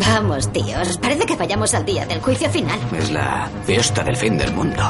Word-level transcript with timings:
Vamos, 0.00 0.52
tíos. 0.52 0.98
Parece 0.98 1.26
que 1.26 1.36
vayamos 1.36 1.74
al 1.74 1.84
día 1.84 2.06
del 2.06 2.20
juicio 2.20 2.48
final. 2.48 2.78
Es 2.96 3.10
la 3.10 3.48
fiesta 3.64 4.02
del 4.02 4.16
fin 4.16 4.38
del 4.38 4.52
mundo. 4.52 4.82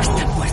Está 0.00 0.26
muerto. 0.26 0.45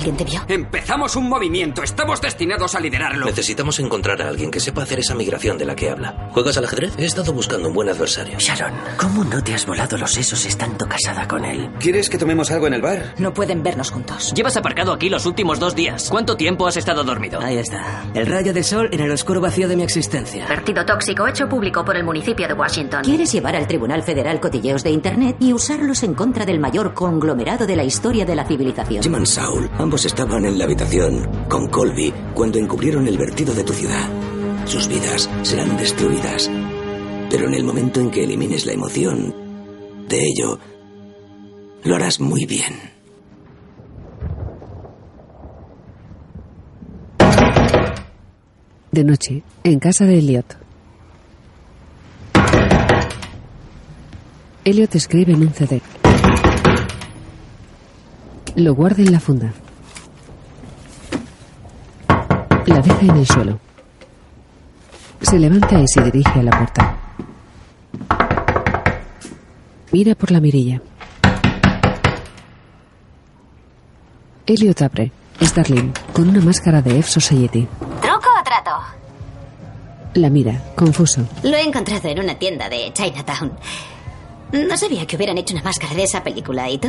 ¿Sabes 0.00 0.04
si 0.04 0.10
alguien 0.10 0.16
te 0.16 0.24
vio? 0.24 0.40
Empezamos 0.48 1.16
un 1.16 1.28
movimiento. 1.28 1.82
Estamos 1.82 2.20
destinados 2.20 2.74
a 2.74 2.80
liderarlo. 2.80 3.26
Necesitamos 3.26 3.78
encontrar 3.80 4.20
a 4.22 4.28
alguien 4.28 4.50
que 4.50 4.60
sepa 4.60 4.82
hacer 4.82 5.00
esa 5.00 5.14
migración 5.14 5.58
de 5.58 5.64
la 5.64 5.76
que 5.76 5.90
habla. 5.90 6.30
¿Juegas 6.32 6.56
al 6.58 6.64
ajedrez? 6.64 6.94
He 6.98 7.04
estado 7.04 7.32
buscando 7.32 7.68
un 7.68 7.74
buen 7.74 7.88
adversario. 7.88 8.38
Sharon, 8.38 8.72
¿cómo 8.96 9.24
no 9.24 9.42
te 9.42 9.54
has 9.54 9.66
volado 9.66 9.96
los 9.98 10.12
sesos 10.12 10.44
estando 10.46 10.86
casada 10.88 11.26
con 11.28 11.44
él? 11.44 11.70
¿Quieres 11.78 12.08
que 12.08 12.18
tomemos 12.18 12.50
algo 12.50 12.66
en 12.66 12.74
el 12.74 12.82
bar? 12.82 13.14
No 13.18 13.32
pueden 13.34 13.62
vernos 13.62 13.90
juntos. 13.90 14.32
Llevas 14.34 14.56
aparcado 14.56 14.92
aquí 14.92 15.08
los 15.08 15.26
últimos 15.26 15.58
dos 15.60 15.74
días. 15.74 16.08
¿Cuánto 16.10 16.36
tiempo 16.36 16.66
has 16.66 16.76
estado 16.76 17.04
dormido? 17.04 17.40
Ahí 17.40 17.58
está. 17.58 18.04
El 18.14 18.26
rayo 18.26 18.52
de 18.52 18.62
sol 18.62 18.88
en 18.92 19.00
el 19.00 19.10
oscuro 19.10 19.40
vacío 19.40 19.68
de 19.68 19.76
mi 19.76 19.82
existencia. 19.82 20.46
Vertido 20.48 20.84
tóxico 20.84 21.26
hecho 21.26 21.48
público 21.48 21.84
por 21.84 21.96
el 21.96 22.04
municipio 22.04 22.48
de 22.48 22.54
Washington. 22.54 23.02
¿Quieres 23.04 23.32
llevar 23.32 23.56
al 23.56 23.66
Tribunal 23.66 24.02
Federal 24.02 24.40
cotilleos 24.40 24.82
de 24.82 24.90
Internet 24.90 25.36
y 25.40 25.52
usarlos 25.52 26.02
en 26.02 26.14
contra 26.14 26.44
del 26.46 26.58
mayor 26.58 26.94
conglomerado 26.94 27.66
de 27.66 27.76
la 27.76 27.84
historia 27.84 28.24
de 28.24 28.34
la 28.34 28.44
civilización? 28.46 29.02
Jim 29.02 29.26
Saul, 29.26 29.68
ambos 29.90 30.06
estaban 30.06 30.44
en 30.44 30.56
la 30.56 30.66
habitación 30.66 31.28
con 31.48 31.66
Colby 31.66 32.14
cuando 32.32 32.60
encubrieron 32.60 33.08
el 33.08 33.18
vertido 33.18 33.52
de 33.52 33.64
tu 33.64 33.72
ciudad. 33.72 34.08
Sus 34.64 34.86
vidas 34.86 35.28
serán 35.42 35.76
destruidas. 35.76 36.48
Pero 37.28 37.48
en 37.48 37.54
el 37.54 37.64
momento 37.64 37.98
en 37.98 38.12
que 38.12 38.22
elimines 38.22 38.66
la 38.66 38.72
emoción 38.72 39.34
de 40.08 40.20
ello, 40.24 40.60
lo 41.82 41.96
harás 41.96 42.20
muy 42.20 42.46
bien. 42.46 42.72
De 48.92 49.02
noche, 49.02 49.42
en 49.64 49.80
casa 49.80 50.04
de 50.04 50.18
Elliot. 50.20 50.56
Elliot 54.64 54.94
escribe 54.94 55.32
en 55.32 55.42
un 55.42 55.52
CD. 55.52 55.82
Lo 58.54 58.74
guarda 58.74 59.02
en 59.02 59.10
la 59.10 59.18
funda. 59.18 59.52
La 62.70 62.80
deja 62.80 63.00
en 63.00 63.16
el 63.16 63.26
suelo. 63.26 63.58
Se 65.22 65.40
levanta 65.40 65.80
y 65.80 65.88
se 65.88 66.02
dirige 66.02 66.38
a 66.38 66.42
la 66.44 66.50
puerta. 66.52 66.96
Mira 69.90 70.14
por 70.14 70.30
la 70.30 70.40
mirilla. 70.40 70.80
Elliot 74.46 74.82
abre. 74.82 75.10
Starling, 75.42 75.92
con 76.12 76.28
una 76.28 76.40
máscara 76.40 76.80
de 76.80 76.98
F 77.00 77.10
Society. 77.10 77.66
¿Truco 78.02 78.28
o 78.38 78.44
trato? 78.44 78.70
La 80.14 80.30
mira, 80.30 80.62
confuso. 80.76 81.22
Lo 81.42 81.56
he 81.56 81.62
encontrado 81.62 82.08
en 82.08 82.20
una 82.20 82.38
tienda 82.38 82.68
de 82.68 82.92
Chinatown. 82.92 83.52
No 84.52 84.76
sabía 84.76 85.06
que 85.08 85.16
hubieran 85.16 85.38
hecho 85.38 85.54
una 85.54 85.64
máscara 85.64 85.94
de 85.94 86.04
esa 86.04 86.22
película. 86.22 86.70
¿Y 86.70 86.78
tú? 86.78 86.88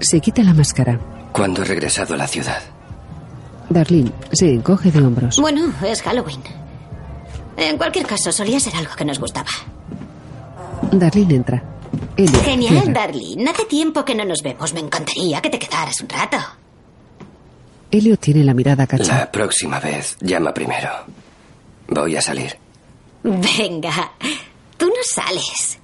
Se 0.00 0.20
quita 0.20 0.42
la 0.42 0.54
máscara. 0.54 0.98
¿Cuándo 1.30 1.62
he 1.62 1.66
regresado 1.66 2.14
a 2.14 2.16
la 2.16 2.26
ciudad? 2.26 2.73
Darlene 3.68 4.12
se 4.32 4.52
encoge 4.52 4.90
de 4.90 5.00
hombros. 5.00 5.38
Bueno, 5.40 5.72
es 5.84 6.02
Halloween. 6.02 6.40
En 7.56 7.76
cualquier 7.76 8.06
caso, 8.06 8.32
solía 8.32 8.60
ser 8.60 8.74
algo 8.76 8.94
que 8.96 9.04
nos 9.04 9.18
gustaba. 9.18 9.48
Darlene 10.92 11.34
entra. 11.36 11.62
Elliot 12.16 12.42
Genial, 12.44 12.82
cierra. 12.82 12.92
Darlene. 12.92 13.50
Hace 13.50 13.64
tiempo 13.64 14.04
que 14.04 14.14
no 14.14 14.24
nos 14.24 14.42
vemos. 14.42 14.72
Me 14.74 14.80
encantaría 14.80 15.40
que 15.40 15.50
te 15.50 15.58
quedaras 15.58 16.00
un 16.00 16.08
rato. 16.08 16.36
Elliot 17.90 18.20
tiene 18.20 18.42
la 18.44 18.54
mirada 18.54 18.86
cacha. 18.86 19.18
La 19.18 19.30
próxima 19.30 19.78
vez, 19.78 20.16
llama 20.20 20.52
primero. 20.52 20.90
Voy 21.88 22.16
a 22.16 22.20
salir. 22.20 22.56
Venga, 23.22 24.12
tú 24.76 24.86
no 24.86 25.02
sales. 25.04 25.78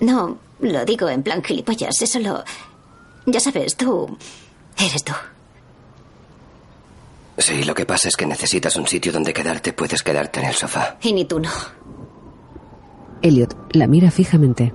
No, 0.00 0.38
lo 0.60 0.84
digo 0.84 1.08
en 1.08 1.22
plan 1.22 1.42
gilipollas. 1.42 2.02
Es 2.02 2.10
solo... 2.10 2.44
Ya 3.26 3.40
sabes, 3.40 3.76
tú... 3.76 4.16
Eres 4.78 5.04
tú. 5.04 5.12
Sí, 7.38 7.64
lo 7.64 7.74
que 7.74 7.84
pasa 7.86 8.08
es 8.08 8.16
que 8.16 8.26
necesitas 8.26 8.76
un 8.76 8.86
sitio 8.86 9.12
donde 9.12 9.32
quedarte. 9.32 9.72
Puedes 9.72 10.02
quedarte 10.02 10.40
en 10.40 10.46
el 10.46 10.54
sofá. 10.54 10.96
Y 11.02 11.12
ni 11.12 11.24
tú 11.24 11.38
no. 11.38 11.50
Elliot 13.22 13.74
la 13.74 13.86
mira 13.86 14.10
fijamente. 14.10 14.72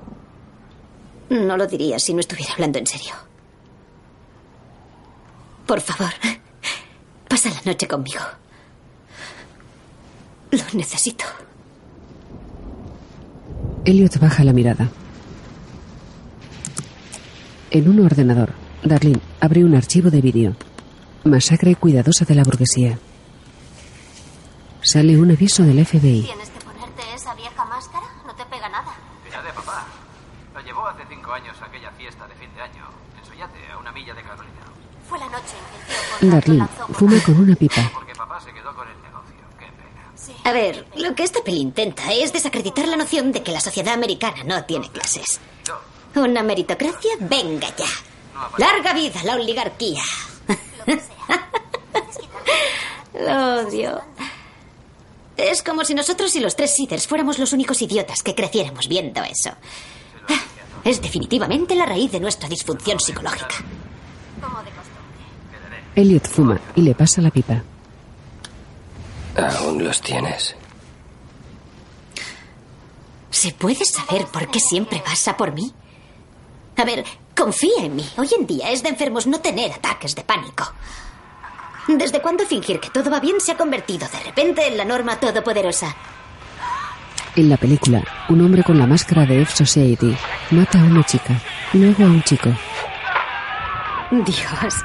No 1.30 1.58
lo 1.58 1.66
diría 1.66 1.98
si 2.00 2.14
no 2.14 2.20
estuviera 2.20 2.54
hablando 2.54 2.78
en 2.80 2.88
serio. 2.88 3.14
Por 5.66 5.80
favor, 5.82 6.12
pasa 7.28 7.50
la 7.50 7.72
noche 7.72 7.88
conmigo. 7.88 8.20
Lo 10.52 10.64
necesito. 10.74 11.24
Elliot 13.86 14.20
baja 14.20 14.44
la 14.44 14.54
mirada. 14.54 14.90
En 17.72 17.88
un 17.88 18.06
ordenador, 18.06 18.52
Darlene 18.84 19.20
abre 19.40 19.64
un 19.64 19.76
archivo 19.76 20.10
de 20.10 20.22
vídeo. 20.22 20.56
Masacre 21.24 21.76
cuidadosa 21.76 22.26
de 22.26 22.36
la 22.36 22.44
burguesía. 22.44 22.98
Sale 24.82 25.18
un 25.20 25.32
aviso 25.32 25.64
del 25.64 25.86
FBI. 25.86 26.24
Tienes 26.24 26.50
que 26.50 26.60
ponerte 26.66 27.02
esa 27.16 27.34
vieja 27.36 27.64
máscara. 27.66 28.06
No 28.26 28.34
te 28.34 28.44
pega 28.46 28.68
nada. 28.70 28.92
Ya 29.32 29.42
de 29.44 29.52
papá. 29.54 29.86
Lo 30.56 30.62
llevó 30.62 30.88
hace 30.88 31.04
cinco 31.10 31.32
años 31.32 31.56
a 31.62 31.66
aquella 31.66 31.92
fiesta 31.92 32.28
de 32.28 32.36
fin 32.36 32.50
de 32.56 32.62
año. 32.62 32.86
En 33.20 33.26
su 33.26 33.34
yate, 33.38 33.60
a 33.72 33.78
una 33.78 33.92
milla 33.92 34.14
de 34.16 34.24
Carolina. 34.24 34.62
Fue 35.08 35.20
la 35.20 35.26
noche 35.28 35.56
en 35.60 36.20
que 36.20 36.26
el 36.26 36.32
Darlene 36.32 36.68
fuma 36.94 37.14
la- 37.16 37.24
con 37.24 37.40
una 37.40 37.56
pipa. 37.56 37.92
Porque 37.94 38.14
papá 38.16 38.40
se 38.42 38.52
quedó 38.52 38.74
con 38.76 38.88
el 38.88 38.96
negocio. 39.04 39.36
Qué 39.60 39.66
pena. 39.68 40.50
A 40.50 40.52
ver, 40.54 40.88
lo 40.98 41.14
que 41.14 41.24
esta 41.24 41.42
peli 41.44 41.60
intenta 41.60 42.12
es 42.14 42.34
desacreditar 42.34 42.88
la 42.88 42.98
noción 42.98 43.32
de 43.32 43.44
que 43.44 43.52
la 43.52 43.62
sociedad 43.62 43.94
americana 43.94 44.44
no 44.44 44.64
tiene 44.66 44.90
clases. 44.90 45.40
Una 46.16 46.44
meritocracia, 46.44 47.12
venga 47.22 47.68
ya. 47.78 47.86
Larga 48.58 48.94
vida 48.94 49.24
la 49.24 49.36
oligarquía. 49.36 50.04
Lo 53.14 53.62
odio. 53.62 54.02
Es 55.38 55.64
como 55.64 55.84
si 55.84 55.94
nosotros 55.96 56.36
y 56.36 56.40
los 56.40 56.56
tres 56.56 56.76
Seeders 56.76 57.08
fuéramos 57.08 57.40
los 57.40 57.54
únicos 57.54 57.82
idiotas 57.82 58.22
que 58.24 58.36
creciéramos 58.36 58.88
viendo 58.88 59.24
eso. 59.24 59.52
Es 60.84 61.02
definitivamente 61.02 61.76
la 61.76 61.86
raíz 61.86 62.12
de 62.12 62.20
nuestra 62.20 62.50
disfunción 62.50 63.00
psicológica. 63.00 63.56
Elliot 65.96 66.28
fuma 66.28 66.60
y 66.76 66.82
le 66.82 66.96
pasa 66.96 67.22
la 67.22 67.30
pipa. 67.30 67.62
¿Aún 69.38 69.84
los 69.84 70.02
tienes? 70.02 70.56
¿Se 73.30 73.52
puede 73.54 73.86
saber 73.86 74.28
por 74.28 74.50
qué 74.50 74.60
siempre 74.60 75.02
vas 75.06 75.28
a 75.28 75.38
por 75.38 75.54
mí? 75.54 75.74
A 76.78 76.84
ver, 76.84 77.04
confía 77.42 77.86
en 77.86 77.96
mí. 77.96 78.08
Hoy 78.18 78.30
en 78.40 78.46
día 78.46 78.70
es 78.70 78.84
de 78.84 78.90
enfermos 78.90 79.26
no 79.26 79.40
tener 79.40 79.72
ataques 79.72 80.14
de 80.16 80.24
pánico. 80.24 80.72
¿Desde 81.88 82.22
cuándo 82.22 82.46
fingir 82.46 82.80
que 82.80 82.92
todo 82.92 83.10
va 83.10 83.20
bien 83.20 83.42
se 83.42 83.52
ha 83.52 83.58
convertido 83.58 84.08
de 84.10 84.20
repente 84.20 84.68
en 84.68 84.78
la 84.78 84.86
norma 84.86 85.20
todopoderosa? 85.20 85.96
En 87.36 87.50
la 87.50 87.58
película, 87.58 88.04
un 88.30 88.42
hombre 88.42 88.64
con 88.64 88.78
la 88.78 88.86
máscara 88.86 89.26
de 89.26 89.42
F 89.42 89.66
Society 89.66 90.16
mata 90.52 90.80
a 90.80 90.84
una 90.84 91.04
chica, 91.04 91.34
luego 91.74 92.04
a 92.04 92.08
un 92.08 92.22
chico. 92.22 92.50
Dios. 94.12 94.76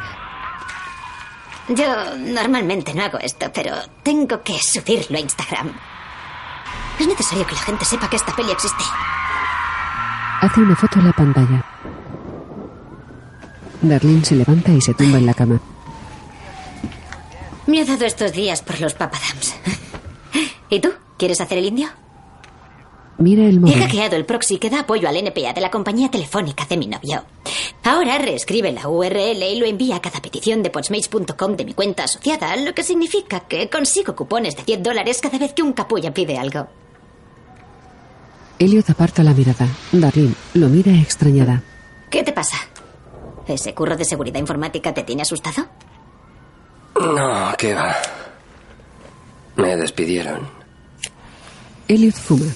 Yo 1.68 2.16
normalmente 2.16 2.94
no 2.94 3.04
hago 3.04 3.18
esto, 3.18 3.50
pero 3.52 3.74
tengo 4.02 4.42
que 4.42 4.58
subirlo 4.58 5.18
a 5.18 5.20
Instagram. 5.20 5.74
Es 6.98 7.06
necesario 7.06 7.46
que 7.46 7.54
la 7.54 7.60
gente 7.60 7.84
sepa 7.84 8.08
que 8.08 8.16
esta 8.16 8.34
peli 8.34 8.50
existe. 8.50 8.84
Hace 10.40 10.60
una 10.60 10.74
foto 10.74 11.00
en 11.00 11.06
la 11.06 11.12
pantalla. 11.12 11.75
Darlene 13.88 14.24
se 14.24 14.34
levanta 14.36 14.72
y 14.72 14.80
se 14.80 14.94
tumba 14.94 15.18
en 15.18 15.26
la 15.26 15.34
cama. 15.34 15.60
Me 17.66 17.80
ha 17.80 17.84
dado 17.84 18.04
estos 18.04 18.32
días 18.32 18.62
por 18.62 18.80
los 18.80 18.94
papadams. 18.94 19.54
¿Y 20.70 20.80
tú? 20.80 20.90
¿Quieres 21.18 21.40
hacer 21.40 21.58
el 21.58 21.66
indio? 21.66 21.88
Mira 23.18 23.44
el 23.46 23.56
He 23.56 23.60
móvil. 23.60 23.80
hackeado 23.80 24.14
el 24.16 24.26
proxy 24.26 24.58
que 24.58 24.68
da 24.68 24.80
apoyo 24.80 25.08
al 25.08 25.16
NPA 25.16 25.54
de 25.54 25.60
la 25.62 25.70
compañía 25.70 26.10
telefónica 26.10 26.66
de 26.66 26.76
mi 26.76 26.86
novio. 26.86 27.24
Ahora 27.82 28.18
reescribe 28.18 28.72
la 28.72 28.88
URL 28.88 29.42
y 29.42 29.58
lo 29.58 29.64
envía 29.66 29.96
a 29.96 30.02
cada 30.02 30.20
petición 30.20 30.62
de 30.62 30.68
podsmates.com 30.70 31.56
de 31.56 31.64
mi 31.64 31.72
cuenta 31.72 32.04
asociada, 32.04 32.54
lo 32.56 32.74
que 32.74 32.82
significa 32.82 33.40
que 33.40 33.70
consigo 33.70 34.14
cupones 34.14 34.54
de 34.56 34.64
10 34.64 34.82
dólares 34.82 35.20
cada 35.22 35.38
vez 35.38 35.54
que 35.54 35.62
un 35.62 35.72
capulla 35.72 36.12
pide 36.12 36.36
algo. 36.36 36.66
Elliot 38.58 38.88
aparta 38.90 39.22
la 39.22 39.32
mirada. 39.32 39.66
Darlene 39.92 40.34
lo 40.54 40.68
mira 40.68 40.92
extrañada. 40.92 41.62
¿Qué 42.10 42.22
te 42.22 42.32
pasa? 42.32 42.56
¿Ese 43.46 43.74
curro 43.74 43.96
de 43.96 44.04
seguridad 44.04 44.40
informática 44.40 44.92
te 44.92 45.04
tiene 45.04 45.22
asustado? 45.22 45.66
No, 47.00 47.54
¿qué 47.56 47.74
va? 47.74 47.94
Me 49.56 49.76
despidieron. 49.76 50.48
Elliot 51.88 52.14
fuma. 52.14 52.52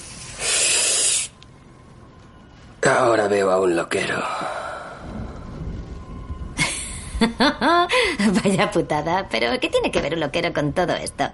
Ahora 2.83 3.27
veo 3.27 3.51
a 3.51 3.59
un 3.59 3.75
loquero. 3.75 4.21
Vaya 8.43 8.71
putada, 8.71 9.27
pero 9.29 9.59
¿qué 9.59 9.69
tiene 9.69 9.91
que 9.91 10.01
ver 10.01 10.15
un 10.15 10.19
loquero 10.19 10.51
con 10.51 10.73
todo 10.73 10.93
esto? 10.93 11.29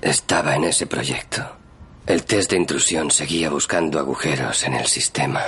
Estaba 0.00 0.54
en 0.56 0.64
ese 0.64 0.86
proyecto. 0.86 1.42
El 2.06 2.24
test 2.24 2.50
de 2.50 2.56
intrusión 2.58 3.10
seguía 3.10 3.50
buscando 3.50 3.98
agujeros 3.98 4.62
en 4.64 4.74
el 4.74 4.86
sistema. 4.86 5.42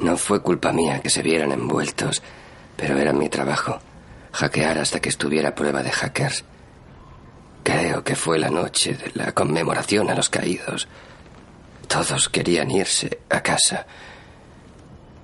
No 0.00 0.16
fue 0.16 0.42
culpa 0.42 0.72
mía 0.72 1.00
que 1.00 1.10
se 1.10 1.22
vieran 1.22 1.52
envueltos, 1.52 2.22
pero 2.76 2.98
era 2.98 3.12
mi 3.12 3.28
trabajo. 3.28 3.78
Hackear 4.32 4.78
hasta 4.78 5.00
que 5.00 5.08
estuviera 5.08 5.54
prueba 5.54 5.82
de 5.82 5.90
hackers. 5.90 6.44
Creo 7.62 8.02
que 8.02 8.16
fue 8.16 8.38
la 8.38 8.50
noche 8.50 8.94
de 8.94 9.12
la 9.14 9.32
conmemoración 9.32 10.10
a 10.10 10.14
los 10.14 10.28
caídos. 10.28 10.88
Todos 11.86 12.28
querían 12.28 12.70
irse 12.70 13.20
a 13.30 13.40
casa. 13.40 13.86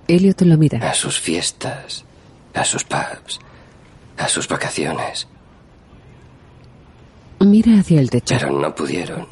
Elliot 0.07 0.41
lo 0.43 0.57
mira. 0.57 0.89
A 0.89 0.95
sus 0.95 1.19
fiestas, 1.21 2.05
a 2.55 2.65
sus 2.65 2.85
pubs, 2.85 3.41
a 4.17 4.29
sus 4.29 4.49
vacaciones. 4.49 5.29
Mira 7.41 7.81
hacia 7.81 8.01
el 8.01 8.11
techo. 8.11 8.37
Pero 8.39 8.51
no 8.53 8.75
pudieron. 8.75 9.27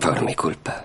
Por 0.00 0.22
mi 0.22 0.34
culpa. 0.34 0.84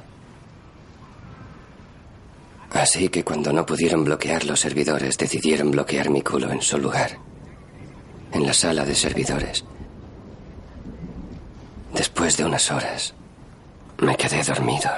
Así 2.71 3.09
que 3.09 3.23
cuando 3.23 3.51
no 3.51 3.65
pudieron 3.65 4.03
bloquear 4.05 4.45
los 4.45 4.59
servidores, 4.59 5.17
decidieron 5.17 5.71
bloquear 5.71 6.09
mi 6.09 6.21
culo 6.21 6.49
en 6.51 6.61
su 6.61 6.77
lugar. 6.77 7.17
En 8.31 8.45
la 8.45 8.53
sala 8.53 8.85
de 8.85 8.95
servidores. 8.95 9.65
Después 11.93 12.37
de 12.37 12.45
unas 12.45 12.71
horas, 12.71 13.13
me 13.99 14.15
quedé 14.15 14.41
dormido. 14.43 14.89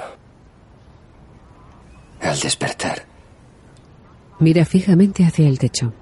Al 2.22 2.40
despertar, 2.40 3.06
Mira 4.40 4.66
fijamente 4.66 5.24
hacia 5.26 5.48
el 5.48 5.58
techo. 5.58 5.94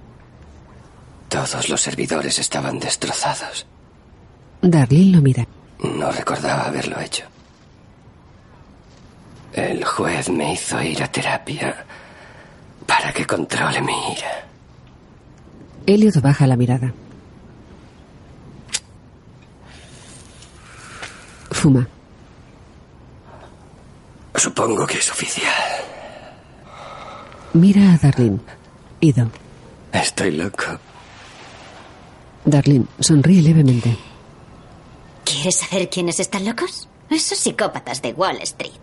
todos 1.29 1.69
los 1.69 1.79
servidores 1.81 2.39
estaban 2.39 2.79
destrozados. 2.79 3.65
Darlene 4.61 5.15
lo 5.17 5.21
mira. 5.21 5.47
No 5.83 6.11
recordaba 6.11 6.63
haberlo 6.63 6.99
hecho. 6.99 7.23
El 9.53 9.83
juez 9.83 10.29
me 10.29 10.53
hizo 10.53 10.81
ir 10.81 11.03
a 11.03 11.07
terapia 11.11 11.85
para 12.85 13.11
que 13.11 13.25
controle 13.25 13.81
mi 13.81 13.93
ira. 14.13 14.45
Elliot 15.85 16.21
baja 16.21 16.47
la 16.47 16.55
mirada. 16.55 16.93
Fuma. 21.51 21.87
Supongo 24.35 24.87
que 24.87 24.97
es 24.97 25.11
oficial. 25.11 25.53
Mira 27.53 27.93
a 27.93 27.97
Darlene. 27.97 28.39
Ido. 29.01 29.29
Estoy 29.91 30.31
loco. 30.31 30.79
Darlene 32.45 32.85
sonríe 32.99 33.41
levemente. 33.41 33.97
¿Quieres 35.25 35.57
saber 35.57 35.89
quiénes 35.89 36.19
están 36.19 36.45
locos? 36.45 36.87
Esos 37.09 37.37
psicópatas 37.37 38.01
de 38.01 38.13
Wall 38.13 38.41
Street. 38.41 38.80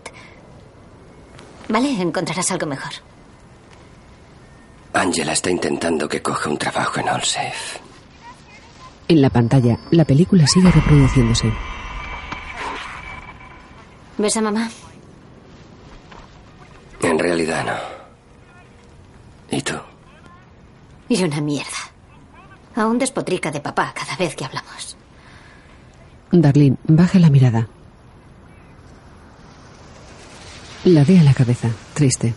Vale, 1.69 2.01
encontrarás 2.01 2.51
algo 2.51 2.65
mejor. 2.65 2.91
Angela 4.93 5.33
está 5.33 5.51
intentando 5.51 6.09
que 6.09 6.21
coja 6.21 6.49
un 6.49 6.57
trabajo 6.57 6.99
en 6.99 7.07
Allsafe. 7.07 7.79
En 9.07 9.21
la 9.21 9.29
pantalla, 9.29 9.77
la 9.91 10.03
película 10.03 10.45
sigue 10.47 10.71
reproduciéndose. 10.71 11.51
¿Ves 14.17 14.35
a 14.37 14.41
mamá? 14.41 14.69
En 17.01 17.17
realidad 17.17 17.65
no. 17.65 19.57
¿Y 19.57 19.61
tú? 19.61 19.75
Y 21.07 21.23
una 21.23 21.39
mierda. 21.39 21.69
Aún 22.75 22.97
despotrica 22.97 23.51
de 23.51 23.61
papá 23.61 23.93
cada 23.95 24.15
vez 24.15 24.35
que 24.35 24.45
hablamos. 24.45 24.97
Darlene 26.31 26.77
baja 26.83 27.19
la 27.19 27.29
mirada. 27.29 27.67
La 30.85 31.03
ve 31.03 31.19
a 31.19 31.23
la 31.23 31.33
cabeza, 31.33 31.69
triste. 31.93 32.33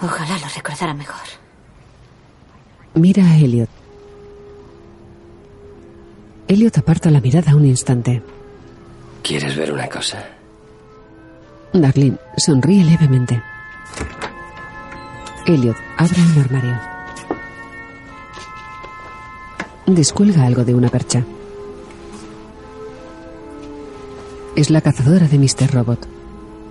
Ojalá 0.00 0.36
lo 0.38 0.46
recordara 0.54 0.94
mejor. 0.94 1.26
Mira 2.94 3.24
a 3.24 3.36
Elliot. 3.36 3.68
Elliot 6.48 6.78
aparta 6.78 7.10
la 7.10 7.20
mirada 7.20 7.54
un 7.54 7.66
instante. 7.66 8.22
¿Quieres 9.22 9.56
ver 9.56 9.72
una 9.72 9.88
cosa? 9.88 10.24
Darlene 11.72 12.18
sonríe 12.36 12.84
levemente. 12.84 13.42
Elliot 15.46 15.76
abre 15.96 16.20
un 16.20 16.38
armario. 16.40 16.80
Descuelga 19.86 20.44
algo 20.44 20.64
de 20.64 20.74
una 20.74 20.88
percha. 20.88 21.24
Es 24.56 24.70
la 24.70 24.80
cazadora 24.80 25.28
de 25.28 25.38
Mr. 25.38 25.72
Robot. 25.72 26.17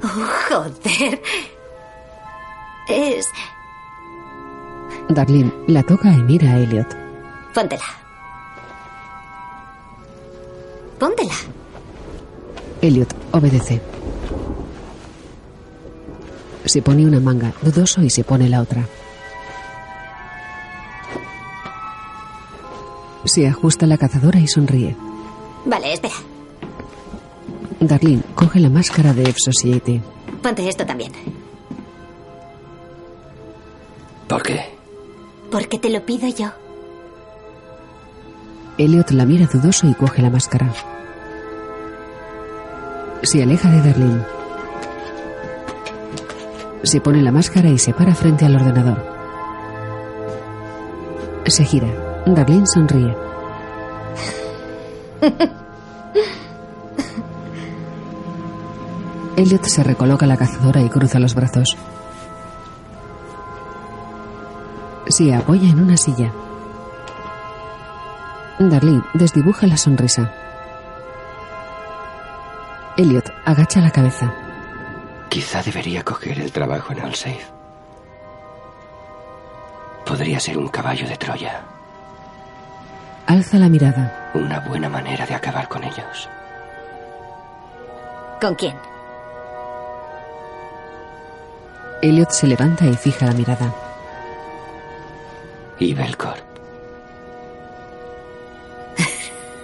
Oh, 0.04 0.28
joder. 0.50 1.22
Es... 2.90 3.28
Darlene 5.10 5.52
la 5.68 5.84
toca 5.84 6.12
y 6.12 6.22
mira 6.24 6.52
a 6.52 6.60
Elliot. 6.60 6.88
Póntela. 7.54 7.84
Póntela. 11.00 11.34
Elliot 12.82 13.14
obedece. 13.32 13.82
Se 16.66 16.82
pone 16.82 17.06
una 17.06 17.20
manga, 17.20 17.54
dudoso, 17.62 18.02
y 18.02 18.10
se 18.10 18.24
pone 18.24 18.50
la 18.50 18.62
otra. 18.62 18.86
Se 23.24 23.48
ajusta 23.48 23.86
la 23.86 23.98
cazadora 23.98 24.40
y 24.40 24.48
sonríe. 24.48 24.96
Vale, 25.66 25.94
espera. 25.94 26.16
Darlene 27.80 28.24
coge 28.34 28.60
la 28.60 28.70
máscara 28.70 29.14
de 29.14 29.24
F-Society. 29.30 30.02
Ponte 30.42 30.68
esto 30.68 30.86
también. 30.86 31.12
¿Por 34.28 34.42
qué? 34.44 34.66
Porque 35.52 35.80
te 35.80 35.90
lo 35.90 36.06
pido 36.06 36.28
yo. 36.28 36.52
Elliot 38.78 39.12
la 39.12 39.26
mira 39.26 39.48
dudoso 39.52 39.88
y 39.88 39.94
coge 39.94 40.22
la 40.22 40.30
máscara. 40.30 40.72
Se 43.24 43.42
aleja 43.42 43.70
de 43.70 43.82
Darlene. 43.82 44.24
Se 46.84 47.02
pone 47.02 47.22
la 47.22 47.32
máscara 47.32 47.70
y 47.70 47.78
se 47.78 47.94
para 47.94 48.16
frente 48.16 48.46
al 48.46 48.56
ordenador. 48.56 49.04
Se 51.46 51.64
gira. 51.64 51.88
Darlene 52.26 52.66
sonríe. 52.68 53.16
Elliot 59.38 59.64
se 59.66 59.84
recoloca 59.84 60.26
la 60.26 60.36
cazadora 60.36 60.82
y 60.82 60.90
cruza 60.90 61.20
los 61.20 61.36
brazos. 61.36 61.78
Se 65.08 65.32
apoya 65.34 65.70
en 65.70 65.80
una 65.80 65.96
silla. 65.96 66.34
Darlene 68.58 69.04
desdibuja 69.14 69.68
la 69.68 69.78
sonrisa. 69.78 70.34
Elliot 72.98 73.32
agacha 73.46 73.80
la 73.80 73.92
cabeza. 73.92 74.34
Quizá 75.30 75.62
debería 75.62 76.04
coger 76.04 76.40
el 76.40 76.52
trabajo 76.52 76.94
en 76.94 77.02
Allsafe. 77.02 77.46
Podría 80.04 80.40
ser 80.40 80.58
un 80.58 80.70
caballo 80.70 81.08
de 81.08 81.16
Troya. 81.16 81.62
Alza 83.28 83.60
la 83.60 83.70
mirada. 83.70 84.32
Una 84.34 84.62
buena 84.62 84.90
manera 84.90 85.28
de 85.28 85.36
acabar 85.36 85.68
con 85.68 85.84
ellos. 85.84 86.28
¿Con 88.42 88.56
quién? 88.56 88.87
Elliot 92.02 92.30
se 92.30 92.48
levanta 92.48 92.86
y 92.86 92.96
fija 92.96 93.26
la 93.26 93.34
mirada. 93.34 93.74
Y 95.80 95.94
Belcor. 95.94 96.38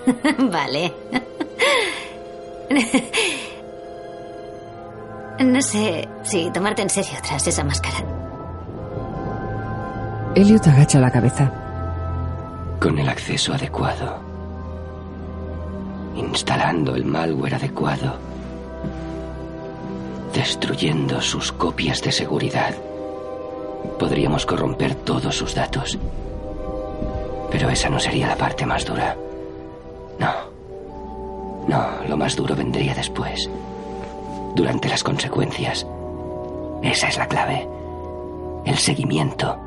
vale. 0.51 0.93
No 5.39 5.61
sé 5.61 6.07
si 6.23 6.49
tomarte 6.51 6.81
en 6.81 6.89
serio 6.89 7.17
tras 7.25 7.45
esa 7.47 7.63
máscara. 7.63 7.97
Elliot 10.35 10.65
agacha 10.67 10.99
la 10.99 11.11
cabeza. 11.11 11.51
Con 12.79 12.97
el 12.97 13.07
acceso 13.07 13.53
adecuado. 13.53 14.19
Instalando 16.15 16.95
el 16.95 17.05
malware 17.05 17.55
adecuado. 17.55 18.32
Destruyendo 20.33 21.21
sus 21.21 21.51
copias 21.51 22.01
de 22.01 22.11
seguridad. 22.11 22.73
Podríamos 23.99 24.45
corromper 24.45 24.95
todos 24.95 25.37
sus 25.37 25.53
datos. 25.53 25.97
Pero 27.51 27.69
esa 27.69 27.89
no 27.89 27.99
sería 27.99 28.27
la 28.27 28.35
parte 28.35 28.65
más 28.65 28.83
dura. 28.83 29.15
No. 30.17 30.31
No, 31.67 31.85
lo 32.07 32.17
más 32.17 32.35
duro 32.35 32.55
vendría 32.55 32.95
después. 32.95 33.49
Durante 34.55 34.89
las 34.89 35.03
consecuencias. 35.03 35.85
Esa 36.81 37.07
es 37.07 37.17
la 37.17 37.27
clave. 37.27 37.67
El 38.65 38.77
seguimiento. 38.77 39.57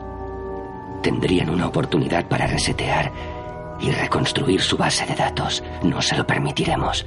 Tendrían 1.02 1.50
una 1.50 1.68
oportunidad 1.68 2.26
para 2.26 2.48
resetear 2.48 3.12
y 3.78 3.90
reconstruir 3.92 4.60
su 4.60 4.76
base 4.76 5.06
de 5.06 5.14
datos. 5.14 5.62
No 5.82 6.02
se 6.02 6.16
lo 6.16 6.26
permitiremos. 6.26 7.06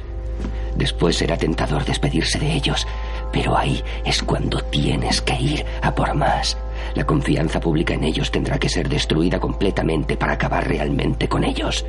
Después 0.75 1.17
será 1.17 1.35
tentador 1.35 1.83
despedirse 1.83 2.39
de 2.39 2.53
ellos, 2.53 2.87
pero 3.31 3.57
ahí 3.57 3.83
es 4.03 4.21
cuando 4.23 4.59
tienes 4.65 5.21
que 5.21 5.39
ir 5.39 5.65
a 5.81 5.93
por 5.93 6.13
más. 6.15 6.57
La 6.95 7.05
confianza 7.05 7.59
pública 7.59 7.93
en 7.93 8.03
ellos 8.03 8.31
tendrá 8.31 8.57
que 8.57 8.69
ser 8.69 8.89
destruida 8.89 9.39
completamente 9.39 10.17
para 10.17 10.33
acabar 10.33 10.67
realmente 10.67 11.27
con 11.27 11.43
ellos. 11.43 11.85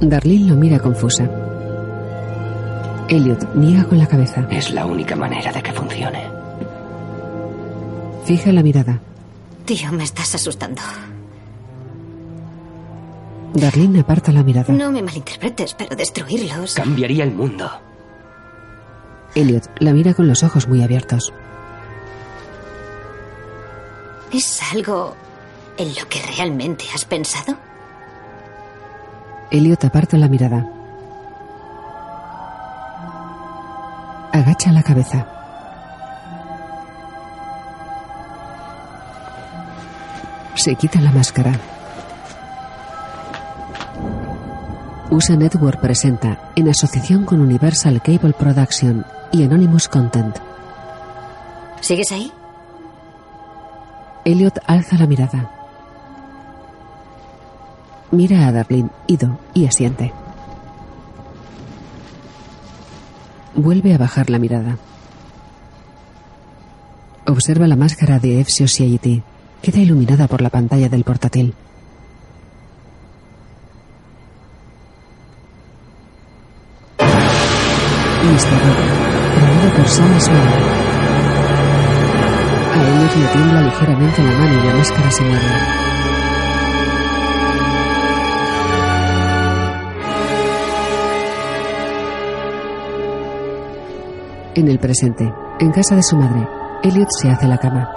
Darlene 0.00 0.46
lo 0.46 0.54
mira 0.54 0.78
confusa. 0.78 1.28
Elliot 3.08 3.54
niega 3.54 3.84
con 3.84 3.98
la 3.98 4.06
cabeza. 4.06 4.46
Es 4.50 4.70
la 4.70 4.86
única 4.86 5.16
manera 5.16 5.52
de 5.52 5.62
que 5.62 5.72
funcione. 5.72 6.22
Fija 8.24 8.52
la 8.52 8.62
mirada. 8.62 9.00
Tío, 9.64 9.90
me 9.92 10.04
estás 10.04 10.34
asustando. 10.34 10.82
Darlene 13.54 14.00
aparta 14.00 14.30
la 14.30 14.42
mirada. 14.42 14.72
No 14.72 14.92
me 14.92 15.02
malinterpretes, 15.02 15.74
pero 15.74 15.96
destruirlos. 15.96 16.74
Cambiaría 16.74 17.24
el 17.24 17.32
mundo. 17.32 17.70
Elliot 19.38 19.70
la 19.78 19.92
mira 19.92 20.14
con 20.14 20.26
los 20.26 20.42
ojos 20.42 20.66
muy 20.66 20.82
abiertos. 20.82 21.32
¿Es 24.32 24.60
algo 24.72 25.14
en 25.76 25.94
lo 25.94 26.08
que 26.08 26.20
realmente 26.36 26.84
has 26.92 27.04
pensado? 27.04 27.56
Elliot 29.52 29.84
aparta 29.84 30.16
la 30.16 30.26
mirada. 30.26 30.66
Agacha 34.32 34.72
la 34.72 34.82
cabeza. 34.82 35.24
Se 40.56 40.74
quita 40.74 41.00
la 41.00 41.12
máscara. 41.12 41.52
USA 45.10 45.36
Network 45.36 45.80
presenta, 45.80 46.50
en 46.56 46.68
asociación 46.68 47.24
con 47.24 47.40
Universal 47.40 48.02
Cable 48.02 48.32
Production 48.32 49.06
y 49.32 49.42
Anonymous 49.42 49.88
Content. 49.88 50.36
¿Sigues 51.80 52.10
ahí? 52.12 52.32
Elliot 54.24 54.58
alza 54.66 54.96
la 54.98 55.06
mirada. 55.06 55.50
Mira 58.10 58.46
a 58.46 58.52
Darlene, 58.52 58.90
ido, 59.06 59.38
y 59.54 59.66
asiente. 59.66 60.12
Vuelve 63.54 63.94
a 63.94 63.98
bajar 63.98 64.30
la 64.30 64.38
mirada. 64.38 64.78
Observa 67.26 67.66
la 67.66 67.76
máscara 67.76 68.18
de 68.18 68.40
F 68.40 68.50
Society. 68.50 69.22
Queda 69.60 69.80
iluminada 69.80 70.26
por 70.28 70.40
la 70.40 70.50
pantalla 70.50 70.88
del 70.88 71.04
portátil. 71.04 71.54
Por 79.78 79.86
Sam 79.86 80.20
Smith. 80.20 80.38
A 82.74 82.82
Elliot 82.82 83.16
le 83.16 83.26
tiembla 83.28 83.60
ligeramente 83.60 84.22
la 84.24 84.32
mano 84.32 84.54
y 84.54 84.66
la 84.66 84.74
máscara 84.74 85.08
se 85.08 85.22
mueve. 85.22 85.38
En 94.56 94.66
el 94.68 94.80
presente, 94.80 95.32
en 95.60 95.70
casa 95.70 95.94
de 95.94 96.02
su 96.02 96.16
madre, 96.16 96.48
Elliot 96.82 97.08
se 97.10 97.30
hace 97.30 97.46
la 97.46 97.58
cama. 97.58 97.88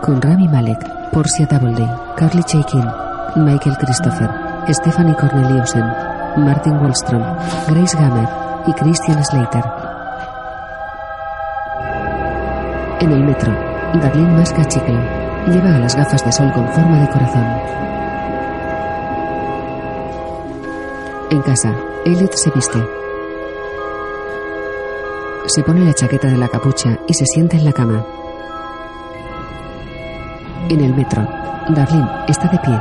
Con 0.00 0.22
Rami 0.22 0.46
Malek, 0.46 1.10
Portia 1.10 1.46
Doubleday, 1.46 1.90
Carly 2.16 2.44
Chaikin, 2.44 2.84
Michael 3.34 3.76
Christopher, 3.78 4.30
Stephanie 4.68 5.16
Corneliusen, 5.16 5.84
Martin 6.36 6.74
Wallstrom, 6.74 7.24
Grace 7.66 7.96
Gammer 7.96 8.41
y 8.66 8.72
Christian 8.72 9.24
Slater. 9.24 9.64
En 13.00 13.10
el 13.10 13.24
metro, 13.24 13.52
Darlene 14.00 14.32
masca 14.32 14.64
chicle. 14.64 14.98
Lleva 15.48 15.78
las 15.78 15.96
gafas 15.96 16.24
de 16.24 16.30
sol 16.30 16.52
con 16.52 16.68
forma 16.68 17.00
de 17.00 17.08
corazón. 17.08 17.44
En 21.30 21.42
casa, 21.42 21.74
Elliot 22.04 22.32
se 22.34 22.50
viste. 22.50 22.78
Se 25.46 25.62
pone 25.64 25.84
la 25.84 25.94
chaqueta 25.94 26.28
de 26.28 26.36
la 26.38 26.48
capucha 26.48 26.90
y 27.08 27.14
se 27.14 27.26
sienta 27.26 27.56
en 27.56 27.64
la 27.64 27.72
cama. 27.72 28.04
En 30.68 30.80
el 30.80 30.94
metro, 30.94 31.26
Darlene 31.70 32.08
está 32.28 32.48
de 32.48 32.58
pie. 32.58 32.80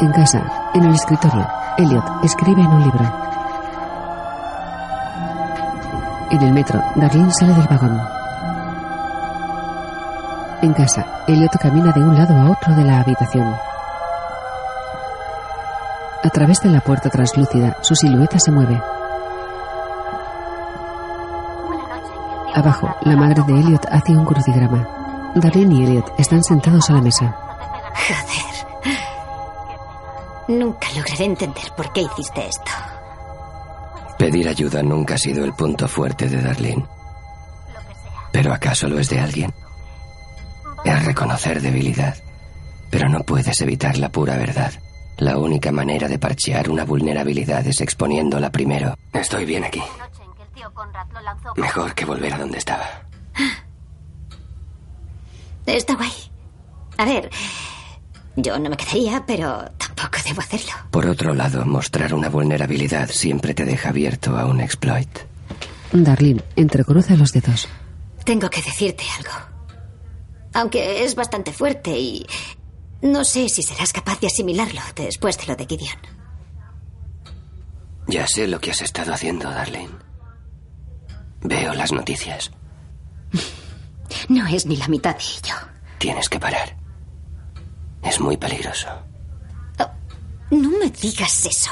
En 0.00 0.12
casa, 0.12 0.70
en 0.74 0.84
el 0.84 0.94
escritorio, 0.94 1.46
Elliot 1.76 2.24
escribe 2.24 2.60
en 2.60 2.68
un 2.68 2.82
libro. 2.82 3.27
En 6.30 6.42
el 6.42 6.52
metro, 6.52 6.82
Darlene 6.94 7.32
sale 7.32 7.54
del 7.54 7.66
vagón. 7.66 7.98
En 10.60 10.74
casa, 10.74 11.22
Elliot 11.26 11.56
camina 11.58 11.90
de 11.92 12.00
un 12.00 12.14
lado 12.14 12.36
a 12.36 12.50
otro 12.50 12.74
de 12.74 12.84
la 12.84 13.00
habitación. 13.00 13.54
A 16.22 16.30
través 16.30 16.60
de 16.60 16.68
la 16.68 16.80
puerta 16.80 17.08
translúcida, 17.08 17.76
su 17.80 17.94
silueta 17.94 18.38
se 18.38 18.50
mueve. 18.50 18.78
Abajo, 22.54 22.94
la 23.02 23.16
madre 23.16 23.42
de 23.46 23.60
Elliot 23.60 23.86
hace 23.90 24.12
un 24.12 24.24
crucigrama. 24.24 25.32
Darlene 25.34 25.74
y 25.76 25.84
Elliot 25.84 26.12
están 26.18 26.42
sentados 26.42 26.90
a 26.90 26.94
la 26.94 27.00
mesa. 27.00 27.34
Joder. 28.06 28.48
Nunca 30.48 30.88
lograré 30.94 31.24
entender 31.24 31.72
por 31.76 31.92
qué 31.92 32.02
hiciste 32.02 32.48
esto. 32.48 32.70
Ayuda 34.58 34.82
nunca 34.82 35.14
ha 35.14 35.18
sido 35.18 35.44
el 35.44 35.52
punto 35.52 35.86
fuerte 35.86 36.28
de 36.28 36.42
Darlene. 36.42 36.84
¿Pero 38.32 38.52
acaso 38.52 38.88
lo 38.88 38.98
es 38.98 39.08
de 39.08 39.20
alguien? 39.20 39.54
Es 40.84 41.04
reconocer 41.04 41.62
debilidad, 41.62 42.16
pero 42.90 43.08
no 43.08 43.20
puedes 43.20 43.60
evitar 43.60 43.96
la 43.98 44.10
pura 44.10 44.36
verdad. 44.36 44.72
La 45.18 45.38
única 45.38 45.70
manera 45.70 46.08
de 46.08 46.18
parchear 46.18 46.68
una 46.70 46.84
vulnerabilidad 46.84 47.64
es 47.68 47.80
exponiéndola 47.80 48.50
primero. 48.50 48.96
Estoy 49.12 49.44
bien 49.44 49.62
aquí. 49.62 49.80
Mejor 51.54 51.94
que 51.94 52.04
volver 52.04 52.34
a 52.34 52.38
donde 52.38 52.58
estaba. 52.58 52.84
Está 55.66 55.94
guay. 55.94 56.12
A 56.96 57.04
ver, 57.04 57.30
yo 58.34 58.58
no 58.58 58.70
me 58.70 58.76
quedaría, 58.76 59.24
pero 59.24 59.70
tampoco 59.98 60.18
debo 60.24 60.40
hacerlo. 60.40 60.72
Por 60.90 61.06
otro 61.06 61.34
lado, 61.34 61.64
mostrar 61.64 62.14
una 62.14 62.28
vulnerabilidad 62.28 63.08
siempre 63.10 63.54
te 63.54 63.64
deja 63.64 63.88
abierto 63.88 64.38
a 64.38 64.46
un 64.46 64.60
exploit. 64.60 65.08
Darlene 65.92 66.42
entrecruza 66.56 67.16
los 67.16 67.32
dedos. 67.32 67.68
Tengo 68.24 68.48
que 68.50 68.62
decirte 68.62 69.04
algo. 69.16 69.32
Aunque 70.54 71.04
es 71.04 71.14
bastante 71.14 71.52
fuerte 71.52 71.98
y 71.98 72.26
no 73.02 73.24
sé 73.24 73.48
si 73.48 73.62
serás 73.62 73.92
capaz 73.92 74.20
de 74.20 74.26
asimilarlo 74.26 74.80
después 74.94 75.38
de 75.38 75.46
lo 75.46 75.56
de 75.56 75.66
Gideon. 75.66 75.98
Ya 78.06 78.26
sé 78.26 78.46
lo 78.46 78.60
que 78.60 78.70
has 78.70 78.80
estado 78.82 79.12
haciendo, 79.12 79.50
Darlene. 79.50 79.96
Veo 81.42 81.74
las 81.74 81.92
noticias. 81.92 82.50
No 84.30 84.46
es 84.46 84.64
ni 84.64 84.76
la 84.76 84.88
mitad 84.88 85.14
de 85.16 85.22
ello. 85.22 85.54
Tienes 85.98 86.30
que 86.30 86.40
parar. 86.40 86.76
Es 88.02 88.18
muy 88.20 88.38
peligroso. 88.38 88.88
No 90.50 90.70
me 90.70 90.90
digas 90.90 91.46
eso. 91.46 91.70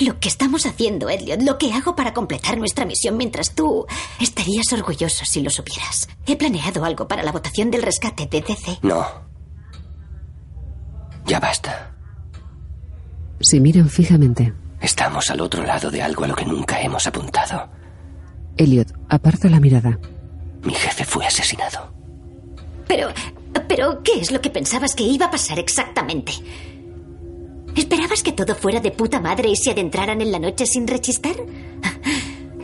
Lo 0.00 0.18
que 0.18 0.28
estamos 0.28 0.64
haciendo, 0.64 1.10
Elliot, 1.10 1.42
lo 1.42 1.58
que 1.58 1.72
hago 1.72 1.94
para 1.94 2.14
completar 2.14 2.56
nuestra 2.56 2.86
misión 2.86 3.18
mientras 3.18 3.54
tú 3.54 3.86
estarías 4.18 4.72
orgulloso 4.72 5.24
si 5.26 5.42
lo 5.42 5.50
supieras. 5.50 6.08
He 6.26 6.36
planeado 6.36 6.84
algo 6.84 7.06
para 7.06 7.22
la 7.22 7.32
votación 7.32 7.70
del 7.70 7.82
rescate 7.82 8.26
de 8.26 8.40
DC. 8.40 8.78
No. 8.82 9.06
Ya 11.26 11.38
basta. 11.38 11.94
Se 13.40 13.60
miran 13.60 13.90
fijamente. 13.90 14.54
Estamos 14.80 15.28
al 15.30 15.40
otro 15.42 15.64
lado 15.64 15.90
de 15.90 16.02
algo 16.02 16.24
a 16.24 16.28
lo 16.28 16.34
que 16.34 16.46
nunca 16.46 16.80
hemos 16.80 17.06
apuntado. 17.06 17.68
Elliot 18.56 18.92
aparta 19.10 19.48
la 19.50 19.60
mirada. 19.60 19.98
Mi 20.62 20.72
jefe 20.72 21.04
fue 21.04 21.26
asesinado. 21.26 21.92
Pero, 22.86 23.08
pero, 23.68 24.02
¿qué 24.02 24.20
es 24.20 24.30
lo 24.32 24.40
que 24.40 24.50
pensabas 24.50 24.94
que 24.94 25.04
iba 25.04 25.26
a 25.26 25.30
pasar 25.30 25.58
exactamente? 25.58 26.32
¿Esperabas 27.76 28.22
que 28.22 28.32
todo 28.32 28.54
fuera 28.54 28.80
de 28.80 28.90
puta 28.90 29.20
madre 29.20 29.48
y 29.50 29.56
se 29.56 29.70
adentraran 29.70 30.20
en 30.20 30.32
la 30.32 30.38
noche 30.38 30.66
sin 30.66 30.86
rechistar? 30.86 31.36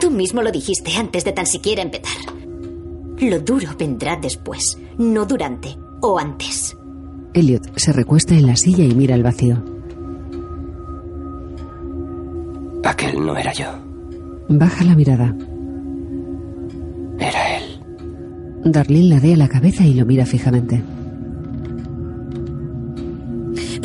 Tú 0.01 0.11
mismo 0.11 0.43
lo 0.43 0.53
dijiste 0.53 0.97
antes 0.97 1.25
de 1.25 1.33
tan 1.33 1.47
siquiera 1.47 1.83
empezar. 1.83 2.35
Lo 3.19 3.41
duro 3.41 3.71
vendrá 3.79 4.17
después, 4.17 4.79
no 4.99 5.25
durante 5.25 5.77
o 6.03 6.19
antes. 6.19 6.77
Elliot 7.33 7.79
se 7.79 7.93
recuesta 7.93 8.35
en 8.35 8.47
la 8.47 8.57
silla 8.57 8.85
y 8.85 8.95
mira 8.95 9.15
al 9.15 9.23
vacío. 9.23 9.63
Aquel 12.85 13.25
no 13.25 13.37
era 13.37 13.53
yo. 13.53 13.67
Baja 14.49 14.85
la 14.85 14.95
mirada. 14.95 15.35
Era 17.19 17.59
él. 17.59 17.81
Darlene 18.65 19.09
ladea 19.15 19.37
la 19.37 19.49
cabeza 19.49 19.85
y 19.85 19.95
lo 19.95 20.07
mira 20.07 20.25
fijamente. 20.25 20.83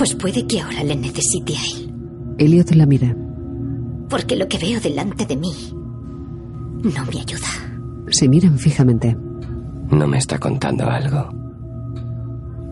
Pues 0.01 0.15
puede 0.15 0.47
que 0.47 0.59
ahora 0.59 0.83
le 0.83 0.95
necesite 0.95 1.53
a 1.55 1.61
él. 1.63 1.93
Elliot 2.39 2.71
la 2.71 2.87
mira. 2.87 3.15
Porque 4.09 4.35
lo 4.35 4.47
que 4.47 4.57
veo 4.57 4.81
delante 4.81 5.27
de 5.27 5.37
mí 5.37 5.53
no 6.81 7.05
me 7.05 7.19
ayuda. 7.19 7.45
Se 8.09 8.27
miran 8.27 8.57
fijamente. 8.57 9.15
No 9.91 10.07
me 10.07 10.17
está 10.17 10.39
contando 10.39 10.89
algo. 10.89 11.29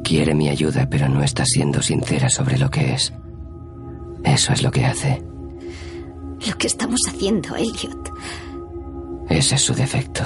Quiere 0.04 0.34
mi 0.34 0.50
ayuda, 0.50 0.88
pero 0.90 1.08
no 1.08 1.22
está 1.22 1.46
siendo 1.46 1.84
sincera 1.84 2.32
sobre 2.32 2.58
lo 2.58 2.72
que 2.72 2.94
es. 2.94 3.14
Eso 4.24 4.52
es 4.52 4.64
lo 4.64 4.72
que 4.72 4.86
hace. 4.86 5.22
Lo 6.48 6.58
que 6.58 6.66
estamos 6.66 7.02
haciendo, 7.08 7.56
Elliot. 7.56 8.12
Ese 9.30 9.54
es 9.54 9.62
su 9.62 9.76
defecto. 9.76 10.24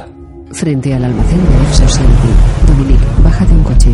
Frente 0.53 0.93
al 0.93 1.03
almacén 1.03 1.37
de 1.37 1.73
Society, 1.73 2.29
Dominique 2.65 3.05
baja 3.21 3.45
de 3.45 3.53
un 3.55 3.63
coche. 3.63 3.93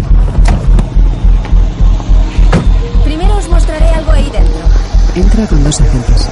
Entra 5.16 5.48
con 5.48 5.64
dos 5.64 5.82
agentes. 5.82 6.30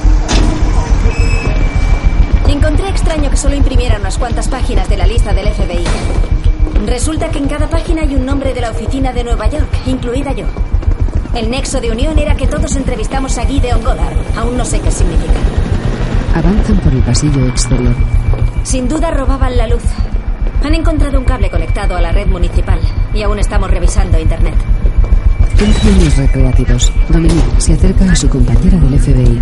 Encontré 2.48 2.90
extraño 2.90 3.30
que 3.30 3.38
solo 3.38 3.56
imprimiera 3.56 3.98
unas 4.00 4.18
cuantas 4.18 4.48
páginas 4.48 4.88
de 4.88 4.98
la 4.98 5.08
lista 5.08 5.34
del 5.34 5.52
FBI. 5.54 5.84
Resulta 6.86 7.30
que 7.30 7.40
en 7.40 7.48
cada 7.48 7.70
página 7.70 8.04
hay 8.04 8.16
un 8.16 8.26
nombre 8.26 8.54
de 8.54 8.62
la 8.62 8.72
oficina 8.72 9.12
de 9.12 9.24
Nueva 9.24 9.48
York, 9.48 9.68
incluida 9.88 10.32
yo. 10.34 10.46
El 11.34 11.50
nexo 11.50 11.82
de 11.82 11.92
unión 11.92 12.18
era 12.18 12.36
que 12.36 12.48
todos 12.48 12.76
entrevistamos 12.76 13.38
a 13.38 13.46
Gideon 13.46 13.84
Goddard. 13.84 14.16
Aún 14.38 14.58
no 14.58 14.64
sé 14.64 14.80
qué 14.80 14.92
significa. 14.92 15.40
Avanzan 16.36 16.78
por 16.80 16.94
el 16.94 17.02
pasillo 17.02 17.48
exterior. 17.48 17.96
Sin 18.64 18.88
duda 18.88 19.12
robaban 19.12 19.58
la 19.58 19.68
luz. 19.68 19.84
Han 20.64 20.76
encontrado 20.76 21.20
un 21.20 21.26
cable 21.26 21.50
conectado 21.50 21.96
a 21.96 22.02
la 22.02 22.12
red 22.12 22.28
municipal 22.28 22.80
y 23.14 23.24
aún 23.24 23.40
estamos 23.40 23.70
revisando 23.70 24.20
Internet. 24.20 24.56
Entran 25.60 26.06
los 26.06 26.18
recreativos. 26.18 26.92
Dominique 27.10 27.42
se 27.58 27.74
acerca 27.74 28.12
a 28.12 28.16
su 28.16 28.30
compañera 28.30 28.78
del 28.80 29.00
FBI. 29.00 29.42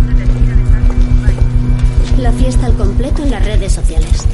La 2.18 2.32
fiesta 2.32 2.66
al 2.66 2.74
completo 2.74 3.22
en 3.22 3.30
las 3.30 3.44
redes 3.44 3.72
sociales. 3.72 4.26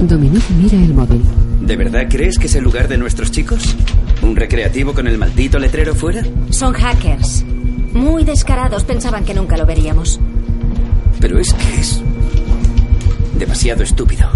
Dominique 0.00 0.52
mira 0.54 0.76
el 0.76 0.94
móvil. 0.94 1.22
¿De 1.60 1.76
verdad 1.76 2.06
crees 2.10 2.38
que 2.38 2.46
es 2.46 2.54
el 2.56 2.64
lugar 2.64 2.88
de 2.88 2.98
nuestros 2.98 3.30
chicos? 3.30 3.76
¿Un 4.22 4.34
recreativo 4.34 4.94
con 4.94 5.06
el 5.06 5.16
maldito 5.16 5.58
letrero 5.58 5.94
fuera? 5.94 6.22
Son 6.50 6.72
hackers. 6.72 7.44
Muy 7.92 8.24
descarados. 8.24 8.84
Pensaban 8.84 9.24
que 9.24 9.34
nunca 9.34 9.56
lo 9.56 9.64
veríamos. 9.64 10.18
Pero 11.20 11.38
es 11.38 11.52
que 11.54 11.80
es 11.80 12.02
demasiado 13.38 13.84
estúpido. 13.84 14.28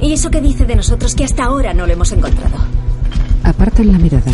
¿Y 0.00 0.12
eso 0.12 0.30
qué 0.30 0.40
dice 0.40 0.64
de 0.64 0.76
nosotros 0.76 1.14
que 1.14 1.24
hasta 1.24 1.44
ahora 1.44 1.74
no 1.74 1.86
lo 1.86 1.92
hemos 1.92 2.10
encontrado? 2.10 2.56
Apartan 3.44 3.92
la 3.92 3.98
mirada. 3.98 4.32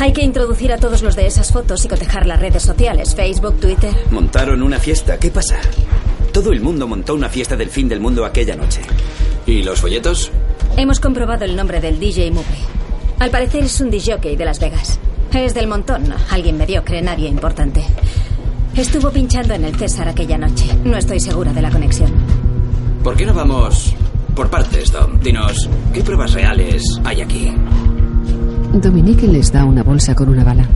Hay 0.00 0.12
que 0.12 0.22
introducir 0.22 0.72
a 0.72 0.78
todos 0.78 1.02
los 1.02 1.16
de 1.16 1.26
esas 1.26 1.52
fotos 1.52 1.84
y 1.84 1.88
cotejar 1.88 2.26
las 2.26 2.40
redes 2.40 2.62
sociales, 2.62 3.14
Facebook, 3.14 3.58
Twitter. 3.60 3.94
Montaron 4.10 4.62
una 4.62 4.78
fiesta. 4.78 5.18
¿Qué 5.18 5.30
pasa? 5.30 5.56
Todo 6.32 6.52
el 6.52 6.60
mundo 6.60 6.88
montó 6.88 7.14
una 7.14 7.28
fiesta 7.28 7.56
del 7.56 7.70
fin 7.70 7.88
del 7.88 8.00
mundo 8.00 8.24
aquella 8.24 8.56
noche. 8.56 8.80
¿Y 9.46 9.62
los 9.62 9.80
folletos? 9.80 10.30
Hemos 10.76 10.98
comprobado 10.98 11.44
el 11.44 11.54
nombre 11.54 11.80
del 11.80 12.00
DJ 12.00 12.30
Mugre. 12.32 12.58
Al 13.20 13.30
parecer 13.30 13.64
es 13.64 13.80
un 13.80 13.90
disjockey 13.90 14.36
de 14.36 14.44
Las 14.44 14.58
Vegas. 14.58 14.98
Es 15.32 15.54
del 15.54 15.68
montón, 15.68 16.12
alguien 16.30 16.56
mediocre, 16.56 17.00
nadie 17.00 17.28
importante. 17.28 17.84
Estuvo 18.74 19.10
pinchando 19.10 19.54
en 19.54 19.64
el 19.64 19.76
César 19.76 20.08
aquella 20.08 20.36
noche. 20.36 20.66
No 20.84 20.96
estoy 20.96 21.20
segura 21.20 21.52
de 21.52 21.62
la 21.62 21.70
conexión. 21.70 22.12
¿Por 23.04 23.16
qué 23.16 23.24
no 23.24 23.34
vamos 23.34 23.94
por 24.34 24.50
partes, 24.50 24.90
Dom? 24.90 25.20
Dinos, 25.20 25.68
¿qué 25.92 26.02
pruebas 26.02 26.32
reales 26.32 26.82
hay 27.04 27.20
aquí? 27.20 27.52
Dominique 28.80 29.28
les 29.28 29.52
da 29.52 29.64
una 29.64 29.82
bolsa 29.84 30.14
con 30.14 30.28
una 30.28 30.42
bala. 30.42 30.68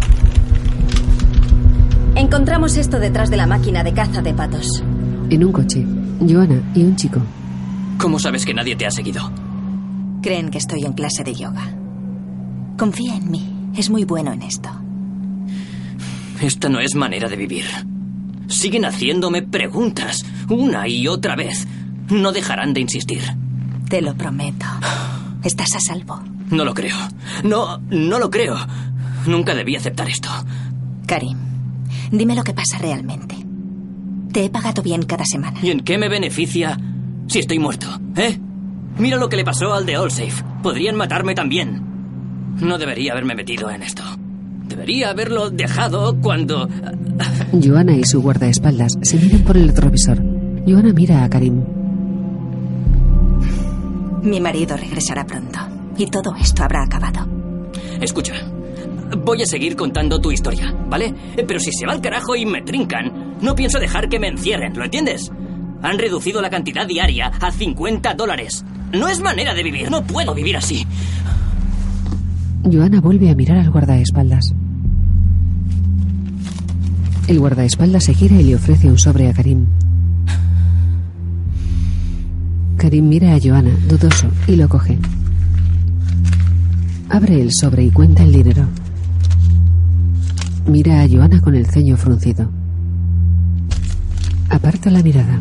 Encontramos 2.15 2.77
esto 2.77 3.01
detrás 3.01 3.29
de 3.29 3.37
la 3.37 3.47
máquina 3.47 3.83
de 3.83 3.93
caza 3.93 4.23
de 4.23 4.35
patos. 4.35 4.85
En 5.31 5.45
un 5.45 5.53
coche, 5.53 5.85
Joana 6.21 6.63
y 6.75 6.85
un 6.85 6.95
chico. 6.95 7.21
¿Cómo 7.99 8.19
sabes 8.21 8.45
que 8.45 8.55
nadie 8.55 8.77
te 8.77 8.87
ha 8.87 8.91
seguido? 8.91 9.31
Creen 10.23 10.51
que 10.51 10.59
estoy 10.59 10.85
en 10.85 10.93
clase 10.93 11.25
de 11.25 11.35
yoga. 11.35 11.73
Confía 12.79 13.17
en 13.17 13.31
mí. 13.31 13.71
Es 13.77 13.91
muy 13.91 14.05
bueno 14.05 14.33
en 14.33 14.43
esto. 14.43 14.71
Esta 16.41 16.69
no 16.69 16.79
es 16.79 16.95
manera 16.95 17.29
de 17.29 17.37
vivir. 17.37 17.65
Siguen 18.47 18.85
haciéndome 18.85 19.43
preguntas 19.43 20.25
una 20.49 20.87
y 20.87 21.09
otra 21.09 21.35
vez. 21.35 21.67
No 22.11 22.31
dejarán 22.31 22.75
de 22.75 22.81
insistir. 22.81 23.23
Te 23.89 24.01
lo 24.03 24.15
prometo. 24.15 24.67
Estás 25.43 25.75
a 25.75 25.81
salvo. 25.81 26.28
No 26.51 26.65
lo 26.65 26.75
creo. 26.75 26.97
No, 27.45 27.79
no 27.91 28.19
lo 28.19 28.31
creo. 28.31 28.57
Nunca 29.27 29.55
debí 29.55 29.77
aceptar 29.77 30.09
esto. 30.09 30.29
Karim, 31.07 31.37
dime 32.11 32.35
lo 32.35 32.45
que 32.45 32.55
pasa 32.55 32.79
realmente. 32.79 33.37
Te 34.33 34.45
he 34.45 34.51
pagado 34.51 34.83
bien 34.83 35.03
cada 35.05 35.25
semana. 35.25 35.59
¿Y 35.63 35.71
en 35.71 35.81
qué 35.81 35.99
me 35.99 36.09
beneficia 36.09 36.79
si 37.27 37.39
estoy 37.41 37.59
muerto? 37.59 37.87
¿Eh? 38.17 38.39
Mira 38.99 39.17
lo 39.17 39.29
que 39.29 39.37
le 39.37 39.45
pasó 39.45 39.73
al 39.75 39.87
de 39.87 39.97
Allsafe. 39.97 40.45
Podrían 40.63 40.97
matarme 40.97 41.35
también. 41.35 41.83
No 42.61 42.79
debería 42.79 43.13
haberme 43.13 43.35
metido 43.35 43.71
en 43.71 43.83
esto. 43.83 44.03
Debería 44.67 45.11
haberlo 45.11 45.51
dejado 45.51 46.19
cuando... 46.21 46.69
Joana 47.63 47.97
y 47.97 48.05
su 48.05 48.21
guardaespaldas 48.21 48.99
se 49.03 49.17
miran 49.19 49.43
por 49.43 49.57
el 49.57 49.69
retrovisor. 49.69 50.23
Joana 50.67 50.93
mira 50.93 51.25
a 51.25 51.29
Karim. 51.31 51.65
Mi 54.23 54.41
marido 54.41 54.77
regresará 54.77 55.25
pronto. 55.25 55.59
Y 55.99 56.07
todo 56.07 56.35
esto 56.41 56.63
habrá 56.63 56.85
acabado. 56.85 57.27
Escucha, 58.01 58.35
voy 59.25 59.43
a 59.43 59.47
seguir 59.47 59.75
contando 59.75 60.21
tu 60.21 60.31
historia, 60.31 60.73
¿vale? 60.89 61.13
Pero 61.47 61.59
si 61.59 61.73
se 61.73 61.87
va 61.87 61.93
al 61.93 62.01
carajo 62.01 62.37
y 62.37 62.47
me 62.47 62.63
trincan, 62.63 63.37
no 63.43 63.55
pienso 63.55 63.81
dejar 63.81 64.09
que 64.09 64.21
me 64.21 64.29
encierren, 64.29 64.77
¿lo 64.79 64.85
entiendes? 64.85 65.31
Han 65.83 65.99
reducido 65.99 66.41
la 66.41 66.51
cantidad 66.51 66.87
diaria 66.87 67.33
a 67.41 67.51
50 67.51 68.15
dólares. 68.15 68.65
No 68.93 69.09
es 69.09 69.21
manera 69.21 69.55
de 69.55 69.63
vivir, 69.63 69.91
no 69.91 70.05
puedo 70.05 70.35
vivir 70.35 70.57
así. 70.57 70.87
Joana 72.65 73.01
vuelve 73.01 73.31
a 73.31 73.35
mirar 73.35 73.59
al 73.59 73.71
guardaespaldas. 73.71 74.55
El 77.27 77.39
guardaespaldas 77.41 78.05
se 78.05 78.15
gira 78.15 78.37
y 78.41 78.45
le 78.45 78.57
ofrece 78.57 78.89
un 78.89 78.99
sobre 78.99 79.29
a 79.29 79.35
Karim. 79.35 79.67
Karim 82.77 83.09
mira 83.09 83.35
a 83.35 83.39
Joana, 83.43 83.77
dudoso, 83.89 84.29
y 84.47 84.57
lo 84.57 84.69
coge. 84.69 84.99
Abre 87.11 87.41
el 87.41 87.53
sobre 87.53 87.85
y 87.85 87.91
cuenta 87.91 88.23
el 88.23 88.33
dinero. 88.33 88.67
Mira 90.67 91.01
a 91.01 91.09
Joana 91.09 91.41
con 91.41 91.55
el 91.55 91.67
ceño 91.67 91.97
fruncido. 91.97 92.51
Aparta 94.51 94.91
la 94.91 95.03
mirada. 95.03 95.41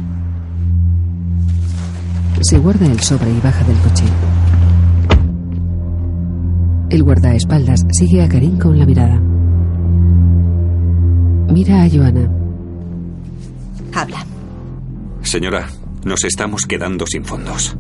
Se 2.40 2.58
guarda 2.58 2.86
el 2.86 3.00
sobre 3.02 3.32
y 3.32 3.40
baja 3.42 3.66
del 3.66 3.78
coche. 3.78 4.06
El 6.90 7.04
guardaespaldas 7.04 7.86
sigue 7.92 8.24
a 8.24 8.30
Karim 8.30 8.58
con 8.58 8.80
la 8.80 8.86
mirada. 8.86 9.20
Mira 11.52 11.84
a 11.84 11.90
Joana. 11.90 12.32
Habla. 13.94 14.26
Señora, 15.22 15.68
nos 16.06 16.24
estamos 16.24 16.66
quedando 16.66 17.06
sin 17.06 17.26
fondos. 17.26 17.76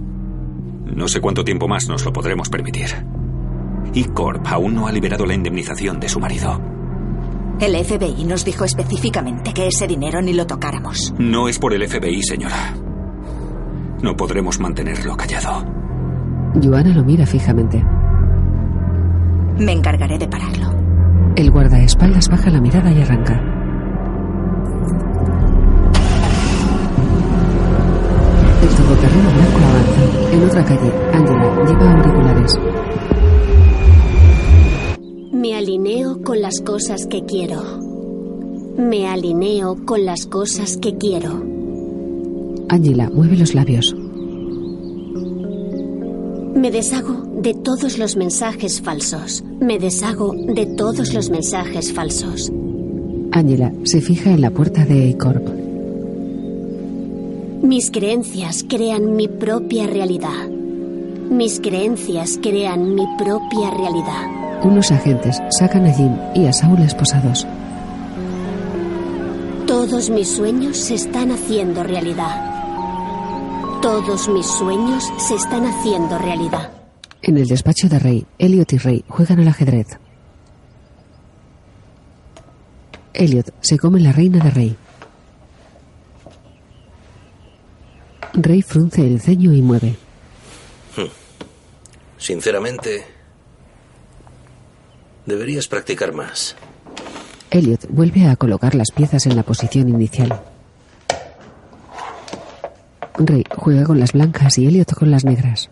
No 0.93 1.07
sé 1.07 1.21
cuánto 1.21 1.45
tiempo 1.45 1.69
más 1.69 1.87
nos 1.87 2.03
lo 2.03 2.11
podremos 2.11 2.49
permitir. 2.49 2.89
Y 3.93 4.03
Corp 4.05 4.45
aún 4.47 4.75
no 4.75 4.87
ha 4.87 4.91
liberado 4.91 5.25
la 5.25 5.33
indemnización 5.33 5.99
de 5.99 6.09
su 6.09 6.19
marido. 6.19 6.61
El 7.59 7.75
FBI 7.83 8.23
nos 8.25 8.45
dijo 8.45 8.65
específicamente 8.65 9.53
que 9.53 9.67
ese 9.67 9.87
dinero 9.87 10.21
ni 10.21 10.33
lo 10.33 10.45
tocáramos. 10.45 11.13
No 11.17 11.47
es 11.47 11.57
por 11.57 11.73
el 11.73 11.87
FBI, 11.87 12.21
señora. 12.21 12.75
No 14.01 14.15
podremos 14.15 14.59
mantenerlo 14.59 15.17
callado. 15.17 15.65
Joana 16.61 16.93
lo 16.93 17.03
mira 17.03 17.25
fijamente. 17.25 17.83
Me 19.57 19.71
encargaré 19.71 20.19
de 20.19 20.27
pararlo. 20.27 20.71
El 21.35 21.49
guardaespaldas 21.49 22.29
baja 22.29 22.51
la 22.51 22.61
mirada 22.61 22.91
y 22.91 23.01
arranca. 23.01 23.41
El 28.61 28.69
todoterreno 28.69 29.29
blanco 29.31 29.57
avanza. 29.57 30.33
En 30.33 30.43
otra 30.43 30.63
calle, 30.63 30.91
Angela 31.13 31.65
lleva 31.65 31.91
auriculares. 31.91 32.59
Me 35.37 35.53
alineo 35.53 36.23
con 36.23 36.41
las 36.41 36.61
cosas 36.61 37.05
que 37.05 37.23
quiero. 37.23 37.61
Me 38.75 39.05
alineo 39.05 39.85
con 39.85 40.03
las 40.03 40.25
cosas 40.25 40.77
que 40.77 40.97
quiero. 40.97 41.43
Angela 42.69 43.11
mueve 43.11 43.37
los 43.37 43.53
labios. 43.53 43.95
Me 46.55 46.71
deshago 46.71 47.21
de 47.39 47.53
todos 47.53 47.99
los 47.99 48.17
mensajes 48.17 48.81
falsos. 48.81 49.43
Me 49.61 49.77
deshago 49.77 50.33
de 50.33 50.65
todos 50.65 51.13
los 51.13 51.29
mensajes 51.29 51.93
falsos. 51.93 52.51
Angela 53.31 53.71
se 53.83 54.01
fija 54.01 54.31
en 54.31 54.41
la 54.41 54.49
puerta 54.49 54.85
de 54.85 55.11
A-Corp. 55.11 55.47
Mis 57.61 57.91
creencias 57.91 58.65
crean 58.67 59.15
mi 59.15 59.27
propia 59.27 59.85
realidad. 59.85 60.49
Mis 61.29 61.59
creencias 61.59 62.39
crean 62.41 62.95
mi 62.95 63.05
propia 63.19 63.69
realidad. 63.69 64.36
Unos 64.63 64.91
agentes 64.91 65.37
sacan 65.57 65.85
a 65.85 65.93
Jim 65.93 66.17
y 66.33 66.47
a 66.47 66.53
Saul 66.53 66.81
esposados. 66.81 67.45
Todos 69.67 70.09
mis 70.09 70.27
sueños 70.27 70.77
se 70.77 70.95
están 70.95 71.31
haciendo 71.31 71.83
realidad. 71.83 73.79
Todos 73.81 74.27
mis 74.29 74.47
sueños 74.47 75.03
se 75.17 75.35
están 75.35 75.65
haciendo 75.65 76.17
realidad. 76.17 76.71
En 77.21 77.37
el 77.37 77.45
despacho 77.45 77.87
de 77.87 77.99
Rey, 77.99 78.25
Elliot 78.39 78.73
y 78.73 78.77
Rey 78.77 79.05
juegan 79.07 79.39
al 79.39 79.47
ajedrez. 79.47 79.99
Elliot 83.13 83.53
se 83.61 83.77
come 83.77 83.99
la 83.99 84.11
reina 84.11 84.43
de 84.43 84.49
Rey. 84.49 84.75
Rey 88.33 88.61
frunce 88.61 89.01
el 89.01 89.21
ceño 89.21 89.53
y 89.53 89.61
mueve. 89.61 89.95
Hmm. 90.95 91.09
Sinceramente, 92.17 93.16
deberías 95.27 95.67
practicar 95.67 96.13
más. 96.13 96.55
Elliot 97.51 97.85
vuelve 97.89 98.27
a 98.27 98.35
colocar 98.35 98.73
las 98.73 98.91
piezas 98.91 99.27
en 99.27 99.35
la 99.35 99.43
posición 99.43 99.89
inicial. 99.89 100.41
Rey 103.19 103.43
juega 103.55 103.83
con 103.83 103.99
las 103.99 104.13
blancas 104.13 104.57
y 104.57 104.65
Elliot 104.65 104.93
con 104.93 105.11
las 105.11 105.23
negras. 105.23 105.69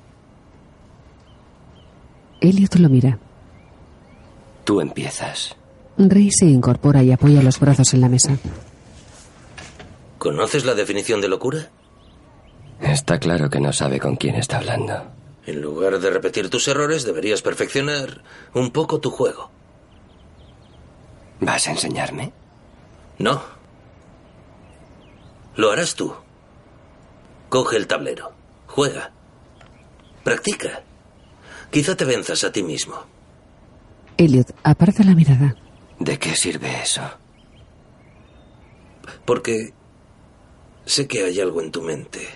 Elliot 2.41 2.75
lo 2.75 2.89
mira. 2.89 3.17
Tú 4.63 4.81
empiezas. 4.81 5.55
Rey 5.97 6.29
se 6.31 6.45
incorpora 6.45 7.01
y 7.03 7.11
apoya 7.11 7.41
los 7.41 7.59
brazos 7.59 7.93
en 7.93 8.01
la 8.01 8.09
mesa. 8.09 8.37
¿Conoces 10.17 10.65
la 10.65 10.73
definición 10.73 11.21
de 11.21 11.29
locura? 11.29 11.69
Está 12.81 13.19
claro 13.19 13.49
que 13.49 13.59
no 13.59 13.71
sabe 13.71 13.99
con 13.99 14.15
quién 14.15 14.35
está 14.35 14.57
hablando. 14.57 15.14
En 15.45 15.61
lugar 15.61 15.99
de 15.99 16.09
repetir 16.09 16.49
tus 16.49 16.67
errores, 16.67 17.03
deberías 17.03 17.41
perfeccionar 17.41 18.23
un 18.53 18.71
poco 18.71 18.99
tu 18.99 19.11
juego. 19.11 19.51
¿Vas 21.39 21.67
a 21.67 21.71
enseñarme? 21.71 22.33
No. 23.19 23.41
Lo 25.55 25.71
harás 25.71 25.95
tú. 25.95 26.13
Coge 27.49 27.77
el 27.77 27.87
tablero. 27.87 28.33
Juega. 28.67 29.11
Practica. 30.23 30.83
Quizá 31.69 31.95
te 31.95 32.05
venzas 32.05 32.43
a 32.43 32.51
ti 32.51 32.63
mismo. 32.63 32.95
Elliot 34.17 34.55
aparta 34.63 35.03
la 35.03 35.13
mirada. 35.13 35.55
¿De 35.99 36.17
qué 36.17 36.35
sirve 36.35 36.81
eso? 36.81 37.03
Porque 39.25 39.73
sé 40.85 41.07
que 41.07 41.23
hay 41.23 41.39
algo 41.39 41.61
en 41.61 41.71
tu 41.71 41.81
mente. 41.81 42.27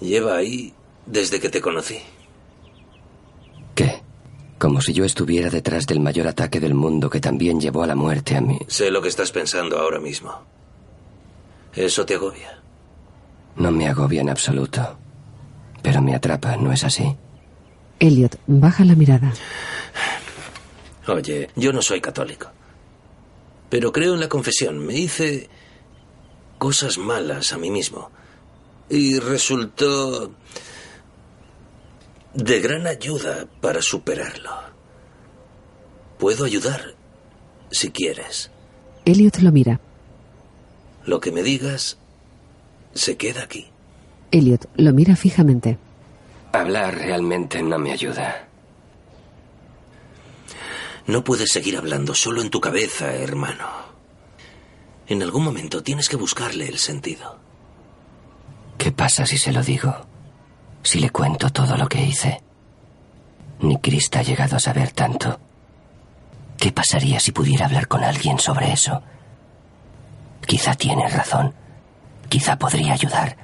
Lleva 0.00 0.36
ahí 0.36 0.74
desde 1.06 1.40
que 1.40 1.48
te 1.48 1.60
conocí. 1.60 1.98
¿Qué? 3.74 4.02
Como 4.58 4.80
si 4.80 4.92
yo 4.92 5.04
estuviera 5.04 5.50
detrás 5.50 5.86
del 5.86 6.00
mayor 6.00 6.28
ataque 6.28 6.60
del 6.60 6.74
mundo 6.74 7.10
que 7.10 7.20
también 7.20 7.60
llevó 7.60 7.82
a 7.82 7.86
la 7.86 7.94
muerte 7.94 8.36
a 8.36 8.40
mí. 8.40 8.58
Sé 8.68 8.90
lo 8.90 9.02
que 9.02 9.08
estás 9.08 9.32
pensando 9.32 9.78
ahora 9.78 9.98
mismo. 9.98 10.32
Eso 11.74 12.06
te 12.06 12.14
agobia. 12.14 12.60
No 13.56 13.70
me 13.70 13.88
agobia 13.88 14.20
en 14.20 14.30
absoluto. 14.30 14.98
Pero 15.82 16.00
me 16.00 16.14
atrapa, 16.14 16.56
¿no 16.56 16.72
es 16.72 16.84
así? 16.84 17.16
Elliot 17.98 18.38
baja 18.46 18.84
la 18.84 18.94
mirada. 18.94 19.32
Oye, 21.08 21.50
yo 21.56 21.72
no 21.72 21.82
soy 21.82 22.00
católico. 22.00 22.48
Pero 23.68 23.90
creo 23.90 24.14
en 24.14 24.20
la 24.20 24.28
confesión. 24.28 24.78
Me 24.86 24.94
hice 24.94 25.48
cosas 26.58 26.98
malas 26.98 27.52
a 27.52 27.58
mí 27.58 27.70
mismo. 27.70 28.10
Y 28.88 29.18
resultó 29.18 30.32
de 32.34 32.60
gran 32.60 32.86
ayuda 32.86 33.46
para 33.60 33.82
superarlo. 33.82 34.50
Puedo 36.18 36.44
ayudar 36.44 36.94
si 37.70 37.90
quieres. 37.90 38.50
Elliot 39.04 39.38
lo 39.38 39.52
mira. 39.52 39.80
Lo 41.04 41.20
que 41.20 41.32
me 41.32 41.42
digas 41.42 41.98
se 42.94 43.16
queda 43.16 43.42
aquí. 43.42 43.68
Elliot 44.30 44.68
lo 44.76 44.92
mira 44.92 45.16
fijamente. 45.16 45.78
Hablar 46.52 46.94
realmente 46.94 47.62
no 47.62 47.78
me 47.78 47.92
ayuda. 47.92 48.48
No 51.06 51.24
puedes 51.24 51.50
seguir 51.50 51.76
hablando 51.76 52.14
solo 52.14 52.40
en 52.42 52.50
tu 52.50 52.60
cabeza, 52.60 53.14
hermano. 53.14 53.66
En 55.08 55.22
algún 55.22 55.42
momento 55.42 55.82
tienes 55.82 56.08
que 56.08 56.16
buscarle 56.16 56.68
el 56.68 56.78
sentido. 56.78 57.38
¿Qué 58.78 58.92
pasa 58.92 59.26
si 59.26 59.36
se 59.36 59.52
lo 59.52 59.62
digo? 59.62 60.06
Si 60.82 60.98
le 60.98 61.10
cuento 61.10 61.50
todo 61.50 61.76
lo 61.76 61.88
que 61.88 62.02
hice. 62.02 62.40
Ni 63.60 63.78
Krista 63.78 64.20
ha 64.20 64.22
llegado 64.22 64.56
a 64.56 64.60
saber 64.60 64.90
tanto. 64.90 65.38
¿Qué 66.58 66.72
pasaría 66.72 67.20
si 67.20 67.32
pudiera 67.32 67.66
hablar 67.66 67.88
con 67.88 68.02
alguien 68.04 68.38
sobre 68.38 68.72
eso? 68.72 69.02
Quizá 70.46 70.74
tiene 70.74 71.08
razón. 71.08 71.54
Quizá 72.28 72.58
podría 72.58 72.94
ayudar. 72.94 73.36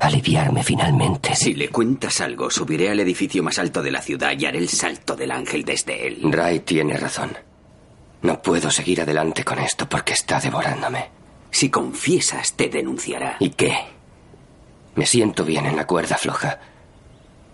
Aliviarme 0.00 0.62
finalmente. 0.62 1.34
Si 1.34 1.54
le 1.54 1.68
cuentas 1.68 2.20
algo, 2.20 2.50
subiré 2.50 2.90
al 2.90 3.00
edificio 3.00 3.42
más 3.42 3.58
alto 3.58 3.82
de 3.82 3.90
la 3.90 4.02
ciudad 4.02 4.32
y 4.38 4.44
haré 4.44 4.58
el 4.58 4.68
salto 4.68 5.16
del 5.16 5.30
ángel 5.30 5.64
desde 5.64 6.06
él. 6.06 6.20
Ray 6.32 6.60
tiene 6.60 6.96
razón. 6.96 7.36
No 8.22 8.40
puedo 8.42 8.70
seguir 8.70 9.00
adelante 9.00 9.44
con 9.44 9.58
esto 9.58 9.88
porque 9.88 10.12
está 10.12 10.40
devorándome. 10.40 11.10
Si 11.50 11.70
confiesas, 11.70 12.54
te 12.54 12.68
denunciará. 12.68 13.36
¿Y 13.38 13.50
qué? 13.50 13.74
Me 14.96 15.06
siento 15.06 15.44
bien 15.44 15.66
en 15.66 15.76
la 15.76 15.86
cuerda 15.86 16.16
floja. 16.16 16.58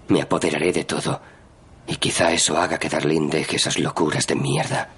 Me 0.09 0.23
apoderaré 0.23 0.73
de 0.73 0.85
todo. 0.85 1.21
Y 1.87 1.97
quizá 1.97 2.33
eso 2.33 2.57
haga 2.59 2.79
que 2.79 2.89
Darlene 2.89 3.31
deje 3.31 3.57
esas 3.57 3.79
locuras 3.79 4.27
de 4.27 4.37
mierda. 4.37 4.91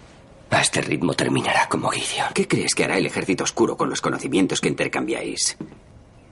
A 0.51 0.61
este 0.61 0.83
ritmo 0.83 1.15
terminará 1.15 1.69
como 1.69 1.91
Gideon. 1.91 2.33
¿Qué 2.35 2.47
crees 2.47 2.75
que 2.75 2.85
hará 2.85 2.99
el 2.99 3.07
ejército 3.07 3.45
oscuro 3.45 3.77
con 3.77 3.89
los 3.89 4.01
conocimientos 4.03 4.61
que 4.61 4.69
intercambiáis? 4.69 5.57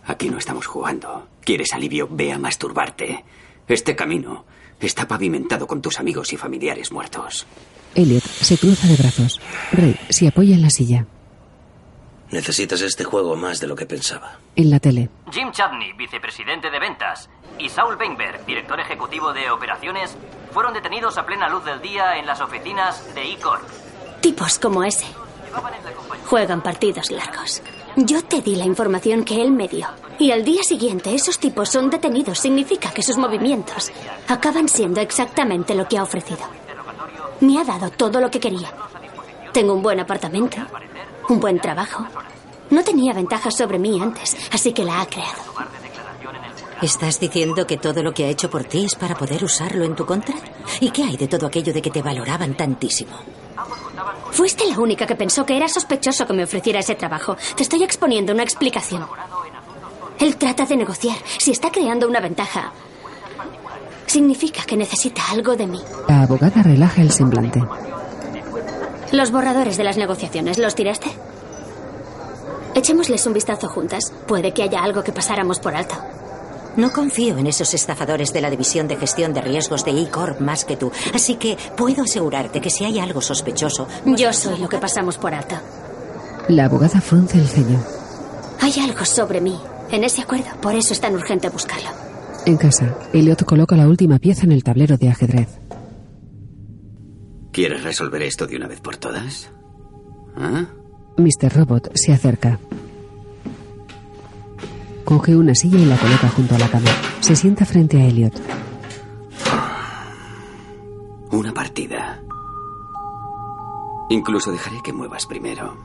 Aquí 0.05 0.29
no 0.29 0.39
estamos 0.39 0.67
jugando. 0.67 1.29
¿Quieres 1.43 1.73
alivio? 1.73 2.09
Ve 2.11 2.33
a 2.33 2.39
masturbarte. 2.39 3.25
Este 3.67 3.97
camino 3.97 4.45
está 4.81 5.07
pavimentado 5.07 5.67
con 5.67 5.81
tus 5.81 5.99
amigos 6.01 6.33
y 6.33 6.37
familiares 6.37 6.93
muertos. 6.93 7.47
Elliot 7.95 8.23
se 8.23 8.59
cruza 8.59 8.89
de 8.89 8.97
brazos. 8.97 9.41
Ray 9.73 9.97
se 10.11 10.29
apoya 10.29 10.55
en 10.55 10.63
la 10.63 10.71
silla. 10.71 11.07
Necesitas 12.31 12.81
este 12.83 13.05
juego 13.05 13.35
más 13.37 13.61
de 13.61 13.67
lo 13.67 13.75
que 13.75 13.87
pensaba. 13.87 14.39
En 14.55 14.71
la 14.71 14.79
tele. 14.79 15.09
Jim 15.33 15.51
Chapney, 15.51 15.93
vicepresidente 15.95 16.71
de 16.71 16.79
ventas, 16.79 17.29
y 17.59 17.69
Saul 17.69 17.97
Weinberg, 17.97 18.47
director 18.47 18.79
ejecutivo 18.79 19.33
de 19.33 19.51
operaciones, 19.51 20.17
fueron 20.53 20.73
detenidos 20.73 21.19
a 21.19 21.27
plena 21.27 21.49
luz 21.49 21.65
del 21.65 21.81
día 21.81 22.17
en 22.17 22.27
las 22.27 22.41
oficinas 22.41 23.15
de 23.15 23.33
E-Corp. 23.33 23.63
Tipos 24.21 24.59
como 24.59 24.85
ese. 24.85 25.07
Juegan 26.27 26.63
partidos 26.63 27.11
largos. 27.11 27.63
Yo 27.97 28.23
te 28.23 28.41
di 28.41 28.55
la 28.55 28.65
información 28.65 29.25
que 29.25 29.43
él 29.43 29.51
me 29.51 29.67
dio. 29.67 29.89
Y 30.19 30.31
al 30.31 30.45
día 30.45 30.63
siguiente 30.63 31.13
esos 31.15 31.39
tipos 31.39 31.69
son 31.69 31.91
detenidos. 31.91 32.39
Significa 32.39 32.93
que 32.93 33.03
sus 33.03 33.17
movimientos 33.17 33.91
acaban 34.29 34.69
siendo 34.69 35.01
exactamente 35.01 35.75
lo 35.75 35.89
que 35.89 35.99
ha 35.99 36.05
ofrecido. 36.05 36.41
Me 37.41 37.59
ha 37.59 37.65
dado 37.65 37.91
todo 37.91 38.21
lo 38.21 38.31
que 38.31 38.39
quería. 38.39 38.73
Tengo 39.53 39.75
un 39.75 39.83
buen 39.83 39.99
apartamento, 39.99 40.59
un 41.31 41.41
buen 41.41 41.61
trabajo. 41.61 42.07
No 42.71 42.85
tenía 42.85 43.13
ventajas 43.13 43.57
sobre 43.57 43.79
mí 43.79 44.01
antes, 44.01 44.37
así 44.53 44.73
que 44.73 44.85
la 44.85 45.01
ha 45.01 45.07
creado. 45.07 45.43
¿Estás 46.83 47.21
diciendo 47.21 47.67
que 47.67 47.77
todo 47.77 48.03
lo 48.03 48.13
que 48.13 48.25
ha 48.25 48.29
hecho 48.29 48.49
por 48.49 48.65
ti 48.65 48.85
es 48.85 48.95
para 48.95 49.15
poder 49.15 49.45
usarlo 49.45 49.85
en 49.85 49.95
tu 49.95 50.07
contra? 50.07 50.35
¿Y 50.81 50.91
qué 50.91 51.05
hay 51.05 51.17
de 51.17 51.29
todo 51.29 51.47
aquello 51.47 51.73
de 51.73 51.83
que 51.83 51.91
te 51.91 52.03
valoraban 52.03 52.57
tantísimo? 52.57 53.17
Fuiste 54.31 54.67
la 54.67 54.79
única 54.79 55.07
que 55.07 55.15
pensó 55.15 55.45
que 55.45 55.57
era 55.57 55.69
sospechoso 55.69 56.27
que 56.27 56.33
me 56.33 56.45
ofreciera 56.45 56.81
ese 56.81 56.95
trabajo. 56.95 57.37
Te 57.57 57.65
estoy 57.65 57.83
exponiendo 57.83 58.33
una 58.33 58.45
explicación. 58.45 59.07
Él 60.19 60.37
trata 60.37 60.65
de 60.65 60.77
negociar. 60.77 61.17
Si 61.39 61.51
está 61.51 61.71
creando 61.71 62.09
una 62.09 62.21
ventaja, 62.21 62.73
significa 64.07 64.63
que 64.63 64.77
necesita 64.77 65.23
algo 65.31 65.57
de 65.57 65.67
mí. 65.67 65.81
La 66.09 66.23
abogada 66.23 66.63
relaja 66.63 67.03
el 67.03 67.11
semblante. 67.11 67.63
Los 69.13 69.33
borradores 69.33 69.77
de 69.77 69.85
las 69.85 69.97
negociaciones, 69.97 70.59
¿los 70.59 70.75
tiraste? 70.75 71.11
Echémosles 72.75 73.27
un 73.27 73.33
vistazo 73.33 73.69
juntas. 73.69 74.13
Puede 74.27 74.53
que 74.53 74.63
haya 74.63 74.83
algo 74.83 75.03
que 75.03 75.13
pasáramos 75.13 75.59
por 75.59 75.75
alto. 75.75 75.97
No 76.77 76.93
confío 76.93 77.37
en 77.37 77.49
esos 77.49 77.75
estafadores 77.75 78.33
de 78.33 78.41
la 78.41 78.51
División 78.51 78.87
de 78.87 78.97
Gestión 78.97 79.35
de 79.35 79.41
Riesgos 79.41 79.85
de 79.85 79.91
E-Corp 79.91 80.41
más 80.41 80.65
que 80.65 80.77
tú, 80.77 80.93
así 81.13 81.35
que 81.35 81.59
puedo 81.77 82.05
asegurarte 82.05 82.61
que 82.61 82.71
si 82.71 82.85
hay 82.85 83.01
algo 83.01 83.21
sospechoso... 83.21 83.89
Yo 84.05 84.33
soy 84.33 84.59
lo 84.59 84.69
que 84.69 84.79
pasamos 84.79 85.19
por 85.19 85.35
alto. 85.35 85.57
La 86.47 86.67
abogada 86.67 87.01
frunce 87.01 87.39
el 87.39 87.49
ceño. 87.49 87.83
Hay 88.61 88.75
algo 88.79 89.05
sobre 89.05 89.41
mí 89.41 89.59
en 89.91 90.05
ese 90.05 90.23
acuerdo, 90.23 90.47
por 90.63 90.77
eso 90.77 90.93
es 90.93 91.01
tan 91.01 91.15
urgente 91.15 91.49
buscarlo. 91.49 91.89
En 92.47 92.57
casa, 92.57 92.95
Elliot 93.13 93.45
coloca 93.45 93.77
la 93.77 93.89
última 93.89 94.19
pieza 94.19 94.45
en 94.45 94.53
el 94.53 94.63
tablero 94.63 94.97
de 94.97 95.09
ajedrez. 95.09 95.60
¿Quieres 97.53 97.83
resolver 97.83 98.23
esto 98.23 98.47
de 98.47 98.57
una 98.57 98.69
vez 98.69 98.81
por 98.81 98.97
todas? 98.97 99.51
¿Ah? 100.37 100.67
Mr. 101.17 101.53
Robot 101.55 101.91
se 101.95 102.13
acerca. 102.13 102.59
Coge 105.05 105.35
una 105.35 105.55
silla 105.55 105.79
y 105.79 105.87
la 105.87 105.97
coloca 105.97 106.29
junto 106.29 106.55
a 106.55 106.59
la 106.59 106.69
cama. 106.69 106.91
Se 107.21 107.35
sienta 107.35 107.65
frente 107.65 108.01
a 108.01 108.07
Elliot. 108.07 108.41
Una 111.33 111.53
partida. 111.53 112.23
Incluso 114.11 114.53
dejaré 114.53 114.81
que 114.85 114.93
muevas 114.93 115.27
primero. 115.27 115.77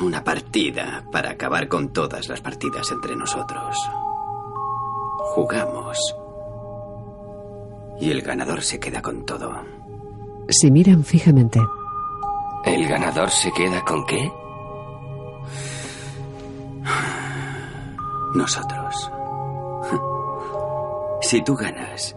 Una 0.00 0.24
partida 0.24 1.04
para 1.12 1.32
acabar 1.32 1.68
con 1.68 1.90
todas 1.90 2.28
las 2.28 2.40
partidas 2.40 2.90
entre 2.90 3.14
nosotros. 3.16 3.76
Jugamos. 5.34 5.98
Y 8.00 8.10
el 8.10 8.22
ganador 8.22 8.62
se 8.62 8.80
queda 8.80 9.02
con 9.02 9.24
todo. 9.24 9.52
Se 10.48 10.70
miran 10.70 11.04
fijamente. 11.04 11.60
¿El 12.64 12.88
ganador 12.88 13.30
se 13.30 13.52
queda 13.52 13.82
con 13.82 14.04
qué? 14.06 14.30
Nosotros. 18.34 19.10
Si 21.22 21.42
tú 21.44 21.54
ganas, 21.54 22.16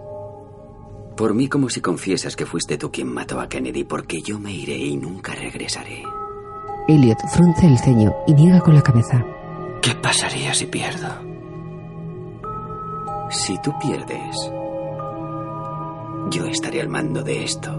por 1.17 1.33
mí 1.33 1.49
como 1.49 1.69
si 1.69 1.81
confiesas 1.81 2.37
que 2.37 2.45
fuiste 2.45 2.77
tú 2.77 2.89
quien 2.89 3.13
mató 3.13 3.41
a 3.41 3.49
Kennedy, 3.49 3.83
porque 3.83 4.21
yo 4.21 4.39
me 4.39 4.53
iré 4.53 4.77
y 4.77 4.95
nunca 4.95 5.35
regresaré. 5.35 6.03
Elliot 6.87 7.19
frunce 7.27 7.67
el 7.67 7.77
ceño 7.77 8.13
y 8.27 8.33
niega 8.33 8.61
con 8.61 8.73
la 8.73 8.81
cabeza. 8.81 9.23
¿Qué 9.81 9.93
pasaría 9.95 10.53
si 10.53 10.65
pierdo? 10.67 11.09
Si 13.29 13.61
tú 13.61 13.73
pierdes, 13.79 14.51
yo 16.33 16.45
estaré 16.47 16.81
al 16.81 16.89
mando 16.89 17.21
de 17.21 17.43
esto, 17.43 17.71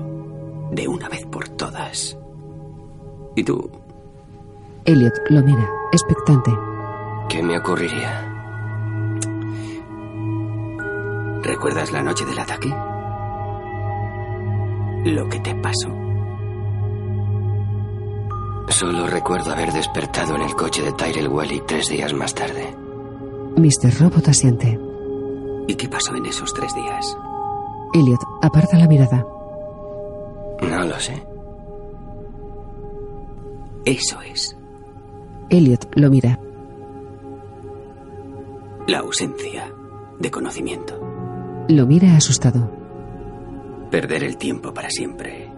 de 0.70 0.86
una 0.86 1.08
vez 1.08 1.26
por 1.26 1.48
todas. 1.48 2.16
¿Y 3.34 3.42
tú? 3.42 3.68
Elliot 4.84 5.14
lo 5.30 5.42
mira, 5.42 5.68
expectante. 5.90 6.52
¿Qué 7.28 7.42
me 7.42 7.58
ocurriría? 7.58 8.30
¿Recuerdas 11.42 11.90
la 11.90 12.02
noche 12.02 12.24
del 12.24 12.38
ataque? 12.38 12.68
Lo 15.04 15.28
que 15.28 15.40
te 15.40 15.54
pasó. 15.56 15.88
Solo 18.68 19.08
recuerdo 19.08 19.52
haber 19.52 19.72
despertado 19.72 20.36
en 20.36 20.42
el 20.42 20.54
coche 20.54 20.82
de 20.82 20.92
Tyrell 20.92 21.28
Welly 21.28 21.60
tres 21.66 21.88
días 21.88 22.12
más 22.14 22.34
tarde. 22.34 22.72
Mr. 23.56 24.00
Robot 24.00 24.28
asiente. 24.28 24.78
¿Y 25.66 25.74
qué 25.74 25.88
pasó 25.88 26.14
en 26.14 26.26
esos 26.26 26.54
tres 26.54 26.72
días? 26.74 27.16
Elliot 27.94 28.20
aparta 28.42 28.76
la 28.76 28.88
mirada. 28.88 29.24
No 30.60 30.84
lo 30.84 30.98
sé. 30.98 31.24
Eso 33.84 34.20
es. 34.22 34.56
Elliot 35.48 35.86
lo 35.94 36.10
mira. 36.10 36.40
La 38.88 38.98
ausencia 38.98 39.72
de 40.18 40.28
conocimiento. 40.28 40.98
Lo 41.68 41.86
mira 41.86 42.16
asustado. 42.16 42.68
Perder 43.92 44.24
el 44.24 44.38
tiempo 44.38 44.74
para 44.74 44.90
siempre. 44.90 45.48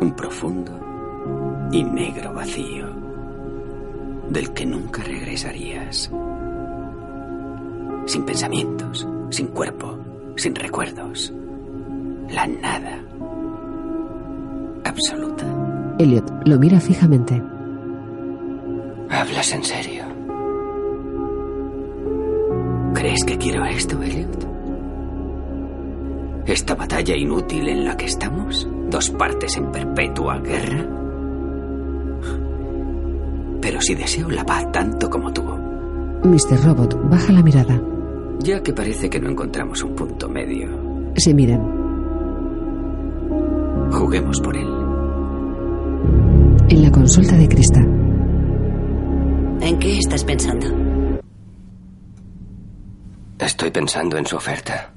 Un 0.00 0.12
profundo 0.14 1.68
y 1.72 1.82
negro 1.82 2.32
vacío 2.32 2.86
del 4.28 4.52
que 4.52 4.64
nunca 4.64 5.02
regresarías. 5.02 6.08
Sin 8.06 8.24
pensamientos, 8.24 9.08
sin 9.30 9.48
cuerpo, 9.48 9.98
sin 10.36 10.54
recuerdos. 10.54 11.32
La 12.30 12.46
nada. 12.46 13.02
Absoluta. 14.84 15.44
Elliot 15.98 16.30
lo 16.46 16.58
mira 16.58 16.80
fijamente. 16.80 17.42
¿Hablas 19.10 19.52
en 19.52 19.64
serio? 19.64 20.04
¿Crees 22.94 23.24
que 23.24 23.38
quiero 23.38 23.64
esto, 23.64 24.00
Elliot? 24.02 24.48
¿Esta 26.46 26.74
batalla 26.74 27.16
inútil 27.16 27.68
en 27.68 27.84
la 27.84 27.96
que 27.96 28.06
estamos? 28.06 28.68
¿Dos 28.88 29.10
partes 29.10 29.56
en 29.56 29.70
perpetua 29.70 30.38
guerra? 30.38 30.86
Pero 33.60 33.80
si 33.80 33.94
deseo 33.94 34.30
la 34.30 34.44
paz 34.44 34.70
tanto 34.72 35.08
como 35.10 35.32
tú. 35.32 35.42
Mr. 36.24 36.64
Robot 36.64 37.08
baja 37.08 37.32
la 37.32 37.42
mirada. 37.42 37.80
Ya 38.42 38.62
que 38.62 38.72
parece 38.72 39.10
que 39.10 39.20
no 39.20 39.28
encontramos 39.28 39.82
un 39.82 39.94
punto 39.94 40.28
medio. 40.28 40.68
Se 41.16 41.34
miran. 41.34 41.60
Juguemos 43.92 44.40
por 44.40 44.56
él. 44.56 44.68
En 46.70 46.82
la 46.82 46.90
consulta 46.90 47.36
de 47.36 47.48
Krista. 47.48 47.80
¿En 49.60 49.78
qué 49.78 49.98
estás 49.98 50.24
pensando? 50.24 50.66
Estoy 53.38 53.70
pensando 53.70 54.16
en 54.16 54.24
su 54.24 54.36
oferta. 54.36 54.94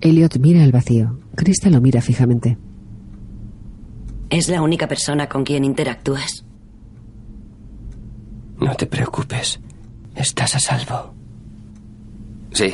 Elliot 0.00 0.38
mira 0.38 0.62
al 0.62 0.72
vacío. 0.72 1.18
Krista 1.34 1.68
lo 1.68 1.80
mira 1.80 2.00
fijamente. 2.00 2.56
¿Es 4.30 4.48
la 4.48 4.62
única 4.62 4.88
persona 4.88 5.28
con 5.28 5.44
quien 5.44 5.64
interactúas? 5.64 6.44
No 8.58 8.74
te 8.74 8.86
preocupes. 8.86 9.60
Estás 10.14 10.54
a 10.54 10.60
salvo. 10.60 11.14
Sí. 12.54 12.72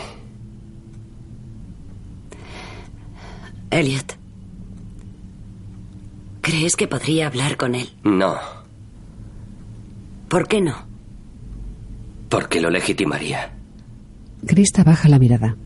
Elliot. 3.70 4.16
¿Crees 6.40 6.76
que 6.76 6.88
podría 6.88 7.26
hablar 7.26 7.56
con 7.56 7.74
él? 7.74 7.90
No, 8.04 8.36
¿Por 10.28 10.46
qué 10.48 10.60
no? 10.60 10.88
porque 12.28 12.60
lo 12.60 12.70
legitimaría. 12.70 13.52
Krista 14.46 14.84
baja 14.84 15.08
la 15.08 15.18
mirada. 15.18 15.56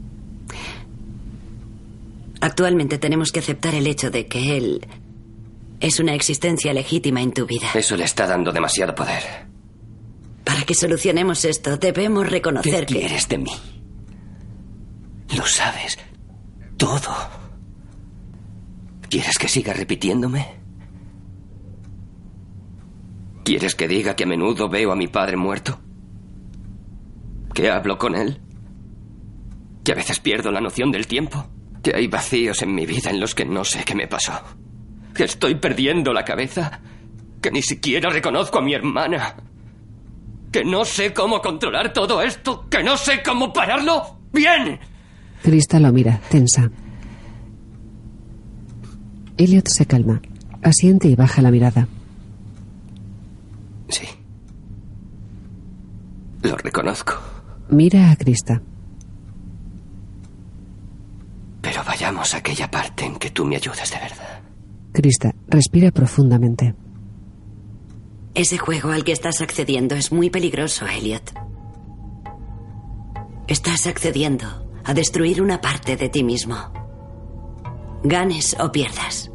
Actualmente 2.41 2.97
tenemos 2.97 3.31
que 3.33 3.41
aceptar 3.41 3.75
el 3.75 3.87
hecho 3.87 4.11
de 4.11 4.27
que 4.29 4.57
él 4.57 4.87
es 5.81 6.01
una 6.01 6.15
existencia 6.15 6.73
legítima 6.73 7.21
en 7.21 7.33
tu 7.33 7.45
vida. 7.47 7.67
Eso 7.75 7.97
le 7.97 8.05
está 8.05 8.27
dando 8.27 8.51
demasiado 8.51 8.95
poder. 8.95 9.23
Para 10.43 10.63
que 10.63 10.75
solucionemos 10.75 11.45
esto, 11.45 11.77
debemos 11.77 12.31
reconocer 12.31 12.87
¿Qué 12.87 12.95
que... 12.95 13.01
quieres 13.01 13.29
de 13.29 13.39
mí? 13.39 13.51
Lo 15.37 15.45
sabes. 15.47 15.99
Todo. 16.77 17.15
¿Quieres 19.09 19.39
que 19.39 19.49
siga 19.49 19.73
repitiéndome? 19.73 20.47
¿Quieres 23.45 23.75
que 23.75 23.89
diga 23.89 24.17
que 24.17 24.25
a 24.25 24.27
menudo 24.27 24.69
veo 24.69 24.93
a 24.93 24.97
mi 24.97 25.07
padre 25.07 25.37
muerto? 25.37 25.79
¿Que 27.53 27.71
hablo 27.71 27.99
con 27.99 28.15
él? 28.15 28.41
¿Que 29.85 29.93
a 29.93 29.97
veces 29.97 30.19
pierdo 30.19 30.51
la 30.51 30.61
noción 30.61 30.91
del 30.91 31.07
tiempo? 31.07 31.47
¿Que 31.83 31.95
hay 31.95 32.09
vacíos 32.09 32.63
en 32.63 32.75
mi 32.75 32.87
vida 32.87 33.11
en 33.11 33.21
los 33.21 33.35
que 33.35 33.45
no 33.45 33.65
sé 33.65 33.85
qué 33.85 33.95
me 33.95 34.09
pasó? 34.09 34.33
¿Que 35.15 35.25
estoy 35.25 35.57
perdiendo 35.57 36.13
la 36.13 36.25
cabeza? 36.25 36.81
¿Que 37.43 37.51
ni 37.51 37.63
siquiera 37.63 38.09
reconozco 38.09 38.59
a 38.59 38.63
mi 38.63 38.75
hermana? 38.75 39.37
¿Que 40.51 40.65
no 40.65 40.85
sé 40.85 41.13
cómo 41.13 41.43
controlar 41.43 41.93
todo 41.93 42.23
esto? 42.23 42.67
¿Que 42.71 42.83
no 42.83 42.97
sé 42.97 43.23
cómo 43.23 43.53
pararlo? 43.53 44.21
¡Bien! 44.33 44.81
Krista 45.45 45.79
lo 45.79 45.93
mira, 45.93 46.23
tensa. 46.31 46.71
Elliot 49.37 49.69
se 49.69 49.85
calma. 49.85 50.23
Asiente 50.63 51.07
y 51.07 51.17
baja 51.17 51.43
la 51.43 51.51
mirada. 51.51 51.87
Sí. 53.91 54.07
Lo 56.41 56.57
reconozco. 56.57 57.13
Mira 57.69 58.11
a 58.11 58.17
Krista. 58.17 58.63
Pero 61.61 61.85
vayamos 61.85 62.33
a 62.33 62.39
aquella 62.39 62.71
parte 62.71 63.05
en 63.05 63.17
que 63.17 63.31
tú 63.31 63.45
me 63.45 63.57
ayudas 63.57 63.91
de 63.91 63.99
verdad. 63.99 64.41
Krista 64.93 65.35
respira 65.49 65.91
profundamente. 65.91 66.75
Ese 68.35 68.57
juego 68.57 68.93
al 68.93 69.05
que 69.05 69.13
estás 69.13 69.43
accediendo 69.43 69.95
es 69.95 70.11
muy 70.11 70.31
peligroso, 70.31 70.87
Elliot. 70.87 71.35
Estás 73.47 73.87
accediendo 73.87 74.64
a 74.85 74.95
destruir 74.95 75.41
una 75.43 75.61
parte 75.61 75.97
de 75.97 76.09
ti 76.09 76.23
mismo. 76.23 76.57
Ganes 78.03 78.57
o 78.61 78.71
pierdas. 78.71 79.31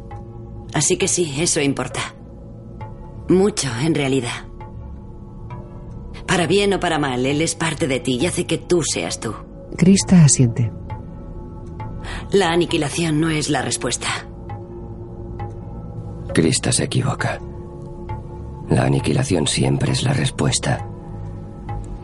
Así 0.72 0.96
que 0.96 1.08
sí, 1.08 1.34
eso 1.38 1.60
importa. 1.60 2.00
Mucho, 3.28 3.68
en 3.80 3.94
realidad. 3.94 4.46
Para 6.26 6.46
bien 6.46 6.72
o 6.74 6.80
para 6.80 6.98
mal, 6.98 7.26
él 7.26 7.42
es 7.42 7.54
parte 7.54 7.88
de 7.88 8.00
ti 8.00 8.18
y 8.20 8.26
hace 8.26 8.46
que 8.46 8.58
tú 8.58 8.82
seas 8.82 9.18
tú. 9.18 9.34
Krista 9.76 10.24
asiente. 10.24 10.72
La 12.32 12.50
aniquilación 12.50 13.20
no 13.20 13.30
es 13.30 13.50
la 13.50 13.62
respuesta. 13.62 14.08
Krista 16.32 16.70
se 16.70 16.84
equivoca. 16.84 17.40
La 18.68 18.84
aniquilación 18.84 19.48
siempre 19.48 19.92
es 19.92 20.04
la 20.04 20.12
respuesta. 20.12 20.89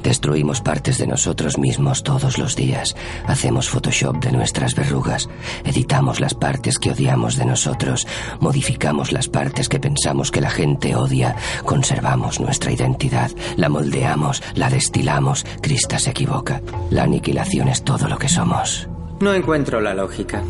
Destruimos 0.07 0.61
partes 0.61 0.99
de 0.99 1.09
nosotros 1.09 1.59
mismos 1.59 2.05
todos 2.05 2.39
los 2.39 2.55
días. 2.55 2.95
Hacemos 3.27 3.69
Photoshop 3.69 4.23
de 4.23 4.31
nuestras 4.31 4.77
verrugas. 4.77 5.29
Editamos 5.65 6.21
las 6.21 6.33
partes 6.33 6.79
que 6.79 6.93
odiamos 6.93 7.35
de 7.35 7.45
nosotros. 7.45 8.07
Modificamos 8.39 9.11
las 9.11 9.27
partes 9.29 9.69
que 9.69 9.81
pensamos 9.81 10.31
que 10.31 10.41
la 10.41 10.51
gente 10.51 10.95
odia. 10.95 11.35
Conservamos 11.65 12.39
nuestra 12.39 12.71
identidad. 12.71 13.33
La 13.57 13.69
moldeamos, 13.69 14.45
la 14.55 14.71
destilamos. 14.71 15.45
Krista 15.61 15.99
se 15.99 16.11
equivoca. 16.11 16.63
La 16.91 17.03
aniquilación 17.03 17.67
es 17.67 17.83
todo 17.83 18.07
lo 18.07 18.17
que 18.17 18.29
somos. 18.29 18.89
No 19.19 19.35
encuentro 19.35 19.81
la 19.81 19.93
lógica. 19.93 20.41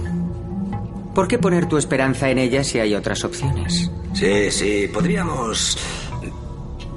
¿Por 1.15 1.29
qué 1.29 1.39
poner 1.39 1.65
tu 1.65 1.79
esperanza 1.79 2.29
en 2.29 2.37
ella 2.37 2.63
si 2.63 2.79
hay 2.79 2.95
otras 2.95 3.25
opciones? 3.25 3.91
Sí, 4.13 4.51
sí, 4.51 4.91
podríamos 4.93 5.79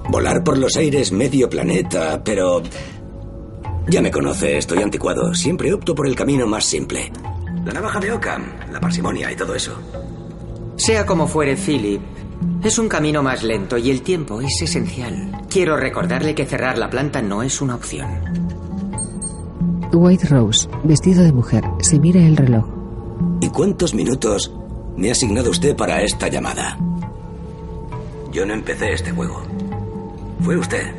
volar 0.10 0.44
por 0.44 0.58
los 0.58 0.76
aires 0.76 1.12
medio 1.12 1.50
planeta, 1.50 2.22
pero... 2.24 2.62
Ya 3.88 4.02
me 4.02 4.12
conoce, 4.12 4.58
estoy 4.58 4.84
anticuado. 4.84 5.34
Siempre 5.34 5.74
opto 5.74 5.96
por 5.96 6.08
el 6.08 6.16
camino 6.16 6.46
más 6.46 6.66
simple. 6.66 7.12
La 7.66 7.74
navaja 7.74 8.00
de 8.00 8.12
Ockham, 8.12 8.44
la 8.72 8.80
parsimonia 8.80 9.32
y 9.32 9.36
todo 9.36 9.56
eso. 9.56 9.74
Sea 10.76 11.06
como 11.06 11.28
fuere, 11.28 11.56
Philip, 11.56 12.02
es 12.64 12.78
un 12.78 12.88
camino 12.88 13.24
más 13.24 13.44
lento 13.44 13.78
y 13.78 13.90
el 13.90 14.02
tiempo 14.02 14.42
es 14.42 14.62
esencial. 14.62 15.44
Quiero 15.50 15.76
recordarle 15.76 16.36
que 16.36 16.46
cerrar 16.46 16.78
la 16.78 16.90
planta 16.90 17.22
no 17.22 17.42
es 17.42 17.62
una 17.62 17.76
opción. 17.76 18.08
White 19.92 20.28
Rose, 20.28 20.70
vestido 20.84 21.24
de 21.24 21.34
mujer, 21.34 21.64
se 21.82 22.00
mira 22.00 22.22
el 22.22 22.38
reloj. 22.38 22.66
¿Y 23.42 23.50
cuántos 23.50 23.94
minutos 23.94 24.54
me 24.96 25.10
ha 25.10 25.14
asignado 25.14 25.50
usted 25.50 25.76
para 25.76 26.02
esta 26.04 26.28
llamada? 26.28 26.78
Yo 28.32 28.46
no 28.46 28.54
empecé 28.54 28.94
este 28.94 29.12
juego. 29.12 29.42
Fue 30.42 30.58
usted. 30.58 30.94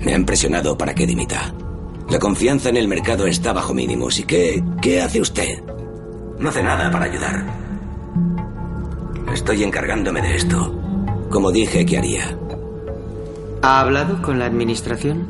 Me 0.00 0.14
han 0.14 0.24
presionado 0.24 0.76
para 0.76 0.94
que 0.94 1.06
dimita. 1.06 1.52
La 2.08 2.18
confianza 2.18 2.68
en 2.68 2.76
el 2.76 2.88
mercado 2.88 3.26
está 3.26 3.52
bajo 3.52 3.74
mínimos. 3.74 4.18
¿Y 4.18 4.24
qué, 4.24 4.62
qué 4.80 5.02
hace 5.02 5.20
usted? 5.20 5.62
No 6.38 6.48
hace 6.48 6.62
nada 6.62 6.90
para 6.90 7.06
ayudar. 7.06 7.44
Estoy 9.32 9.64
encargándome 9.64 10.22
de 10.22 10.36
esto, 10.36 10.72
como 11.30 11.50
dije 11.50 11.84
que 11.84 11.98
haría. 11.98 12.38
¿Ha 13.62 13.80
hablado 13.80 14.22
con 14.22 14.38
la 14.38 14.46
administración? 14.46 15.26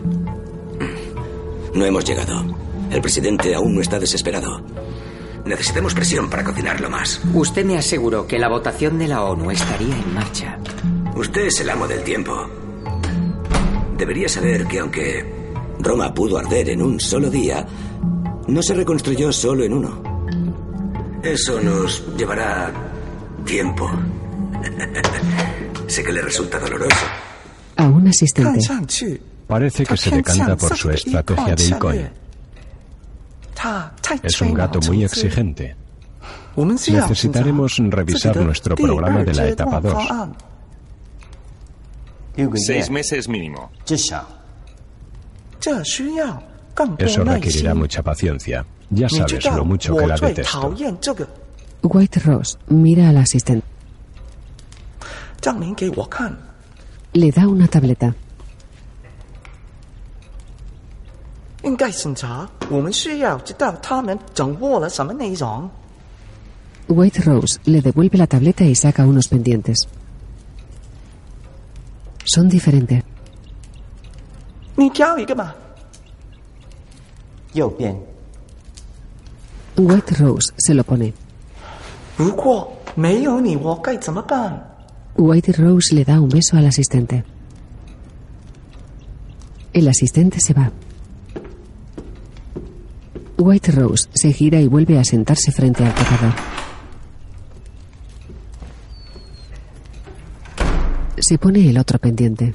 No 1.75 1.85
hemos 1.85 2.05
llegado. 2.05 2.45
El 2.91 3.01
presidente 3.01 3.55
aún 3.55 3.75
no 3.75 3.81
está 3.81 3.99
desesperado. 3.99 4.61
Necesitamos 5.45 5.95
presión 5.95 6.29
para 6.29 6.45
cocinarlo 6.45 6.91
más. 6.91 7.21
Usted 7.35 7.65
me 7.65 7.79
aseguró 7.79 8.27
que 8.27 8.39
la 8.39 8.49
votación 8.49 8.99
de 8.99 9.09
la 9.09 9.23
ONU 9.23 9.51
estaría 9.51 9.95
en 9.97 10.15
marcha. 10.15 10.59
Usted 11.17 11.47
es 11.47 11.61
el 11.61 11.71
amo 11.71 11.89
del 11.89 12.03
tiempo. 12.03 12.47
Debería 13.97 14.29
saber 14.29 14.67
que 14.67 14.79
aunque 14.81 15.25
Roma 15.79 16.13
pudo 16.13 16.37
arder 16.37 16.69
en 16.69 16.83
un 16.83 17.01
solo 17.01 17.31
día, 17.31 17.67
no 18.47 18.63
se 18.63 18.75
reconstruyó 18.75 19.33
solo 19.33 19.65
en 19.65 19.73
uno. 19.73 20.03
Eso 21.23 21.59
nos 21.61 22.05
llevará 22.19 22.71
tiempo. 23.47 23.91
sé 25.87 26.05
que 26.05 26.13
le 26.13 26.21
resulta 26.21 26.59
doloroso. 26.59 27.07
A 27.77 27.85
un 27.85 28.07
asistente. 28.09 28.69
Parece 29.47 29.87
que 29.87 29.97
se 29.97 30.11
decanta 30.11 30.55
por 30.57 30.77
su 30.77 30.91
estrategia 30.91 31.55
de 31.55 31.65
Icon. 31.65 32.11
Es 34.23 34.41
un 34.43 34.53
gato 34.53 34.81
muy 34.87 35.05
exigente. 35.05 35.77
Necesitaremos 36.57 37.79
revisar 37.79 38.37
nuestro 38.37 38.77
programa 38.77 39.25
de 39.25 39.35
la 39.35 39.49
etapa 39.49 39.81
2. 39.81 39.95
Seis 42.57 42.91
meses 42.91 43.29
mínimo. 43.29 43.71
Eso 46.99 47.25
requerirá 47.25 47.75
mucha 47.75 48.03
paciencia. 48.03 48.65
Ya 48.91 49.09
sabes 49.09 49.45
lo 49.47 49.65
mucho 49.65 49.97
que 49.97 50.07
la 50.07 50.17
detesto. 50.17 50.75
White 51.83 52.21
Rose 52.21 52.59
mira 52.69 53.09
al 53.09 53.17
asistente. 53.17 53.67
Le 57.15 57.31
da 57.31 57.49
una 57.49 57.67
tableta. 57.69 58.15
White 66.89 67.23
Rose 67.23 67.59
le 67.65 67.81
devuelve 67.81 68.19
la 68.19 68.27
tableta 68.27 68.65
y 68.65 68.75
saca 68.75 69.05
unos 69.05 69.29
pendientes. 69.29 69.89
Son 72.27 72.49
diferentes. 72.49 73.05
White 79.77 80.15
Rose 80.17 80.53
se 80.57 80.75
lo 80.75 80.83
pone. 80.83 81.15
White 85.17 85.53
Rose 85.53 85.95
le 85.95 86.05
da 86.05 86.21
un 86.21 86.29
beso 86.29 86.57
al 86.57 86.67
asistente. 86.67 87.25
El 89.73 89.87
asistente 89.89 90.41
se 90.41 90.53
va. 90.53 90.73
White 93.39 93.71
Rose 93.73 94.09
se 94.15 94.33
gira 94.33 94.61
y 94.61 94.67
vuelve 94.67 94.99
a 94.99 95.05
sentarse 95.05 95.53
frente 95.53 95.85
al 95.85 95.95
tocador. 95.95 96.33
Se 101.19 101.39
pone 101.39 101.69
el 101.69 101.79
otro 101.79 101.99
pendiente. 101.99 102.55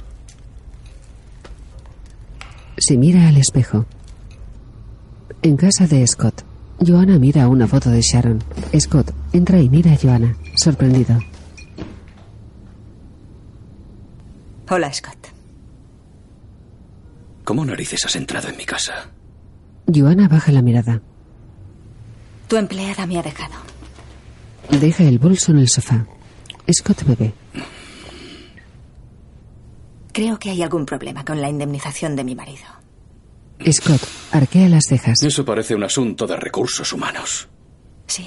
Se 2.78 2.96
mira 2.96 3.28
al 3.28 3.36
espejo. 3.36 3.86
En 5.42 5.56
casa 5.56 5.86
de 5.86 6.06
Scott, 6.06 6.44
Joanna 6.80 7.18
mira 7.18 7.48
una 7.48 7.66
foto 7.66 7.90
de 7.90 8.00
Sharon. 8.00 8.42
Scott 8.78 9.12
entra 9.32 9.60
y 9.60 9.68
mira 9.68 9.92
a 9.92 9.96
Joanna, 9.96 10.36
sorprendido. 10.56 11.18
Hola, 14.70 14.92
Scott. 14.92 15.18
¿Cómo 17.44 17.64
narices 17.64 18.04
has 18.04 18.16
entrado 18.16 18.48
en 18.48 18.56
mi 18.56 18.64
casa? 18.64 19.10
Joanna 19.92 20.28
baja 20.28 20.52
la 20.52 20.62
mirada. 20.62 21.02
Tu 22.48 22.56
empleada 22.56 23.06
me 23.06 23.18
ha 23.18 23.22
dejado. 23.22 23.54
Deja 24.70 25.02
el 25.04 25.18
bolso 25.18 25.50
en 25.52 25.58
el 25.58 25.68
sofá. 25.68 26.06
Scott 26.72 27.02
bebe. 27.04 27.34
Creo 30.12 30.38
que 30.38 30.50
hay 30.50 30.62
algún 30.62 30.84
problema 30.86 31.24
con 31.24 31.40
la 31.40 31.48
indemnización 31.48 32.16
de 32.16 32.24
mi 32.24 32.34
marido. 32.34 32.64
Scott 33.70 34.02
arquea 34.32 34.68
las 34.68 34.84
cejas. 34.88 35.22
Eso 35.22 35.44
parece 35.44 35.74
un 35.74 35.84
asunto 35.84 36.26
de 36.26 36.36
recursos 36.36 36.92
humanos. 36.92 37.48
Sí. 38.06 38.26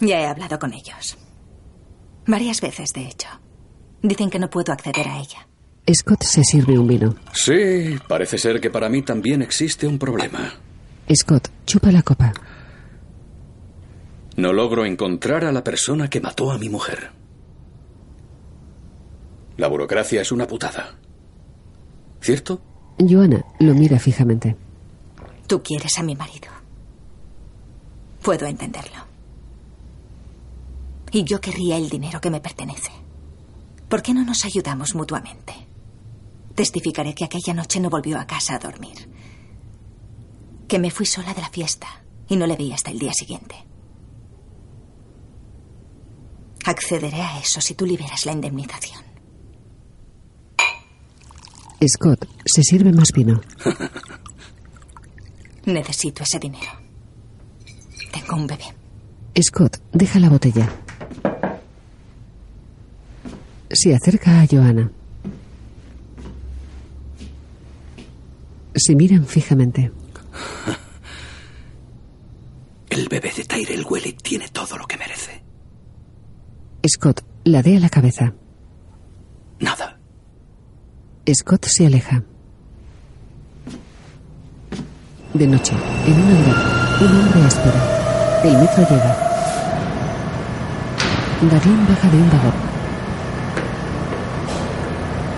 Ya 0.00 0.20
he 0.20 0.26
hablado 0.26 0.58
con 0.58 0.72
ellos. 0.72 1.16
Varias 2.26 2.60
veces, 2.60 2.92
de 2.92 3.06
hecho. 3.06 3.28
Dicen 4.02 4.30
que 4.30 4.38
no 4.38 4.50
puedo 4.50 4.72
acceder 4.72 5.08
a 5.08 5.18
ella. 5.18 5.46
Scott 5.94 6.24
se 6.24 6.42
sirve 6.42 6.78
un 6.78 6.88
vino. 6.88 7.14
Sí, 7.32 7.96
parece 8.08 8.38
ser 8.38 8.60
que 8.60 8.70
para 8.70 8.88
mí 8.88 9.02
también 9.02 9.42
existe 9.42 9.86
un 9.86 9.98
problema. 9.98 10.52
Scott 11.14 11.48
chupa 11.64 11.92
la 11.92 12.02
copa. 12.02 12.32
No 14.36 14.52
logro 14.52 14.84
encontrar 14.84 15.44
a 15.44 15.52
la 15.52 15.62
persona 15.62 16.10
que 16.10 16.20
mató 16.20 16.50
a 16.50 16.58
mi 16.58 16.68
mujer. 16.68 17.10
La 19.56 19.68
burocracia 19.68 20.20
es 20.20 20.32
una 20.32 20.46
putada. 20.46 20.98
¿Cierto? 22.20 22.60
Joanna 22.98 23.44
lo 23.60 23.74
mira 23.74 23.98
fijamente. 23.98 24.56
Tú 25.46 25.62
quieres 25.62 25.98
a 25.98 26.02
mi 26.02 26.14
marido. 26.14 26.48
Puedo 28.22 28.46
entenderlo. 28.46 29.06
Y 31.12 31.24
yo 31.24 31.40
querría 31.40 31.76
el 31.76 31.88
dinero 31.88 32.20
que 32.20 32.30
me 32.30 32.40
pertenece. 32.40 32.90
¿Por 33.88 34.02
qué 34.02 34.12
no 34.12 34.24
nos 34.24 34.44
ayudamos 34.44 34.94
mutuamente? 34.94 35.54
Testificaré 36.54 37.14
que 37.14 37.24
aquella 37.24 37.54
noche 37.54 37.80
no 37.80 37.88
volvió 37.90 38.18
a 38.18 38.26
casa 38.26 38.56
a 38.56 38.58
dormir. 38.58 39.08
Que 40.66 40.78
me 40.78 40.90
fui 40.90 41.06
sola 41.06 41.32
de 41.32 41.42
la 41.42 41.48
fiesta 41.48 41.86
y 42.28 42.36
no 42.36 42.46
le 42.46 42.56
vi 42.56 42.72
hasta 42.72 42.90
el 42.90 42.98
día 42.98 43.12
siguiente. 43.12 43.54
Accederé 46.64 47.22
a 47.22 47.38
eso 47.38 47.60
si 47.60 47.74
tú 47.74 47.86
liberas 47.86 48.26
la 48.26 48.32
indemnización. 48.32 49.05
Scott 51.84 52.26
se 52.44 52.62
sirve 52.62 52.92
más 52.92 53.12
vino. 53.12 53.40
Necesito 55.66 56.22
ese 56.22 56.38
dinero. 56.38 56.70
Tengo 58.12 58.36
un 58.36 58.46
bebé. 58.46 58.64
Scott 59.42 59.78
deja 59.92 60.18
la 60.18 60.30
botella. 60.30 60.70
Se 63.70 63.94
acerca 63.94 64.40
a 64.40 64.46
Joanna. 64.46 64.90
Se 68.74 68.94
miran 68.94 69.26
fijamente. 69.26 69.92
El 72.88 73.08
bebé 73.08 73.30
de 73.36 73.44
Tyrell 73.44 73.84
Welly 73.88 74.14
tiene 74.14 74.48
todo 74.48 74.78
lo 74.78 74.86
que 74.86 74.96
merece. 74.96 75.42
Scott 76.88 77.22
ladea 77.44 77.78
la 77.80 77.90
cabeza. 77.90 78.32
Nada. 79.60 79.95
Scott 81.34 81.66
se 81.66 81.86
aleja. 81.86 82.22
De 85.34 85.46
noche, 85.46 85.72
en 86.06 86.12
un 86.12 86.30
andar, 86.30 86.56
un 87.00 87.20
hombre 87.20 87.48
espera. 87.48 88.42
El 88.44 88.56
metro 88.58 88.86
llega. 88.88 89.16
Darlene 91.50 91.88
baja 91.88 92.08
de 92.10 92.16
un 92.16 92.30
vagón. 92.30 92.54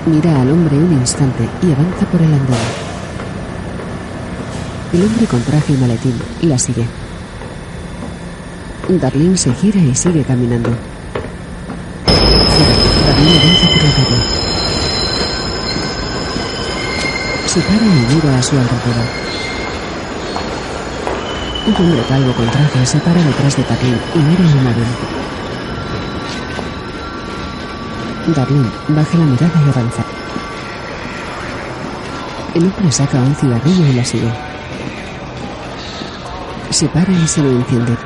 Mira 0.07 0.43
al 0.43 0.51
hombre 0.51 0.77
un 0.77 0.93
instante 0.93 1.49
y 1.63 1.73
avanza 1.73 2.07
por 2.13 2.21
el 2.21 2.35
andén. 2.35 2.57
El 4.93 5.05
hombre 5.05 5.27
con 5.27 5.41
traje 5.43 5.73
y 5.73 5.77
maletín 5.77 6.15
la 6.43 6.59
sigue. 6.59 6.87
Darlene 8.91 9.39
se 9.39 9.55
gira 9.55 9.81
y 9.81 9.95
sigue 9.95 10.23
caminando. 10.23 10.71
Darlene 13.07 13.41
avanza 13.41 13.69
por 13.69 13.85
la 13.85 13.95
calle. 13.95 14.58
Se 17.49 17.61
para 17.63 17.77
y 17.77 18.15
mira 18.15 18.39
a 18.39 18.43
su 18.43 18.57
alrededor. 18.57 19.09
Un 21.67 21.75
hombre 21.77 22.03
calvo 22.07 22.33
con 22.35 22.51
traje 22.51 22.85
se 22.85 22.99
para 22.99 23.23
detrás 23.23 23.57
de 23.57 23.63
Darlene 23.63 23.99
y 24.15 24.19
mira 24.19 24.45
el 24.45 24.55
móvil. 24.57 24.85
Darlene 28.37 28.69
baja 28.89 29.17
la 29.17 29.25
mirada 29.25 29.63
y 29.65 29.69
avanza. 29.71 30.05
El 32.55 32.65
hombre 32.65 32.93
saca 32.93 33.17
un 33.17 33.35
cigarrillo 33.35 33.87
y 33.87 33.93
la 33.95 34.05
sigue. 34.05 34.31
Se 36.69 36.87
para 36.89 37.11
y 37.11 37.27
se 37.27 37.41
lo 37.41 37.49
enciende. 37.49 37.97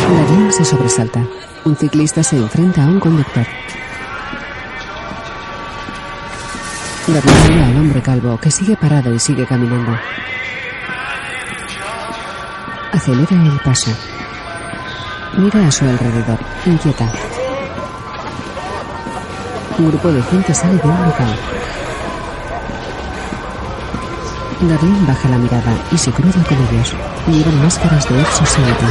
Darlene 0.00 0.52
se 0.52 0.66
sobresalta. 0.66 1.26
Un 1.64 1.76
ciclista 1.76 2.22
se 2.22 2.36
enfrenta 2.36 2.84
a 2.84 2.88
un 2.88 3.00
conductor. 3.00 3.63
Darlene 7.06 7.48
mira 7.50 7.66
al 7.66 7.76
hombre 7.76 8.00
calvo 8.00 8.38
que 8.38 8.50
sigue 8.50 8.76
parado 8.76 9.12
y 9.12 9.18
sigue 9.18 9.44
caminando. 9.44 9.92
Acelera 12.92 13.42
el 13.42 13.60
paso. 13.60 13.90
Mira 15.36 15.66
a 15.66 15.70
su 15.70 15.84
alrededor, 15.84 16.38
inquieta. 16.64 17.06
Un 19.76 19.88
grupo 19.88 20.12
de 20.12 20.22
gente 20.22 20.54
sale 20.54 20.78
de 20.78 20.88
un 20.88 21.04
local. 21.04 21.36
Darlene 24.62 25.06
baja 25.06 25.28
la 25.28 25.38
mirada 25.38 25.76
y 25.92 25.98
se 25.98 26.10
cruza 26.10 26.42
con 26.44 26.56
ellos. 26.56 26.94
Llevan 27.26 27.62
máscaras 27.62 28.08
de 28.08 28.18
Ex 28.18 28.30
Society. 28.30 28.86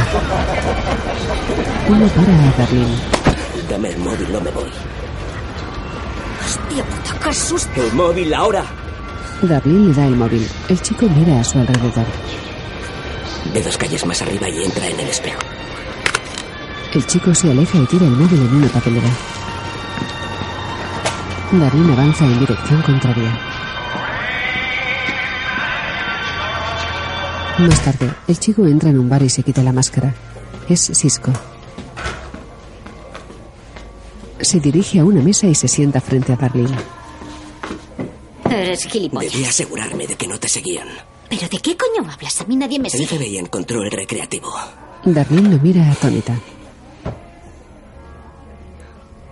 Uno 1.88 2.06
para 2.06 2.32
a 2.32 2.58
Darlene. 2.58 2.96
Dame 3.68 3.90
el 3.90 3.98
móvil, 3.98 4.32
no 4.32 4.40
me 4.40 4.50
voy. 4.52 4.73
Qué 7.24 7.32
susto. 7.32 7.82
El 7.82 7.94
móvil 7.94 8.34
ahora. 8.34 8.64
Darlene 9.40 9.88
le 9.88 9.94
da 9.94 10.06
el 10.06 10.14
móvil. 10.14 10.46
El 10.68 10.80
chico 10.82 11.06
mira 11.08 11.40
a 11.40 11.44
su 11.44 11.58
alrededor. 11.58 12.04
Ve 13.54 13.62
dos 13.62 13.78
calles 13.78 14.04
más 14.04 14.20
arriba 14.20 14.46
y 14.48 14.62
entra 14.62 14.86
en 14.86 15.00
el 15.00 15.08
espejo. 15.08 15.40
El 16.92 17.06
chico 17.06 17.34
se 17.34 17.50
aleja 17.50 17.78
y 17.78 17.86
tira 17.86 18.04
el 18.04 18.12
móvil 18.12 18.40
en 18.40 18.54
una 18.56 18.68
papelera. 18.68 19.08
Darlene 21.50 21.92
avanza 21.94 22.24
en 22.26 22.40
dirección 22.40 22.82
contraria. 22.82 23.38
Más 27.58 27.80
tarde, 27.84 28.10
el 28.28 28.38
chico 28.38 28.66
entra 28.66 28.90
en 28.90 28.98
un 28.98 29.08
bar 29.08 29.22
y 29.22 29.30
se 29.30 29.42
quita 29.42 29.62
la 29.62 29.72
máscara. 29.72 30.14
Es 30.68 30.90
Cisco. 30.92 31.32
Se 34.40 34.60
dirige 34.60 34.98
a 35.00 35.04
una 35.04 35.22
mesa 35.22 35.46
y 35.46 35.54
se 35.54 35.68
sienta 35.68 36.02
frente 36.02 36.32
a 36.32 36.36
Darlene. 36.36 36.76
Eres 38.74 38.92
gilipollas. 38.92 39.32
Debí 39.32 39.44
asegurarme 39.44 40.06
de 40.06 40.16
que 40.16 40.26
no 40.26 40.38
te 40.38 40.48
seguían. 40.48 40.88
¿Pero 41.28 41.42
de 41.48 41.58
qué 41.58 41.76
coño 41.76 42.10
hablas? 42.10 42.40
A 42.40 42.44
mí 42.44 42.56
nadie 42.56 42.78
me 42.78 42.88
El 42.88 42.92
sigue. 42.92 43.06
FBI 43.06 43.38
encontró 43.38 43.82
el 43.82 43.90
recreativo. 43.90 44.52
Darlene 45.04 45.48
lo 45.50 45.58
mira 45.62 45.90
atónita. 45.90 46.34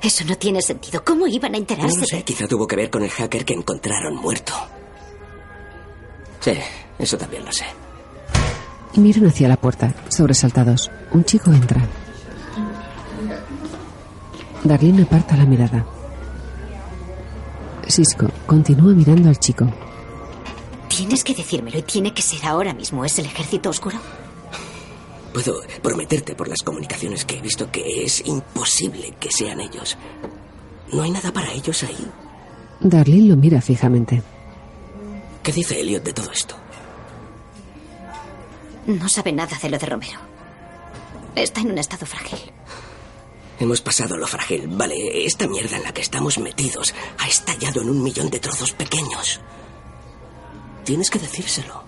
Eso 0.01 0.25
no 0.25 0.37
tiene 0.37 0.61
sentido. 0.63 1.03
¿Cómo 1.05 1.27
iban 1.27 1.51
a 1.53 1.53
No 1.53 1.59
enterarse? 1.59 1.99
lo 2.01 2.05
sé, 2.07 2.23
quizá 2.25 2.47
tuvo 2.49 2.67
que 2.67 2.77
ver 2.77 2.91
con 2.91 3.03
el 3.05 3.11
hacker 3.11 3.45
que 3.45 3.55
encontraron 3.55 4.17
muerto. 4.17 4.53
Sí, 6.41 6.53
eso 6.99 7.17
también 7.17 7.45
lo 7.45 7.53
sé. 7.53 7.65
Miran 8.97 9.27
hacia 9.27 9.49
la 9.49 9.57
puerta, 9.57 9.95
sobresaltados. 10.09 10.91
Un 11.13 11.25
chico 11.25 11.51
entra. 11.53 11.81
Darlene 14.65 15.03
aparta 15.03 15.37
la 15.37 15.45
mirada. 15.47 15.85
Cisco 17.93 18.27
continúa 18.47 18.95
mirando 18.95 19.29
al 19.29 19.39
chico. 19.39 19.67
Tienes 20.89 21.23
que 21.23 21.35
decírmelo 21.35 21.79
y 21.79 21.83
tiene 21.83 22.15
que 22.15 22.23
ser 22.23 22.45
ahora 22.47 22.73
mismo. 22.73 23.05
¿Es 23.05 23.19
el 23.19 23.27
ejército 23.27 23.69
oscuro? 23.69 23.99
Puedo 25.33 25.61
prometerte 25.83 26.35
por 26.35 26.49
las 26.49 26.63
comunicaciones 26.63 27.25
que 27.25 27.39
he 27.39 27.43
visto 27.43 27.71
que 27.71 28.05
es 28.05 28.27
imposible 28.27 29.15
que 29.21 29.31
sean 29.31 29.61
ellos. 29.61 29.97
No 30.93 31.03
hay 31.03 31.11
nada 31.11 31.33
para 31.33 31.53
ellos 31.53 31.83
ahí. 31.83 32.11
Darlene 32.81 33.29
lo 33.29 33.37
mira 33.37 33.61
fijamente. 33.61 34.23
¿Qué 35.43 35.53
dice 35.53 35.81
Elliot 35.81 36.03
de 36.03 36.13
todo 36.13 36.31
esto? 36.33 36.55
No 38.87 39.09
sabe 39.09 39.33
nada 39.33 39.59
de 39.61 39.71
lo 39.71 39.79
de 39.79 39.87
Romero. 39.87 40.19
Está 41.35 41.61
en 41.61 41.73
un 41.73 41.79
estado 41.79 42.07
frágil. 42.07 42.39
Hemos 43.61 43.81
pasado 43.81 44.17
lo 44.17 44.27
frágil. 44.27 44.67
Vale, 44.69 45.25
esta 45.25 45.47
mierda 45.47 45.77
en 45.77 45.85
la 45.85 45.93
que 45.93 46.01
estamos 46.01 46.39
metidos 46.39 46.95
ha 47.19 47.29
estallado 47.29 47.83
en 47.83 47.91
un 47.91 48.03
millón 48.03 48.31
de 48.31 48.41
trozos 48.41 48.73
pequeños. 48.73 49.41
Tienes 50.85 51.11
que 51.11 51.19
decírselo. 51.19 51.85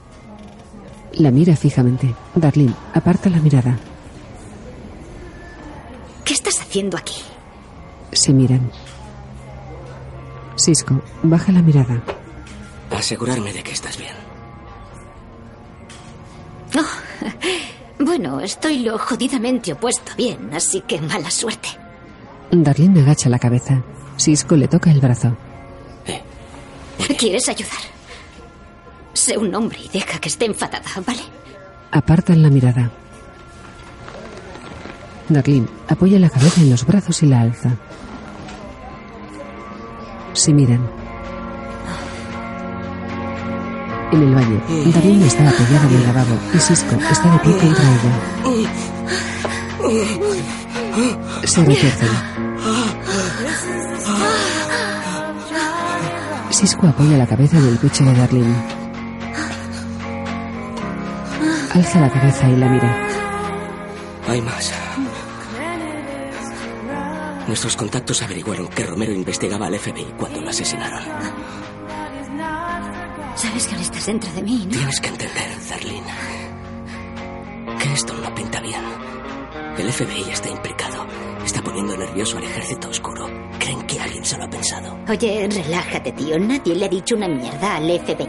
La 1.15 1.31
mira 1.31 1.57
fijamente. 1.57 2.15
Darlene 2.35 2.75
aparta 2.93 3.31
la 3.31 3.39
mirada. 3.39 3.79
¿Qué 6.25 6.33
estás 6.33 6.61
haciendo 6.61 6.97
aquí? 6.97 7.17
Se 8.13 8.33
miran. 8.33 8.71
Cisco 10.57 11.03
baja 11.23 11.53
la 11.53 11.63
mirada. 11.63 12.03
Asegurarme 12.91 13.53
de 13.53 13.63
que 13.63 13.73
estás 13.73 13.99
bien. 13.99 14.15
Oh, 16.77 17.29
bueno, 18.05 18.41
estoy 18.41 18.81
lo 18.81 18.99
jodidamente 18.99 19.73
opuesto 19.73 20.13
bien, 20.17 20.51
así 20.55 20.83
que 20.83 21.01
mala 21.01 21.31
suerte. 21.31 21.69
Darlene 22.51 23.01
agacha 23.01 23.29
la 23.29 23.39
cabeza. 23.39 23.83
Cisco 24.17 24.57
le 24.57 24.69
toca 24.69 24.91
el 24.91 25.01
brazo. 25.01 25.37
¿Quieres 27.19 27.49
ayudar? 27.49 27.81
Sé 29.13 29.37
un 29.37 29.55
hombre 29.55 29.79
y 29.85 29.89
deja 29.89 30.19
que 30.19 30.29
esté 30.29 30.45
enfadada, 30.47 30.89
¿vale? 31.07 31.23
Apartan 31.91 32.43
la 32.43 32.51
mirada. 32.51 32.91
Darlene 35.29 35.69
apoya 35.89 36.19
la 36.19 36.31
cabeza 36.31 36.61
en 36.61 36.71
los 36.71 36.87
brazos 36.87 37.23
y 37.23 37.27
la 37.27 37.41
alza. 37.41 37.71
Se 40.33 40.53
miran. 40.53 41.04
En 44.15 44.23
el 44.23 44.33
baño, 44.33 44.63
Darlene 44.95 45.27
está 45.27 45.49
apoyada 45.49 45.89
en 45.89 45.97
el 45.97 46.03
lavabo 46.05 46.39
y 46.55 46.59
Cisco 46.59 46.95
está 46.95 47.33
de 47.33 47.39
pie 47.41 47.53
contra 47.59 47.85
ella. 47.95 48.13
Se 51.45 51.65
retuercen. 51.65 52.09
Cisco 56.53 56.87
apoya 56.87 57.19
la 57.19 57.27
cabeza 57.27 57.59
en 57.59 57.67
el 57.67 57.77
pecho 57.77 58.05
de 58.05 58.15
Darlene. 58.15 58.55
Alza 61.75 62.01
la 62.01 62.11
cabeza 62.13 62.49
y 62.49 62.57
la 62.57 62.69
mira. 62.69 63.09
Hay 64.29 64.41
más. 64.43 64.73
Nuestros 67.49 67.77
contactos 67.77 68.23
averiguaron 68.23 68.69
que 68.69 68.87
Romero 68.87 69.13
investigaba 69.13 69.67
al 69.67 69.77
FBI 69.77 70.15
cuando 70.17 70.41
lo 70.41 70.51
asesinaron. 70.51 71.03
Sabes 73.37 73.67
que 73.67 73.75
no 73.75 73.81
estás 73.81 74.07
dentro 74.07 74.31
de 74.33 74.43
mí, 74.43 74.65
¿no? 74.67 74.71
Tienes 74.73 75.01
que 75.01 75.09
entender, 75.09 75.49
Darlene, 75.69 76.13
que 77.81 77.93
esto 77.93 78.15
no 78.15 78.35
pinta 78.35 78.61
bien. 78.61 78.81
El 79.79 79.93
FBI 79.93 80.31
está 80.31 80.49
implicado. 80.49 81.05
Está 81.45 81.61
poniendo 81.63 81.97
nervioso 81.97 82.39
al 82.39 82.45
ejército 82.45 82.89
oscuro. 82.89 83.29
Creen 83.59 83.83
que 83.83 84.01
alguien 84.01 84.25
se 84.25 84.39
lo 84.39 84.45
ha 84.45 84.51
pensado. 84.51 84.97
Oye, 85.09 85.49
relájate, 85.51 86.13
tío. 86.13 86.39
Nadie 86.39 86.75
le 86.77 86.87
ha 86.87 86.89
dicho 86.89 87.17
una 87.17 87.29
mierda 87.29 87.77
al 87.77 87.85
FBI. 88.01 88.29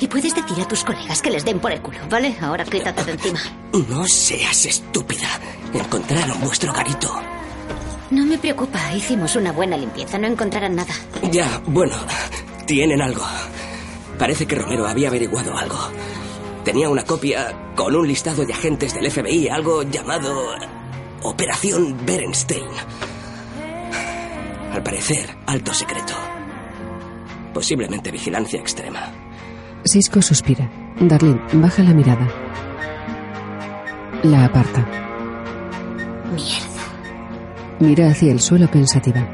Y 0.00 0.08
puedes 0.08 0.34
decir 0.34 0.60
a 0.60 0.68
tus 0.68 0.82
colegas 0.84 1.22
que 1.22 1.30
les 1.30 1.44
den 1.44 1.60
por 1.60 1.70
el 1.72 1.80
culo, 1.80 1.98
¿vale? 2.10 2.36
Ahora 2.40 2.64
quítate 2.64 3.04
de 3.04 3.12
encima. 3.12 3.40
No 3.88 4.04
seas 4.06 4.66
estúpida. 4.66 5.28
Encontraron 5.72 6.40
vuestro 6.40 6.72
garito. 6.72 7.10
No 8.10 8.24
me 8.26 8.36
preocupa. 8.36 8.92
Hicimos 8.92 9.36
una 9.36 9.52
buena 9.52 9.76
limpieza. 9.76 10.18
No 10.18 10.26
encontrarán 10.26 10.74
nada. 10.74 10.92
Ya, 11.30 11.62
bueno, 11.66 11.96
tienen 12.66 13.00
algo. 13.00 13.24
Parece 14.18 14.46
que 14.46 14.56
Romero 14.56 14.86
había 14.86 15.08
averiguado 15.08 15.56
algo. 15.56 15.78
Tenía 16.64 16.88
una 16.88 17.04
copia 17.04 17.72
con 17.74 17.94
un 17.94 18.06
listado 18.06 18.46
de 18.46 18.52
agentes 18.52 18.94
del 18.94 19.10
FBI, 19.10 19.48
algo 19.48 19.82
llamado 19.82 20.32
Operación 21.22 21.96
Berenstein. 22.06 22.64
Al 24.72 24.82
parecer, 24.82 25.36
alto 25.46 25.72
secreto. 25.74 26.14
Posiblemente 27.52 28.10
vigilancia 28.10 28.60
extrema. 28.60 29.12
Cisco 29.84 30.22
suspira. 30.22 30.70
Darlene 31.00 31.40
baja 31.54 31.82
la 31.82 31.92
mirada. 31.92 32.28
La 34.22 34.46
aparta. 34.46 34.86
Mierda. 36.34 36.74
Mira 37.80 38.08
hacia 38.08 38.32
el 38.32 38.40
suelo 38.40 38.68
pensativa. 38.70 39.26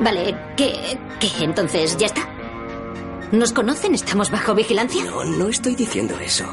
Vale, 0.00 0.34
¿qué, 0.56 0.98
qué? 1.20 1.44
Entonces, 1.44 1.96
¿ya 1.96 2.06
está? 2.06 2.31
¿Nos 3.32 3.54
conocen? 3.54 3.94
¿Estamos 3.94 4.30
bajo 4.30 4.54
vigilancia? 4.54 5.04
No, 5.06 5.24
no 5.24 5.48
estoy 5.48 5.74
diciendo 5.74 6.14
eso. 6.20 6.44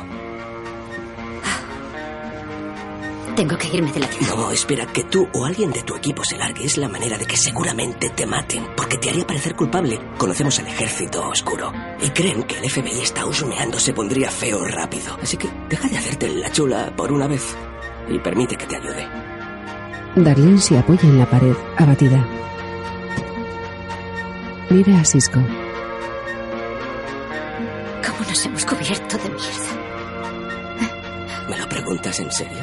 Tengo 3.36 3.58
que 3.58 3.68
irme 3.68 3.92
de 3.92 4.00
la 4.00 4.08
ciudad. 4.08 4.36
No, 4.36 4.52
espera, 4.52 4.86
que 4.86 5.04
tú 5.04 5.28
o 5.34 5.46
alguien 5.46 5.72
de 5.72 5.84
tu 5.84 5.96
equipo 5.96 6.24
se 6.24 6.38
largue 6.38 6.64
es 6.64 6.78
la 6.78 6.88
manera 6.88 7.18
de 7.18 7.26
que 7.26 7.36
seguramente 7.36 8.10
te 8.10 8.26
maten, 8.26 8.66
porque 8.78 8.98
te 8.98 9.10
haría 9.10 9.28
parecer 9.28 9.56
culpable. 9.56 10.00
Conocemos 10.18 10.58
al 10.60 10.68
ejército 10.68 11.28
oscuro 11.28 11.74
y 12.02 12.10
creen 12.12 12.44
que 12.44 12.60
el 12.60 12.70
FBI 12.70 13.02
está 13.02 13.26
husmeando, 13.26 13.78
se 13.78 13.94
pondría 13.94 14.32
feo 14.32 14.64
rápido. 14.64 15.18
Así 15.22 15.36
que 15.36 15.50
deja 15.68 15.90
de 15.90 15.98
hacerte 15.98 16.30
la 16.30 16.50
chula 16.50 16.94
por 16.96 17.12
una 17.12 17.28
vez 17.28 17.58
y 18.10 18.20
permite 18.20 18.56
que 18.56 18.68
te 18.68 18.78
ayude. 18.78 19.06
Darlene 20.16 20.60
se 20.60 20.78
apoya 20.78 21.04
en 21.04 21.20
la 21.20 21.30
pared, 21.30 21.56
abatida. 21.78 22.26
Mira 24.70 25.02
a 25.02 25.04
Cisco. 25.04 25.40
¿Cómo 28.30 28.38
nos 28.38 28.46
hemos 28.46 28.66
cubierto 28.66 29.18
de 29.18 29.30
mierda? 29.30 29.72
¿Me 31.50 31.58
lo 31.58 31.68
preguntas 31.68 32.20
en 32.20 32.32
serio? 32.32 32.60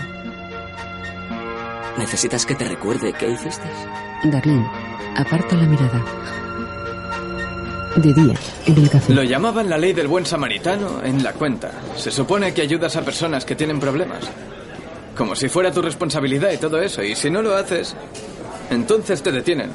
¿Necesitas 1.98 2.46
que 2.46 2.54
te 2.54 2.68
recuerde 2.68 3.12
qué 3.12 3.30
hiciste? 3.30 3.68
Darlene 4.22 4.70
aparta 5.16 5.56
la 5.56 5.64
mirada. 5.64 6.04
De 7.96 8.14
día, 8.14 8.34
en 8.66 8.76
el 8.76 8.88
café. 8.88 9.12
Lo 9.12 9.24
llamaban 9.24 9.68
la 9.68 9.76
ley 9.76 9.92
del 9.92 10.06
buen 10.06 10.24
samaritano 10.24 11.02
en 11.02 11.24
la 11.24 11.32
cuenta. 11.32 11.72
Se 11.96 12.12
supone 12.12 12.54
que 12.54 12.62
ayudas 12.62 12.94
a 12.94 13.02
personas 13.02 13.44
que 13.44 13.56
tienen 13.56 13.80
problemas. 13.80 14.20
Como 15.16 15.34
si 15.34 15.48
fuera 15.48 15.72
tu 15.72 15.82
responsabilidad 15.82 16.52
y 16.52 16.58
todo 16.58 16.80
eso. 16.80 17.02
Y 17.02 17.16
si 17.16 17.28
no 17.28 17.42
lo 17.42 17.56
haces, 17.56 17.96
entonces 18.70 19.20
te 19.20 19.32
detienen. 19.32 19.70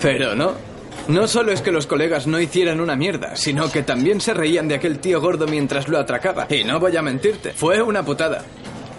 Pero 0.00 0.34
no. 0.34 0.69
No 1.08 1.26
solo 1.26 1.52
es 1.52 1.60
que 1.60 1.72
los 1.72 1.86
colegas 1.86 2.26
no 2.26 2.38
hicieran 2.40 2.80
una 2.80 2.94
mierda, 2.96 3.34
sino 3.34 3.70
que 3.70 3.82
también 3.82 4.20
se 4.20 4.34
reían 4.34 4.68
de 4.68 4.76
aquel 4.76 4.98
tío 5.00 5.20
gordo 5.20 5.46
mientras 5.46 5.88
lo 5.88 5.98
atracaba. 5.98 6.46
Y 6.50 6.64
no 6.64 6.78
voy 6.78 6.96
a 6.96 7.02
mentirte, 7.02 7.52
fue 7.52 7.82
una 7.82 8.04
putada. 8.04 8.44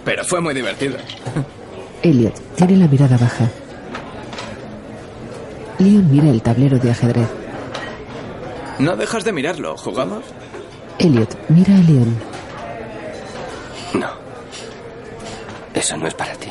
Pero 0.04 0.24
fue 0.24 0.40
muy 0.40 0.54
divertido. 0.54 0.96
Elliot 2.02 2.34
tiene 2.56 2.76
la 2.76 2.88
mirada 2.88 3.16
baja. 3.16 3.48
Leon 5.78 6.10
mira 6.10 6.28
el 6.28 6.42
tablero 6.42 6.78
de 6.78 6.90
ajedrez. 6.90 7.28
No 8.78 8.96
dejas 8.96 9.24
de 9.24 9.32
mirarlo, 9.32 9.76
¿jugamos? 9.76 10.24
Elliot 10.98 11.36
mira 11.48 11.74
a 11.76 11.80
Leon. 11.80 12.16
No. 13.94 14.08
Eso 15.74 15.96
no 15.96 16.06
es 16.06 16.14
para 16.14 16.34
ti. 16.34 16.48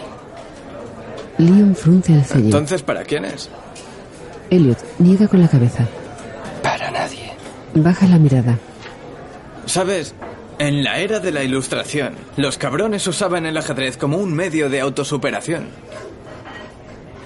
Leon 1.38 1.76
frunce 1.76 2.14
el 2.14 2.24
ceño. 2.24 2.46
Entonces, 2.46 2.82
¿para 2.82 3.04
quién 3.04 3.26
es? 3.26 3.50
Elliot 4.52 4.78
niega 5.00 5.30
con 5.30 5.42
la 5.42 5.48
cabeza. 5.48 5.88
Para 6.62 6.92
nadie. 6.92 7.32
Baja 7.74 8.06
la 8.06 8.20
mirada. 8.20 8.60
¿Sabes? 9.66 10.14
En 10.60 10.84
la 10.84 11.00
era 11.00 11.20
de 11.20 11.32
la 11.32 11.42
ilustración, 11.42 12.16
los 12.36 12.58
cabrones 12.58 13.08
usaban 13.08 13.46
el 13.46 13.58
ajedrez 13.58 13.96
como 13.96 14.18
un 14.18 14.34
medio 14.34 14.70
de 14.70 14.82
autosuperación. 14.82 15.70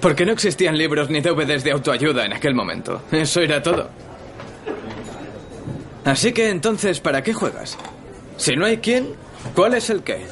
Porque 0.00 0.24
no 0.24 0.32
existían 0.32 0.78
libros 0.78 1.10
ni 1.10 1.20
DVDs 1.20 1.64
de 1.64 1.72
autoayuda 1.72 2.24
en 2.24 2.32
aquel 2.32 2.54
momento. 2.54 3.02
Eso 3.10 3.40
era 3.40 3.60
todo. 3.60 3.90
Así 6.04 6.32
que 6.32 6.50
entonces, 6.50 7.00
¿para 7.00 7.22
qué 7.22 7.34
juegas? 7.34 7.76
Si 8.36 8.54
no 8.54 8.64
hay 8.66 8.76
quién, 8.76 9.08
¿cuál 9.54 9.74
es 9.74 9.90
el 9.90 10.04
qué? 10.04 10.24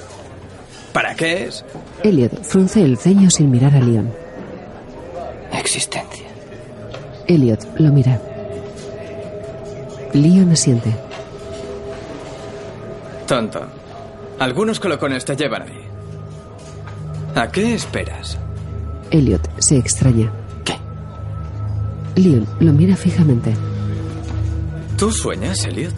¿Para 0.92 1.16
qué 1.16 1.47
es? 1.47 1.64
Elliot 2.05 2.45
frunce 2.45 2.82
el 2.82 2.97
ceño 2.97 3.28
sin 3.30 3.51
mirar 3.51 3.74
a 3.74 3.80
Leon. 3.80 4.12
Existencia. 5.53 6.24
Elliot 7.27 7.66
lo 7.79 7.93
mira. 7.93 8.20
Leon 10.12 10.51
asiente. 10.53 10.95
Tonto. 13.27 13.61
Algunos 14.39 14.79
colocones 14.79 15.25
te 15.25 15.37
llevan 15.37 15.62
ahí. 15.62 15.85
¿A 17.35 17.49
qué 17.49 17.75
esperas? 17.75 18.39
Elliot 19.11 19.49
se 19.59 19.77
extraña. 19.79 20.31
¿Qué? 20.64 20.77
Leon 22.20 22.47
lo 22.61 22.72
mira 22.72 22.97
fijamente. 22.97 23.55
¿Tú 24.99 25.11
sueñas, 25.11 25.64
Elliot? 25.64 25.95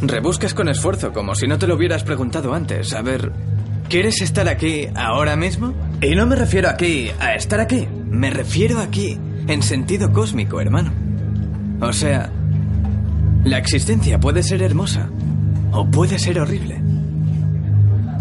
Rebuscas 0.00 0.54
con 0.54 0.68
esfuerzo, 0.68 1.12
como 1.12 1.34
si 1.34 1.46
no 1.46 1.58
te 1.58 1.66
lo 1.66 1.74
hubieras 1.74 2.04
preguntado 2.04 2.54
antes. 2.54 2.92
A 2.94 3.02
ver, 3.02 3.32
¿quieres 3.88 4.20
estar 4.20 4.48
aquí 4.48 4.88
ahora 4.94 5.36
mismo? 5.36 5.74
Y 6.00 6.14
no 6.14 6.26
me 6.26 6.36
refiero 6.36 6.68
aquí 6.68 7.08
a 7.18 7.34
estar 7.34 7.60
aquí. 7.60 7.86
Me 8.10 8.30
refiero 8.30 8.78
aquí 8.78 9.18
en 9.46 9.62
sentido 9.62 10.12
cósmico, 10.12 10.60
hermano. 10.60 10.92
O 11.80 11.92
sea, 11.92 12.30
la 13.44 13.58
existencia 13.58 14.18
puede 14.20 14.42
ser 14.42 14.62
hermosa 14.62 15.08
o 15.72 15.86
puede 15.86 16.18
ser 16.18 16.38
horrible. 16.38 16.80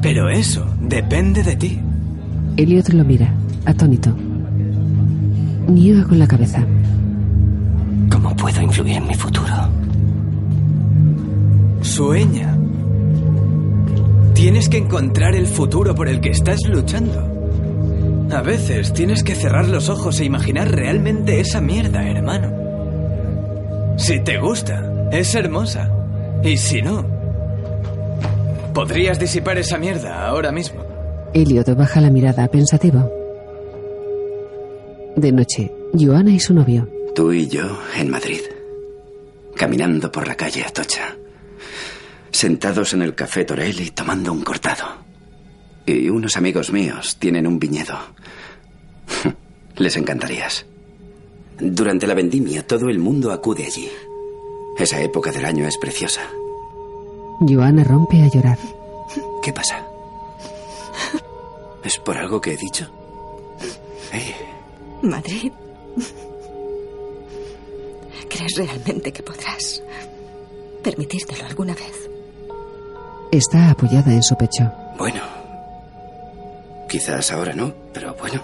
Pero 0.02 0.30
eso 0.30 0.66
depende 0.82 1.44
de 1.44 1.56
ti. 1.56 1.82
Elliot 2.56 2.90
lo 2.90 3.04
mira, 3.04 3.34
atónito. 3.66 4.16
Niega 5.68 6.04
con 6.06 6.20
la 6.20 6.28
cabeza. 6.28 6.66
¿Cómo 8.12 8.36
puedo 8.36 8.62
influir 8.62 8.98
en 8.98 9.08
mi 9.08 9.16
futuro? 9.16 9.54
Sueña. 11.82 12.57
Tienes 14.38 14.70
que 14.70 14.78
encontrar 14.78 15.34
el 15.34 15.48
futuro 15.48 15.96
por 15.96 16.08
el 16.08 16.22
que 16.22 16.30
estás 16.30 16.60
luchando. 16.68 18.28
A 18.32 18.44
veces 18.44 18.94
tienes 18.94 19.24
que 19.24 19.34
cerrar 19.34 19.68
los 19.68 19.90
ojos 19.90 20.20
e 20.20 20.26
imaginar 20.26 20.70
realmente 20.70 21.40
esa 21.40 21.60
mierda, 21.60 22.08
hermano. 22.08 23.98
Si 23.98 24.20
te 24.20 24.38
gusta, 24.38 25.10
es 25.12 25.34
hermosa. 25.34 25.92
Y 26.44 26.56
si 26.58 26.84
no, 26.84 27.04
podrías 28.76 29.18
disipar 29.18 29.58
esa 29.58 29.80
mierda 29.80 30.28
ahora 30.28 30.52
mismo. 30.52 30.86
Elliot 31.34 31.76
baja 31.76 32.00
la 32.00 32.12
mirada, 32.12 32.48
pensativo. 32.48 33.12
De 35.16 35.32
noche, 35.32 35.72
Joana 36.00 36.30
y 36.30 36.40
su 36.40 36.54
novio. 36.54 36.88
Tú 37.16 37.34
y 37.34 37.48
yo 37.48 37.66
en 37.98 38.12
Madrid. 38.12 38.42
Caminando 39.56 40.12
por 40.12 40.28
la 40.28 40.36
calle 40.36 40.64
Atocha. 40.64 41.18
Sentados 42.38 42.94
en 42.94 43.02
el 43.02 43.16
café 43.16 43.46
Torelli 43.46 43.90
tomando 43.90 44.32
un 44.32 44.44
cortado. 44.44 44.86
Y 45.88 46.08
unos 46.08 46.38
amigos 46.38 46.72
míos 46.72 47.18
tienen 47.18 47.48
un 47.48 47.58
viñedo. 47.58 47.98
Les 49.78 49.98
encantarías. 49.98 50.64
Durante 51.60 52.06
la 52.06 52.14
vendimia 52.14 52.68
todo 52.68 52.90
el 52.90 53.00
mundo 53.00 53.32
acude 53.32 53.66
allí. 53.66 53.90
Esa 54.78 55.02
época 55.02 55.32
del 55.32 55.46
año 55.46 55.68
es 55.68 55.80
preciosa. 55.80 56.30
Joana 57.40 57.84
rompe 57.84 58.22
a 58.22 58.30
llorar. 58.30 58.60
¿Qué 59.42 59.52
pasa? 59.52 59.84
¿Es 61.84 61.98
por 61.98 62.18
algo 62.20 62.40
que 62.40 62.54
he 62.54 62.58
dicho? 62.58 62.88
Madrid. 65.02 65.52
¿Crees 68.30 68.56
realmente 68.58 69.12
que 69.12 69.24
podrás 69.24 69.82
permitírtelo 70.84 71.44
alguna 71.44 71.74
vez? 71.74 72.17
Está 73.32 73.72
apoyada 73.72 74.12
en 74.14 74.24
su 74.24 74.36
pecho. 74.36 74.72
Bueno, 74.98 75.22
quizás 76.90 77.32
ahora 77.32 77.54
no, 77.54 77.74
pero 77.94 78.16
bueno. 78.16 78.42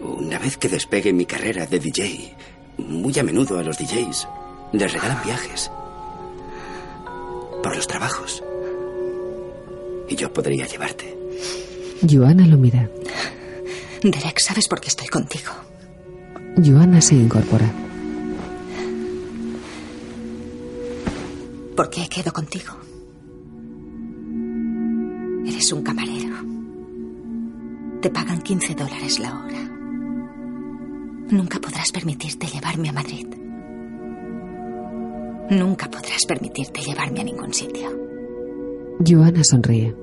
Una 0.00 0.38
vez 0.38 0.56
que 0.56 0.68
despegue 0.68 1.12
mi 1.12 1.24
carrera 1.26 1.66
de 1.66 1.78
DJ, 1.78 2.34
muy 2.78 3.18
a 3.18 3.22
menudo 3.22 3.58
a 3.58 3.62
los 3.62 3.78
DJs 3.78 4.28
les 4.72 4.92
regalan 4.92 5.22
viajes. 5.24 5.70
Por 7.62 7.74
los 7.74 7.86
trabajos. 7.86 8.42
Y 10.08 10.16
yo 10.16 10.32
podría 10.32 10.66
llevarte. 10.66 11.16
Joana 12.08 12.46
lo 12.46 12.56
mira. 12.56 12.88
Derek, 14.02 14.38
¿sabes 14.40 14.68
por 14.68 14.80
qué 14.80 14.88
estoy 14.88 15.08
contigo? 15.08 15.52
Joana 16.64 17.00
se 17.00 17.14
incorpora. 17.14 17.72
¿Por 21.74 21.90
qué 21.90 22.08
quedo 22.08 22.32
contigo? 22.32 22.85
Eres 25.46 25.72
un 25.72 25.82
camarero. 25.82 26.34
Te 28.00 28.10
pagan 28.10 28.40
15 28.42 28.74
dólares 28.74 29.20
la 29.20 29.38
hora. 29.38 29.70
Nunca 31.30 31.58
podrás 31.60 31.92
permitirte 31.92 32.46
llevarme 32.46 32.88
a 32.88 32.92
Madrid. 32.92 33.26
Nunca 35.50 35.88
podrás 35.88 36.24
permitirte 36.26 36.80
llevarme 36.80 37.20
a 37.20 37.24
ningún 37.24 37.54
sitio. 37.54 37.88
Joana 39.06 39.44
sonríe. 39.44 39.94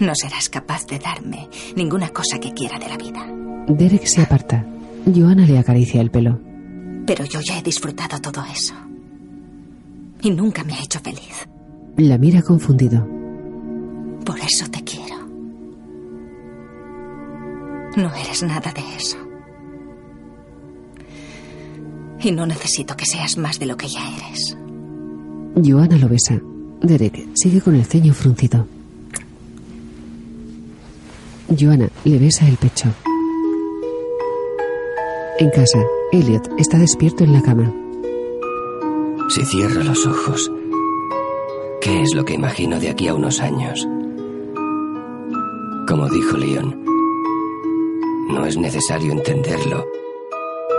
No 0.00 0.12
serás 0.14 0.50
capaz 0.50 0.86
de 0.86 0.98
darme 0.98 1.48
ninguna 1.74 2.10
cosa 2.10 2.38
que 2.38 2.52
quiera 2.52 2.78
de 2.78 2.88
la 2.88 2.98
vida. 2.98 3.26
Derek 3.68 4.04
se 4.04 4.22
aparta. 4.22 4.66
Joana 5.06 5.46
le 5.46 5.58
acaricia 5.58 6.00
el 6.02 6.10
pelo. 6.10 6.38
Pero 7.06 7.24
yo 7.24 7.40
ya 7.40 7.58
he 7.58 7.62
disfrutado 7.62 8.20
todo 8.20 8.44
eso. 8.44 8.74
Y 10.22 10.30
nunca 10.30 10.62
me 10.64 10.74
ha 10.74 10.82
hecho 10.82 11.00
feliz. 11.00 11.48
La 11.96 12.18
mira 12.18 12.42
confundido. 12.42 13.06
Por 14.26 14.40
eso 14.40 14.68
te 14.68 14.82
quiero. 14.82 15.16
No 17.96 18.12
eres 18.14 18.42
nada 18.42 18.72
de 18.72 18.82
eso. 18.96 19.16
Y 22.20 22.32
no 22.32 22.44
necesito 22.44 22.96
que 22.96 23.06
seas 23.06 23.38
más 23.38 23.60
de 23.60 23.66
lo 23.66 23.76
que 23.76 23.86
ya 23.86 24.00
eres. 24.16 24.56
Joana 25.64 25.96
lo 25.96 26.08
besa. 26.08 26.38
Derek 26.82 27.28
sigue 27.34 27.60
con 27.60 27.76
el 27.76 27.84
ceño 27.84 28.12
fruncido. 28.12 28.66
Joanna 31.58 31.88
le 32.04 32.18
besa 32.18 32.48
el 32.48 32.56
pecho. 32.56 32.92
En 35.38 35.50
casa, 35.50 35.78
Elliot 36.12 36.50
está 36.58 36.78
despierto 36.78 37.22
en 37.22 37.32
la 37.32 37.42
cama. 37.42 37.72
Si 39.28 39.44
cierro 39.44 39.84
los 39.84 40.04
ojos, 40.04 40.50
¿qué 41.80 42.02
es 42.02 42.14
lo 42.14 42.24
que 42.24 42.34
imagino 42.34 42.80
de 42.80 42.90
aquí 42.90 43.06
a 43.06 43.14
unos 43.14 43.40
años? 43.40 43.86
Como 45.86 46.08
dijo 46.08 46.36
Leon, 46.36 46.84
no 48.28 48.44
es 48.44 48.56
necesario 48.58 49.12
entenderlo 49.12 49.86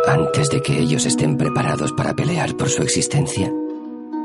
antes 0.05 0.49
de 0.49 0.61
que 0.61 0.77
ellos 0.79 1.05
estén 1.05 1.37
preparados 1.37 1.93
para 1.93 2.13
pelear 2.13 2.57
por 2.57 2.67
su 2.67 2.81
existencia. 2.81 3.53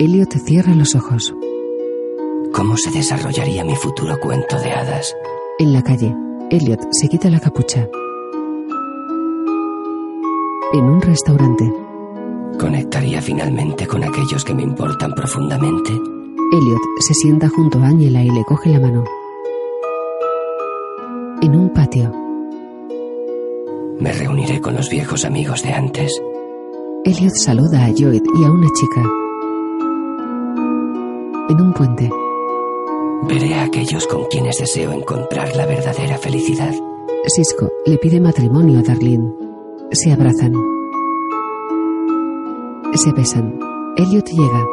Elliot 0.01 0.33
cierra 0.45 0.74
los 0.74 0.97
ojos. 0.97 1.35
¿Cómo 2.53 2.76
se 2.76 2.91
desarrollaría 2.91 3.64
mi 3.64 3.76
futuro 3.76 4.18
cuento 4.18 4.59
de 4.59 4.72
hadas? 4.72 5.14
En 5.61 5.72
la 5.72 5.83
calle, 5.83 6.16
Elliot 6.51 6.80
se 6.91 7.09
quita 7.09 7.30
la 7.30 7.39
capucha. 7.39 7.89
En 10.72 10.85
un 10.85 11.01
restaurante. 11.01 11.72
¿Conectaría 12.59 13.22
finalmente 13.22 13.87
con 13.87 14.03
aquellos 14.03 14.45
que 14.45 14.55
me 14.55 14.62
importan 14.62 15.12
profundamente? 15.14 15.93
Elliot 15.93 16.83
se 17.01 17.14
sienta 17.14 17.49
junto 17.49 17.78
a 17.78 17.87
Angela 17.87 18.22
y 18.24 18.30
le 18.30 18.45
coge 18.45 18.68
la 18.68 18.80
mano. 18.80 19.22
Un 21.73 21.75
patio. 21.75 22.12
Me 23.99 24.12
reuniré 24.12 24.61
con 24.61 24.75
los 24.75 24.91
viejos 24.91 25.25
amigos 25.25 25.62
de 25.62 25.73
antes. 25.73 26.23
Elliot 27.03 27.35
saluda 27.35 27.87
a 27.87 27.89
Lloyd 27.89 28.23
y 28.39 28.45
a 28.45 28.51
una 28.51 28.68
chica. 28.75 29.01
En 31.49 31.61
un 31.61 31.73
puente. 31.73 32.11
Veré 33.23 33.55
a 33.55 33.64
aquellos 33.64 34.07
con 34.07 34.27
quienes 34.27 34.59
deseo 34.59 34.93
encontrar 34.93 35.57
la 35.57 35.64
verdadera 35.64 36.18
felicidad. 36.18 36.75
Cisco 37.35 37.70
le 37.87 37.97
pide 37.97 38.20
matrimonio 38.20 38.81
a 38.81 38.83
Darlene. 38.83 39.33
Se 39.93 40.12
abrazan. 40.12 40.53
Se 42.93 43.12
besan. 43.12 43.59
Elliot 43.97 44.29
llega. 44.29 44.66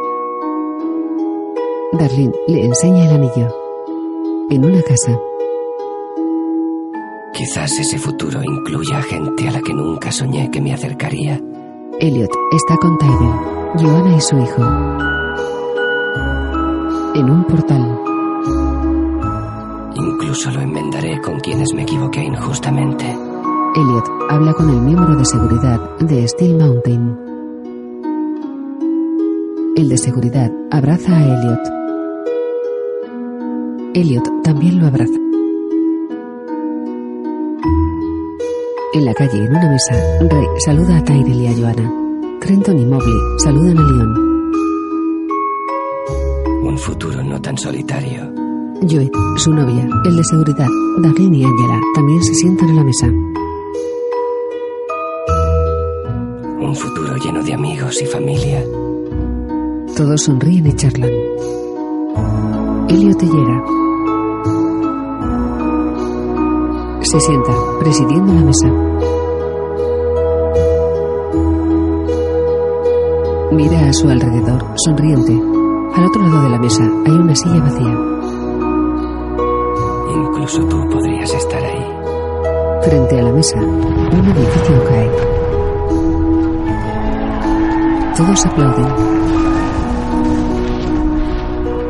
Darlene 1.93 2.33
le 2.47 2.65
enseña 2.65 3.05
el 3.05 3.13
anillo. 3.13 3.55
En 4.49 4.65
una 4.65 4.81
casa. 4.81 5.17
Quizás 7.39 7.79
ese 7.79 7.97
futuro 7.97 8.41
incluya 8.43 8.97
a 8.97 9.01
gente 9.01 9.47
a 9.47 9.51
la 9.53 9.61
que 9.61 9.73
nunca 9.73 10.11
soñé 10.11 10.51
que 10.51 10.59
me 10.59 10.73
acercaría. 10.73 11.39
Elliot 11.97 12.29
está 12.51 12.75
con 12.75 12.97
Tyrell, 12.97 13.77
Joanna 13.77 14.17
y 14.17 14.19
su 14.19 14.37
hijo. 14.39 14.61
En 17.15 17.29
un 17.29 17.45
portal. 17.45 17.97
Incluso 19.95 20.51
lo 20.51 20.59
enmendaré 20.59 21.21
con 21.21 21.39
quienes 21.39 21.73
me 21.73 21.83
equivoqué 21.83 22.25
injustamente. 22.25 23.05
Elliot 23.05 24.09
habla 24.29 24.51
con 24.51 24.69
el 24.69 24.81
miembro 24.81 25.15
de 25.15 25.23
seguridad 25.23 25.79
de 26.01 26.27
Steel 26.27 26.57
Mountain. 26.57 27.17
El 29.77 29.87
de 29.87 29.97
seguridad 29.97 30.51
abraza 30.71 31.15
a 31.15 31.23
Elliot. 31.23 31.69
Elliot 33.93 34.43
también 34.43 34.77
lo 34.77 34.87
abraza. 34.87 35.28
En 38.91 39.05
la 39.05 39.13
calle, 39.13 39.37
en 39.37 39.55
una 39.55 39.69
mesa, 39.69 39.93
Ray 40.19 40.47
saluda 40.65 40.97
a 40.97 41.03
Tyrell 41.03 41.41
y 41.41 41.47
a 41.47 41.53
Joanna. 41.53 41.93
Trenton 42.41 42.79
y 42.79 42.85
Mobley 42.87 43.13
saludan 43.37 43.77
a 43.77 43.81
Leon. 43.83 44.15
Un 46.63 46.75
futuro 46.75 47.23
no 47.23 47.39
tan 47.39 47.55
solitario. 47.55 48.33
Joy, 48.81 49.11
su 49.37 49.53
novia, 49.53 49.87
el 50.05 50.15
de 50.15 50.23
seguridad, 50.23 50.67
Darlene 51.03 51.37
y 51.37 51.43
Angela 51.43 51.79
también 51.93 52.23
se 52.23 52.33
sientan 52.33 52.69
a 52.69 52.73
la 52.73 52.83
mesa. 52.83 53.07
Un 56.59 56.75
futuro 56.75 57.15
lleno 57.17 57.43
de 57.43 57.53
amigos 57.53 58.01
y 58.01 58.07
familia. 58.07 58.65
Todos 59.95 60.23
sonríen 60.23 60.65
y 60.65 60.73
charlan. 60.73 61.11
Elliot 62.89 63.21
llega. 63.21 63.78
Se 67.01 67.19
sienta, 67.19 67.51
presidiendo 67.79 68.33
la 68.33 68.41
mesa. 68.41 68.67
Mira 73.51 73.87
a 73.87 73.93
su 73.93 74.09
alrededor, 74.09 74.63
sonriente. 74.85 75.33
Al 75.95 76.05
otro 76.05 76.21
lado 76.21 76.43
de 76.43 76.49
la 76.49 76.59
mesa 76.59 76.83
hay 76.83 77.11
una 77.11 77.35
silla 77.35 77.61
vacía. 77.61 77.97
Incluso 80.13 80.63
tú 80.65 80.89
podrías 80.89 81.33
estar 81.33 81.63
ahí. 81.63 81.85
Frente 82.83 83.19
a 83.19 83.23
la 83.23 83.31
mesa, 83.31 83.59
un 83.59 84.25
edificio 84.35 84.83
cae. 84.87 85.09
Todos 88.17 88.45
aplauden. 88.45 88.87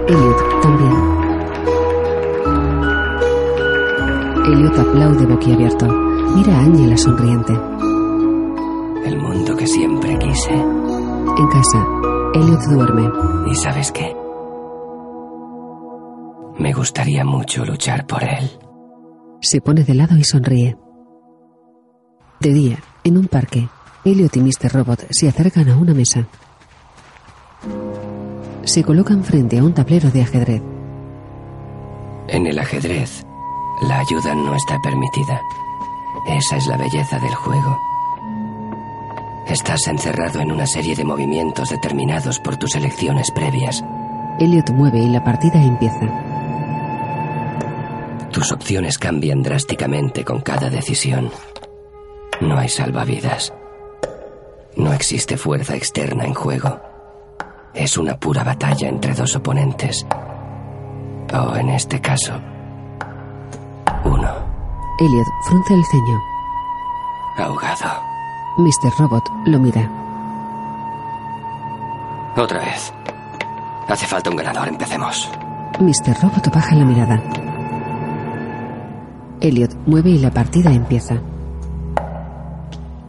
Elliot 0.07 0.48
Elliot 4.51 4.79
aplaude 4.79 5.25
boquiabierto. 5.27 5.85
Mira 6.35 6.57
a 6.57 6.61
Angela 6.61 6.97
sonriente. 6.97 7.53
El 9.05 9.17
mundo 9.19 9.55
que 9.55 9.67
siempre 9.67 10.17
quise. 10.17 10.53
En 10.53 11.47
casa, 11.47 11.85
Elliot 12.33 12.61
duerme. 12.63 13.09
¿Y 13.51 13.55
sabes 13.55 13.91
qué? 13.91 14.15
Me 16.57 16.73
gustaría 16.73 17.23
mucho 17.23 17.63
luchar 17.63 18.07
por 18.07 18.23
él. 18.23 18.49
Se 19.39 19.61
pone 19.61 19.83
de 19.83 19.93
lado 19.93 20.17
y 20.17 20.23
sonríe. 20.23 20.77
De 22.39 22.51
día, 22.51 22.79
en 23.03 23.17
un 23.17 23.27
parque, 23.27 23.69
Elliot 24.03 24.35
y 24.35 24.41
Mr. 24.41 24.73
Robot 24.73 25.05
se 25.11 25.29
acercan 25.29 25.69
a 25.69 25.77
una 25.77 25.93
mesa. 25.93 26.27
Se 28.63 28.83
colocan 28.83 29.23
frente 29.23 29.59
a 29.59 29.63
un 29.63 29.73
tablero 29.73 30.09
de 30.09 30.21
ajedrez. 30.21 30.61
En 32.27 32.45
el 32.45 32.59
ajedrez, 32.59 33.25
la 33.81 33.99
ayuda 33.99 34.35
no 34.35 34.55
está 34.55 34.79
permitida. 34.79 35.41
Esa 36.25 36.57
es 36.57 36.67
la 36.67 36.77
belleza 36.77 37.19
del 37.19 37.33
juego. 37.33 37.79
Estás 39.47 39.87
encerrado 39.87 40.41
en 40.41 40.51
una 40.51 40.67
serie 40.67 40.95
de 40.95 41.03
movimientos 41.03 41.69
determinados 41.69 42.39
por 42.39 42.57
tus 42.57 42.75
elecciones 42.75 43.31
previas. 43.31 43.83
Elliot 44.39 44.69
mueve 44.71 44.99
y 44.99 45.09
la 45.09 45.23
partida 45.23 45.61
empieza. 45.61 46.07
Tus 48.31 48.51
opciones 48.51 48.97
cambian 48.97 49.41
drásticamente 49.41 50.23
con 50.23 50.41
cada 50.41 50.69
decisión. 50.69 51.31
No 52.41 52.57
hay 52.57 52.69
salvavidas. 52.69 53.53
No 54.75 54.93
existe 54.93 55.35
fuerza 55.35 55.75
externa 55.75 56.25
en 56.25 56.33
juego. 56.33 56.79
Es 57.73 57.97
una 57.97 58.17
pura 58.19 58.43
batalla 58.43 58.87
entre 58.87 59.13
dos 59.13 59.35
oponentes. 59.35 60.05
O 61.33 61.55
en 61.55 61.69
este 61.69 61.99
caso. 61.99 62.39
Elliot 64.99 65.27
frunce 65.43 65.73
el 65.73 65.85
ceño. 65.85 66.21
Ahogado. 67.37 68.03
Mr. 68.57 68.91
Robot 68.97 69.23
lo 69.45 69.57
mira. 69.57 69.89
Otra 72.35 72.59
vez. 72.59 72.93
Hace 73.87 74.05
falta 74.05 74.29
un 74.29 74.35
ganador, 74.35 74.67
empecemos. 74.67 75.29
Mr. 75.79 76.21
Robot 76.21 76.53
baja 76.53 76.75
la 76.75 76.83
mirada. 76.83 77.23
Elliot 79.39 79.73
mueve 79.85 80.09
y 80.09 80.17
la 80.19 80.31
partida 80.31 80.69
empieza. 80.71 81.15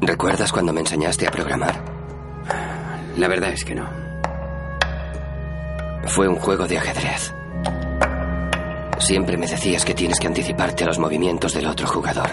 ¿Recuerdas 0.00 0.52
cuando 0.52 0.72
me 0.72 0.80
enseñaste 0.80 1.26
a 1.26 1.30
programar? 1.32 1.74
La 3.16 3.26
verdad 3.26 3.50
es 3.50 3.64
que 3.64 3.74
no. 3.74 3.84
Fue 6.06 6.28
un 6.28 6.36
juego 6.36 6.66
de 6.68 6.78
ajedrez. 6.78 7.34
Siempre 9.00 9.38
me 9.38 9.46
decías 9.46 9.84
que 9.84 9.94
tienes 9.94 10.20
que 10.20 10.26
anticiparte 10.26 10.84
a 10.84 10.86
los 10.86 10.98
movimientos 10.98 11.54
del 11.54 11.66
otro 11.66 11.86
jugador. 11.86 12.28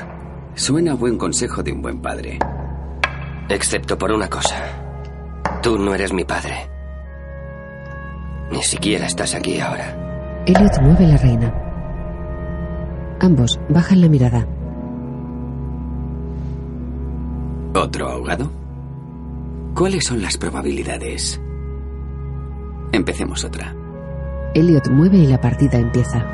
Suena 0.53 0.91
a 0.91 0.95
buen 0.95 1.17
consejo 1.17 1.63
de 1.63 1.71
un 1.71 1.81
buen 1.81 2.01
padre. 2.01 2.37
Excepto 3.49 3.97
por 3.97 4.11
una 4.11 4.29
cosa. 4.29 4.55
Tú 5.63 5.79
no 5.79 5.95
eres 5.95 6.11
mi 6.11 6.25
padre. 6.25 6.69
Ni 8.51 8.61
siquiera 8.61 9.05
estás 9.05 9.33
aquí 9.33 9.59
ahora. 9.59 10.43
Elliot 10.45 10.81
mueve 10.81 11.07
la 11.07 11.17
reina. 11.17 11.53
Ambos 13.21 13.59
bajan 13.69 14.01
la 14.01 14.09
mirada. 14.09 14.45
¿Otro 17.73 18.09
ahogado? 18.09 18.51
¿Cuáles 19.73 20.05
son 20.05 20.21
las 20.21 20.37
probabilidades? 20.37 21.41
Empecemos 22.91 23.43
otra. 23.45 23.73
Elliot 24.53 24.89
mueve 24.89 25.17
y 25.17 25.27
la 25.27 25.39
partida 25.39 25.77
empieza. 25.77 26.25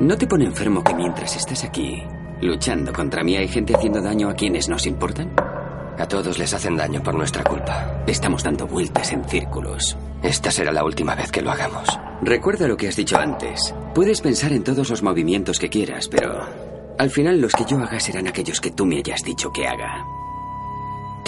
¿No 0.00 0.16
te 0.16 0.28
pone 0.28 0.44
enfermo 0.44 0.84
que 0.84 0.94
mientras 0.94 1.34
estás 1.34 1.64
aquí, 1.64 2.04
luchando 2.40 2.92
contra 2.92 3.24
mí, 3.24 3.36
hay 3.36 3.48
gente 3.48 3.74
haciendo 3.74 4.00
daño 4.00 4.28
a 4.28 4.34
quienes 4.34 4.68
nos 4.68 4.86
importan? 4.86 5.32
A 5.98 6.06
todos 6.06 6.38
les 6.38 6.54
hacen 6.54 6.76
daño 6.76 7.02
por 7.02 7.16
nuestra 7.16 7.42
culpa. 7.42 8.04
Estamos 8.06 8.44
dando 8.44 8.68
vueltas 8.68 9.12
en 9.12 9.24
círculos. 9.24 9.96
Esta 10.22 10.52
será 10.52 10.70
la 10.70 10.84
última 10.84 11.16
vez 11.16 11.32
que 11.32 11.42
lo 11.42 11.50
hagamos. 11.50 11.88
Recuerda 12.22 12.68
lo 12.68 12.76
que 12.76 12.86
has 12.86 12.94
dicho 12.94 13.18
antes. 13.18 13.74
Puedes 13.92 14.20
pensar 14.20 14.52
en 14.52 14.62
todos 14.62 14.88
los 14.88 15.02
movimientos 15.02 15.58
que 15.58 15.68
quieras, 15.68 16.06
pero 16.06 16.46
al 16.96 17.10
final 17.10 17.40
los 17.40 17.52
que 17.52 17.64
yo 17.64 17.78
haga 17.78 17.98
serán 17.98 18.28
aquellos 18.28 18.60
que 18.60 18.70
tú 18.70 18.86
me 18.86 18.98
hayas 18.98 19.24
dicho 19.24 19.50
que 19.50 19.66
haga. 19.66 20.04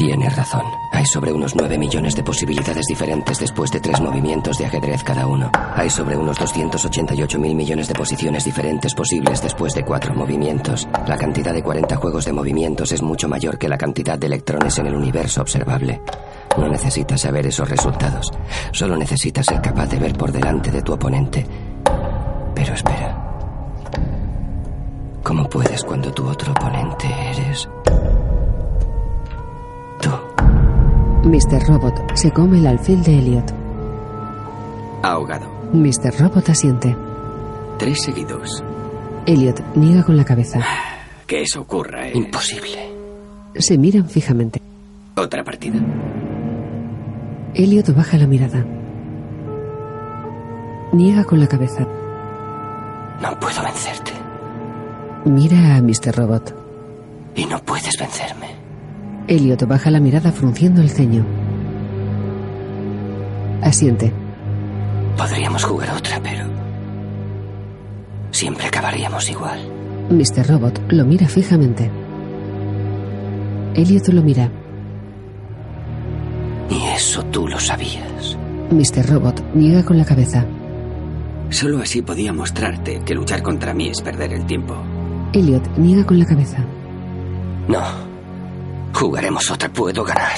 Tienes 0.01 0.34
razón. 0.34 0.62
Hay 0.92 1.05
sobre 1.05 1.30
unos 1.30 1.55
9 1.55 1.76
millones 1.76 2.16
de 2.16 2.22
posibilidades 2.22 2.86
diferentes 2.86 3.38
después 3.38 3.70
de 3.70 3.80
tres 3.80 4.01
movimientos 4.01 4.57
de 4.57 4.64
ajedrez 4.64 5.05
cada 5.05 5.26
uno. 5.26 5.51
Hay 5.74 5.90
sobre 5.90 6.16
unos 6.16 6.38
288 6.38 7.38
mil 7.38 7.55
millones 7.55 7.86
de 7.86 7.92
posiciones 7.92 8.42
diferentes 8.46 8.94
posibles 8.94 9.42
después 9.42 9.74
de 9.74 9.84
cuatro 9.84 10.14
movimientos. 10.14 10.88
La 11.07 11.18
cantidad 11.18 11.53
de 11.53 11.62
40 11.62 11.96
juegos 11.96 12.24
de 12.24 12.32
movimientos 12.32 12.92
es 12.92 13.03
mucho 13.03 13.28
mayor 13.28 13.59
que 13.59 13.68
la 13.68 13.76
cantidad 13.76 14.18
de 14.18 14.28
electrones 14.28 14.78
en 14.78 14.86
el 14.86 14.94
universo 14.94 15.42
observable. 15.42 16.01
No 16.57 16.66
necesitas 16.66 17.20
saber 17.20 17.46
esos 17.46 17.68
resultados. 17.68 18.32
Solo 18.72 18.96
necesitas 18.96 19.44
ser 19.44 19.61
capaz 19.61 19.88
de 19.88 19.98
ver 19.98 20.14
por 20.14 20.32
delante 20.32 20.70
de 20.70 20.80
tu 20.80 20.94
oponente. 20.94 21.46
Pero 22.55 22.72
espera. 22.72 23.22
¿Cómo 25.22 25.46
puedes 25.46 25.84
cuando 25.84 26.11
tu 26.11 26.26
otro 26.26 26.53
oponente 26.53 27.07
eres 27.07 27.68
Mr. 31.25 31.66
Robot 31.68 32.16
se 32.16 32.31
come 32.31 32.59
el 32.59 32.66
alfil 32.66 33.03
de 33.03 33.18
Elliot. 33.18 33.53
Ahogado. 35.03 35.47
Mr. 35.73 36.18
Robot 36.18 36.49
asiente. 36.49 36.97
Tres 37.79 38.03
seguidos. 38.03 38.62
Elliot 39.27 39.61
niega 39.77 40.03
con 40.03 40.16
la 40.16 40.25
cabeza. 40.25 40.61
Que 41.27 41.43
eso 41.43 41.61
ocurra, 41.61 42.09
¿eh? 42.09 42.12
Imposible. 42.14 42.91
Se 43.55 43.77
miran 43.79 44.09
fijamente. 44.09 44.61
Otra 45.16 45.45
partida. 45.45 45.79
Elliot 47.55 47.95
baja 47.95 48.16
la 48.16 48.27
mirada. 48.27 48.64
Niega 50.93 51.25
con 51.25 51.39
la 51.39 51.47
cabeza. 51.47 51.87
No 53.21 53.39
puedo 53.39 53.62
vencerte. 53.62 54.12
Mira 55.27 55.77
a 55.77 55.83
Mr. 55.83 56.16
Robot. 56.16 56.55
Y 57.37 57.45
no 57.45 57.59
puedes 57.62 57.97
vencerme. 57.99 58.60
Elliot 59.31 59.64
baja 59.64 59.93
la 59.93 60.01
mirada 60.01 60.33
frunciendo 60.33 60.81
el 60.81 60.91
ceño. 60.91 61.24
Asiente. 63.62 64.12
Podríamos 65.16 65.62
jugar 65.62 65.91
otra, 65.97 66.18
pero... 66.20 66.47
Siempre 68.33 68.66
acabaríamos 68.66 69.31
igual. 69.31 69.61
Mr. 70.11 70.49
Robot 70.49 70.83
lo 70.91 71.05
mira 71.05 71.28
fijamente. 71.28 71.89
Elliot 73.76 74.09
lo 74.09 74.20
mira. 74.20 74.51
Y 76.68 76.83
eso 76.97 77.22
tú 77.26 77.47
lo 77.47 77.61
sabías. 77.61 78.37
Mr. 78.72 79.11
Robot 79.11 79.45
niega 79.55 79.85
con 79.85 79.97
la 79.97 80.05
cabeza. 80.05 80.45
Solo 81.51 81.78
así 81.78 82.03
podía 82.03 82.33
mostrarte 82.33 83.01
que 83.07 83.14
luchar 83.14 83.45
contra 83.45 83.74
mí 83.74 83.91
es 83.91 84.01
perder 84.03 84.33
el 84.33 84.45
tiempo. 84.45 84.74
Elliot 85.33 85.78
niega 85.78 86.05
con 86.05 86.18
la 86.18 86.26
cabeza. 86.26 86.64
No. 87.68 88.10
Jugaremos 89.01 89.51
otra. 89.51 89.72
Puedo 89.72 90.05
ganar. 90.05 90.36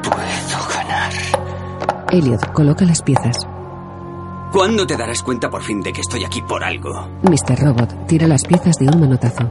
Puedo 0.00 0.68
ganar. 0.72 1.12
Elliot 2.12 2.52
coloca 2.52 2.84
las 2.84 3.02
piezas. 3.02 3.36
¿Cuándo 4.52 4.86
te 4.86 4.96
darás 4.96 5.24
cuenta 5.24 5.50
por 5.50 5.64
fin 5.64 5.80
de 5.80 5.92
que 5.92 6.02
estoy 6.02 6.22
aquí 6.22 6.40
por 6.40 6.62
algo? 6.62 7.18
Mr. 7.24 7.58
Robot 7.58 8.06
tira 8.06 8.28
las 8.28 8.44
piezas 8.44 8.76
de 8.76 8.86
un 8.86 9.00
manotazo. 9.00 9.50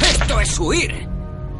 ¡Esto 0.00 0.40
es 0.40 0.58
huir! 0.58 1.06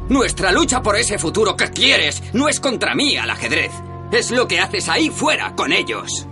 Nuestra 0.08 0.50
lucha 0.50 0.80
por 0.80 0.96
ese 0.96 1.18
futuro 1.18 1.54
que 1.56 1.68
quieres 1.68 2.22
no 2.32 2.48
es 2.48 2.58
contra 2.58 2.94
mí 2.94 3.18
al 3.18 3.28
ajedrez. 3.28 3.70
Es 4.12 4.30
lo 4.30 4.48
que 4.48 4.60
haces 4.60 4.88
ahí 4.88 5.10
fuera 5.10 5.54
con 5.54 5.74
ellos. 5.74 6.26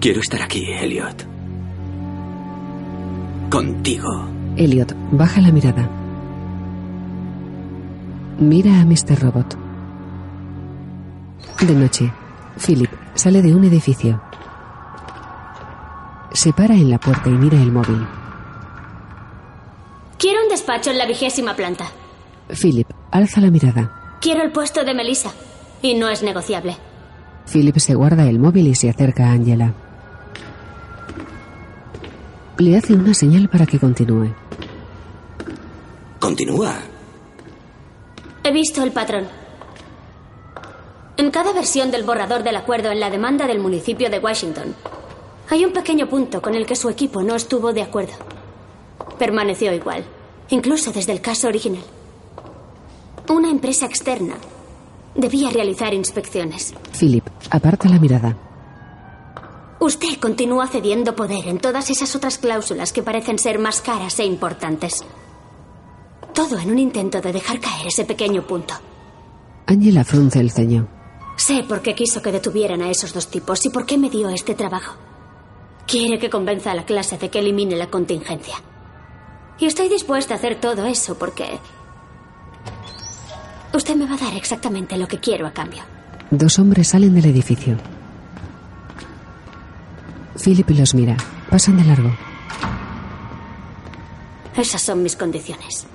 Quiero 0.00 0.22
estar 0.22 0.40
aquí, 0.40 0.64
Elliot. 0.72 1.26
Contigo. 3.50 4.37
Elliot 4.58 4.92
baja 5.12 5.40
la 5.40 5.52
mirada. 5.52 5.88
Mira 8.38 8.80
a 8.80 8.84
Mr. 8.84 9.20
Robot. 9.20 9.56
De 11.60 11.74
noche, 11.74 12.12
Philip 12.64 12.90
sale 13.14 13.40
de 13.40 13.54
un 13.54 13.64
edificio. 13.64 14.20
Se 16.32 16.52
para 16.52 16.74
en 16.74 16.90
la 16.90 16.98
puerta 16.98 17.28
y 17.28 17.32
mira 17.32 17.60
el 17.60 17.72
móvil. 17.72 18.04
Quiero 20.18 20.42
un 20.42 20.48
despacho 20.48 20.90
en 20.90 20.98
la 20.98 21.06
vigésima 21.06 21.54
planta. 21.54 21.86
Philip 22.48 22.88
alza 23.12 23.40
la 23.40 23.50
mirada. 23.50 24.18
Quiero 24.20 24.42
el 24.42 24.50
puesto 24.50 24.84
de 24.84 24.94
Melissa. 24.94 25.30
Y 25.82 25.94
no 25.94 26.08
es 26.08 26.24
negociable. 26.24 26.76
Philip 27.50 27.76
se 27.78 27.94
guarda 27.94 28.28
el 28.28 28.40
móvil 28.40 28.66
y 28.66 28.74
se 28.74 28.90
acerca 28.90 29.28
a 29.28 29.32
Angela. 29.32 29.72
Le 32.58 32.76
hace 32.76 32.94
una 32.94 33.14
señal 33.14 33.48
para 33.48 33.64
que 33.66 33.78
continúe. 33.78 34.34
Continúa. 36.20 36.74
He 38.42 38.52
visto 38.52 38.82
el 38.82 38.92
patrón. 38.92 39.28
En 41.16 41.30
cada 41.30 41.52
versión 41.52 41.90
del 41.90 42.04
borrador 42.04 42.42
del 42.42 42.56
acuerdo 42.56 42.90
en 42.90 43.00
la 43.00 43.10
demanda 43.10 43.46
del 43.46 43.60
municipio 43.60 44.10
de 44.10 44.18
Washington, 44.18 44.74
hay 45.50 45.64
un 45.64 45.72
pequeño 45.72 46.08
punto 46.08 46.42
con 46.42 46.54
el 46.54 46.66
que 46.66 46.76
su 46.76 46.88
equipo 46.88 47.22
no 47.22 47.34
estuvo 47.34 47.72
de 47.72 47.82
acuerdo. 47.82 48.14
Permaneció 49.18 49.72
igual, 49.72 50.04
incluso 50.50 50.92
desde 50.92 51.12
el 51.12 51.20
caso 51.20 51.48
original. 51.48 51.82
Una 53.28 53.50
empresa 53.50 53.86
externa 53.86 54.34
debía 55.14 55.50
realizar 55.50 55.94
inspecciones. 55.94 56.74
Philip 56.98 57.26
aparta 57.50 57.88
la 57.88 57.98
mirada. 57.98 58.36
Usted 59.80 60.18
continúa 60.20 60.66
cediendo 60.66 61.14
poder 61.14 61.46
en 61.46 61.58
todas 61.58 61.90
esas 61.90 62.14
otras 62.16 62.38
cláusulas 62.38 62.92
que 62.92 63.02
parecen 63.02 63.38
ser 63.38 63.58
más 63.58 63.80
caras 63.80 64.18
e 64.18 64.24
importantes. 64.24 65.04
Todo 66.38 66.56
en 66.56 66.70
un 66.70 66.78
intento 66.78 67.20
de 67.20 67.32
dejar 67.32 67.58
caer 67.58 67.88
ese 67.88 68.04
pequeño 68.04 68.46
punto. 68.46 68.72
Angela 69.66 70.04
frunce 70.04 70.38
el 70.38 70.52
ceño. 70.52 70.86
Sé 71.36 71.64
por 71.64 71.82
qué 71.82 71.96
quiso 71.96 72.22
que 72.22 72.30
detuvieran 72.30 72.80
a 72.80 72.90
esos 72.92 73.12
dos 73.12 73.26
tipos 73.26 73.66
y 73.66 73.70
por 73.70 73.84
qué 73.84 73.98
me 73.98 74.08
dio 74.08 74.28
este 74.28 74.54
trabajo. 74.54 74.94
Quiere 75.84 76.20
que 76.20 76.30
convenza 76.30 76.70
a 76.70 76.76
la 76.76 76.84
clase 76.84 77.18
de 77.18 77.28
que 77.28 77.40
elimine 77.40 77.74
la 77.74 77.88
contingencia. 77.88 78.54
Y 79.58 79.66
estoy 79.66 79.88
dispuesta 79.88 80.34
a 80.34 80.36
hacer 80.36 80.60
todo 80.60 80.86
eso 80.86 81.18
porque... 81.18 81.58
Usted 83.74 83.96
me 83.96 84.06
va 84.06 84.14
a 84.14 84.18
dar 84.18 84.36
exactamente 84.36 84.96
lo 84.96 85.08
que 85.08 85.18
quiero 85.18 85.44
a 85.44 85.50
cambio. 85.50 85.82
Dos 86.30 86.60
hombres 86.60 86.86
salen 86.86 87.16
del 87.16 87.26
edificio. 87.26 87.76
Philip 90.40 90.70
los 90.70 90.94
mira. 90.94 91.16
Pasan 91.50 91.78
de 91.78 91.84
largo. 91.84 92.16
Esas 94.56 94.80
son 94.80 95.02
mis 95.02 95.16
condiciones. 95.16 95.88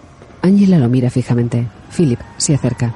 Angela 0.43 0.77
lo 0.77 0.89
mira 0.89 1.09
fijamente. 1.09 1.65
Philip 1.95 2.19
se 2.37 2.53
acerca. 2.53 2.93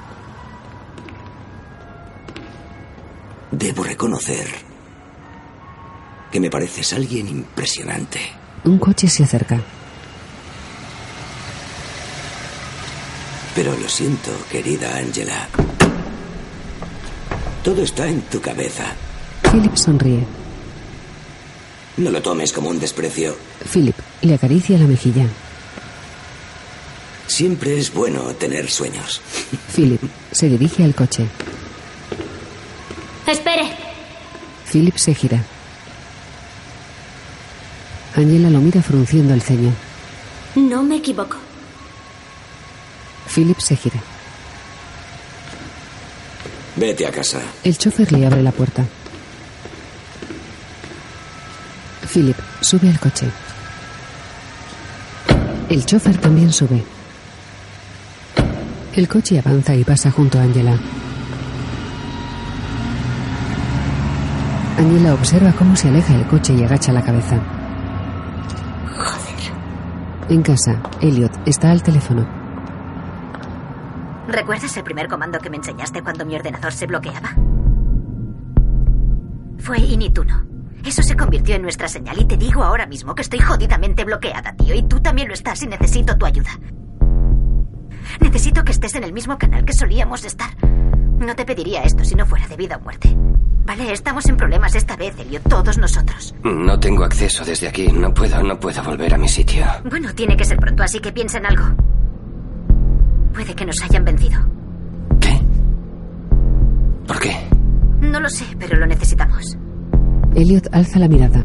Debo 3.51 3.85
reconocer 3.85 4.45
que 6.29 6.41
me 6.41 6.49
pareces 6.49 6.91
alguien 6.91 7.29
impresionante. 7.29 8.19
Un 8.65 8.77
coche 8.77 9.07
se 9.07 9.23
acerca. 9.23 9.61
Pero 13.55 13.77
lo 13.77 13.87
siento, 13.87 14.29
querida 14.51 14.97
Angela. 14.97 15.47
Todo 17.63 17.81
está 17.81 18.09
en 18.09 18.23
tu 18.23 18.41
cabeza. 18.41 18.83
Philip 19.49 19.75
sonríe. 19.75 20.25
No 21.95 22.11
lo 22.11 22.21
tomes 22.21 22.51
como 22.51 22.69
un 22.69 22.79
desprecio. 22.79 23.37
Philip 23.71 23.95
le 24.21 24.33
acaricia 24.33 24.77
la 24.77 24.85
mejilla. 24.85 25.27
Siempre 27.27 27.77
es 27.77 27.93
bueno 27.93 28.23
tener 28.35 28.69
sueños. 28.69 29.21
Philip 29.75 30.01
se 30.31 30.49
dirige 30.49 30.83
al 30.83 30.95
coche. 30.95 31.27
Espere. 33.27 33.67
Philip 34.71 34.95
se 34.97 35.13
gira. 35.13 35.43
Angela 38.15 38.49
lo 38.49 38.59
mira 38.59 38.81
frunciendo 38.81 39.33
el 39.33 39.41
ceño. 39.41 39.71
No 40.55 40.81
me 40.83 40.95
equivoco. 40.97 41.37
Philip 43.33 43.59
se 43.59 43.75
gira. 43.75 44.01
Vete 46.77 47.05
a 47.05 47.11
casa. 47.11 47.41
El 47.63 47.77
chofer 47.77 48.11
le 48.11 48.25
abre 48.25 48.41
la 48.41 48.51
puerta. 48.51 48.85
Philip 52.11 52.37
sube 52.61 52.89
al 52.89 52.99
coche. 52.99 53.27
El 55.69 55.85
chofer 55.85 56.17
también 56.17 56.51
sube. 56.53 56.96
El 58.97 59.07
coche 59.07 59.37
avanza 59.37 59.75
y 59.75 59.83
pasa 59.83 60.09
junto 60.09 60.39
a 60.39 60.41
Angela. 60.41 60.75
Angela 64.75 65.13
observa 65.13 65.51
cómo 65.51 65.75
se 65.75 65.89
aleja 65.89 66.15
el 66.15 66.25
coche 66.25 66.55
y 66.55 66.63
agacha 66.63 66.91
la 66.91 67.03
cabeza. 67.03 67.39
Joder. 68.87 69.53
En 70.29 70.41
casa, 70.41 70.81
Elliot 70.99 71.31
está 71.45 71.69
al 71.69 71.83
teléfono. 71.83 72.27
¿Recuerdas 74.27 74.75
el 74.75 74.83
primer 74.83 75.07
comando 75.07 75.37
que 75.37 75.51
me 75.51 75.57
enseñaste 75.57 76.01
cuando 76.01 76.25
mi 76.25 76.35
ordenador 76.35 76.73
se 76.73 76.87
bloqueaba? 76.87 77.35
Fue 79.59 79.77
inituno. 79.77 80.41
Eso 80.83 81.03
se 81.03 81.15
convirtió 81.15 81.53
en 81.53 81.61
nuestra 81.61 81.87
señal 81.87 82.19
y 82.19 82.25
te 82.25 82.35
digo 82.35 82.63
ahora 82.63 82.87
mismo 82.87 83.13
que 83.13 83.21
estoy 83.21 83.41
jodidamente 83.41 84.05
bloqueada, 84.05 84.55
tío, 84.55 84.73
y 84.73 84.81
tú 84.81 84.99
también 85.01 85.27
lo 85.27 85.35
estás 85.35 85.61
y 85.61 85.67
necesito 85.67 86.17
tu 86.17 86.25
ayuda. 86.25 86.49
Necesito 88.19 88.63
que 88.63 88.71
estés 88.71 88.95
en 88.95 89.03
el 89.03 89.13
mismo 89.13 89.37
canal 89.37 89.65
que 89.65 89.73
solíamos 89.73 90.25
estar. 90.25 90.49
No 91.19 91.35
te 91.35 91.45
pediría 91.45 91.83
esto 91.83 92.03
si 92.03 92.15
no 92.15 92.25
fuera 92.25 92.47
de 92.47 92.55
vida 92.55 92.77
o 92.77 92.83
muerte. 92.83 93.15
Vale, 93.65 93.91
estamos 93.91 94.25
en 94.27 94.37
problemas 94.37 94.75
esta 94.75 94.95
vez, 94.95 95.19
Elliot, 95.19 95.43
todos 95.49 95.77
nosotros. 95.77 96.33
No 96.43 96.79
tengo 96.79 97.03
acceso 97.03 97.43
desde 97.43 97.67
aquí. 97.67 97.87
No 97.91 98.13
puedo, 98.13 98.41
no 98.41 98.59
puedo 98.59 98.81
volver 98.83 99.13
a 99.13 99.17
mi 99.17 99.27
sitio. 99.27 99.65
Bueno, 99.89 100.13
tiene 100.13 100.37
que 100.37 100.45
ser 100.45 100.57
pronto, 100.57 100.83
así 100.83 100.99
que 100.99 101.11
piensa 101.11 101.37
en 101.39 101.47
algo. 101.47 101.63
Puede 103.33 103.53
que 103.53 103.65
nos 103.65 103.81
hayan 103.83 104.05
vencido. 104.05 104.39
¿Qué? 105.19 105.39
¿Por 107.07 107.19
qué? 107.19 107.35
No 107.99 108.19
lo 108.19 108.29
sé, 108.29 108.45
pero 108.57 108.77
lo 108.77 108.85
necesitamos. 108.87 109.57
Elliot 110.33 110.67
alza 110.71 110.99
la 110.99 111.07
mirada. 111.07 111.43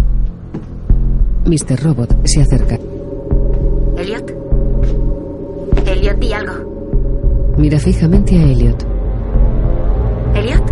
Mr. 1.46 1.82
Robot 1.82 2.24
se 2.26 2.42
acerca. 2.42 2.78
Elliot. 3.96 4.41
Di 6.22 6.32
algo. 6.32 6.54
Mira 7.58 7.80
fijamente 7.80 8.36
a 8.36 8.44
Elliot. 8.44 8.86
Elliot. 10.36 10.62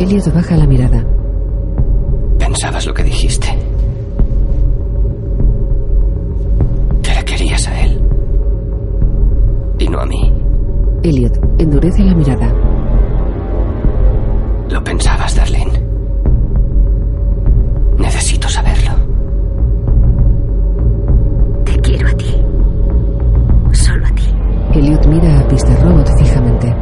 Elliot 0.00 0.32
baja 0.32 0.56
la 0.56 0.66
mirada. 0.66 1.04
Pensabas 2.38 2.86
lo 2.86 2.94
que 2.94 3.02
dijiste. 3.04 3.48
Que 7.02 7.14
le 7.16 7.24
querías 7.26 7.68
a 7.68 7.82
él. 7.82 8.00
Y 9.78 9.88
no 9.88 10.00
a 10.00 10.06
mí. 10.06 10.32
Elliot 11.02 11.38
endurece 11.58 12.02
la 12.02 12.14
mirada. 12.14 12.73
Elliot 25.04 25.06
mira 25.06 25.40
a 25.40 25.44
Mr. 25.44 25.82
Robot 25.82 26.08
fijamente. 26.18 26.74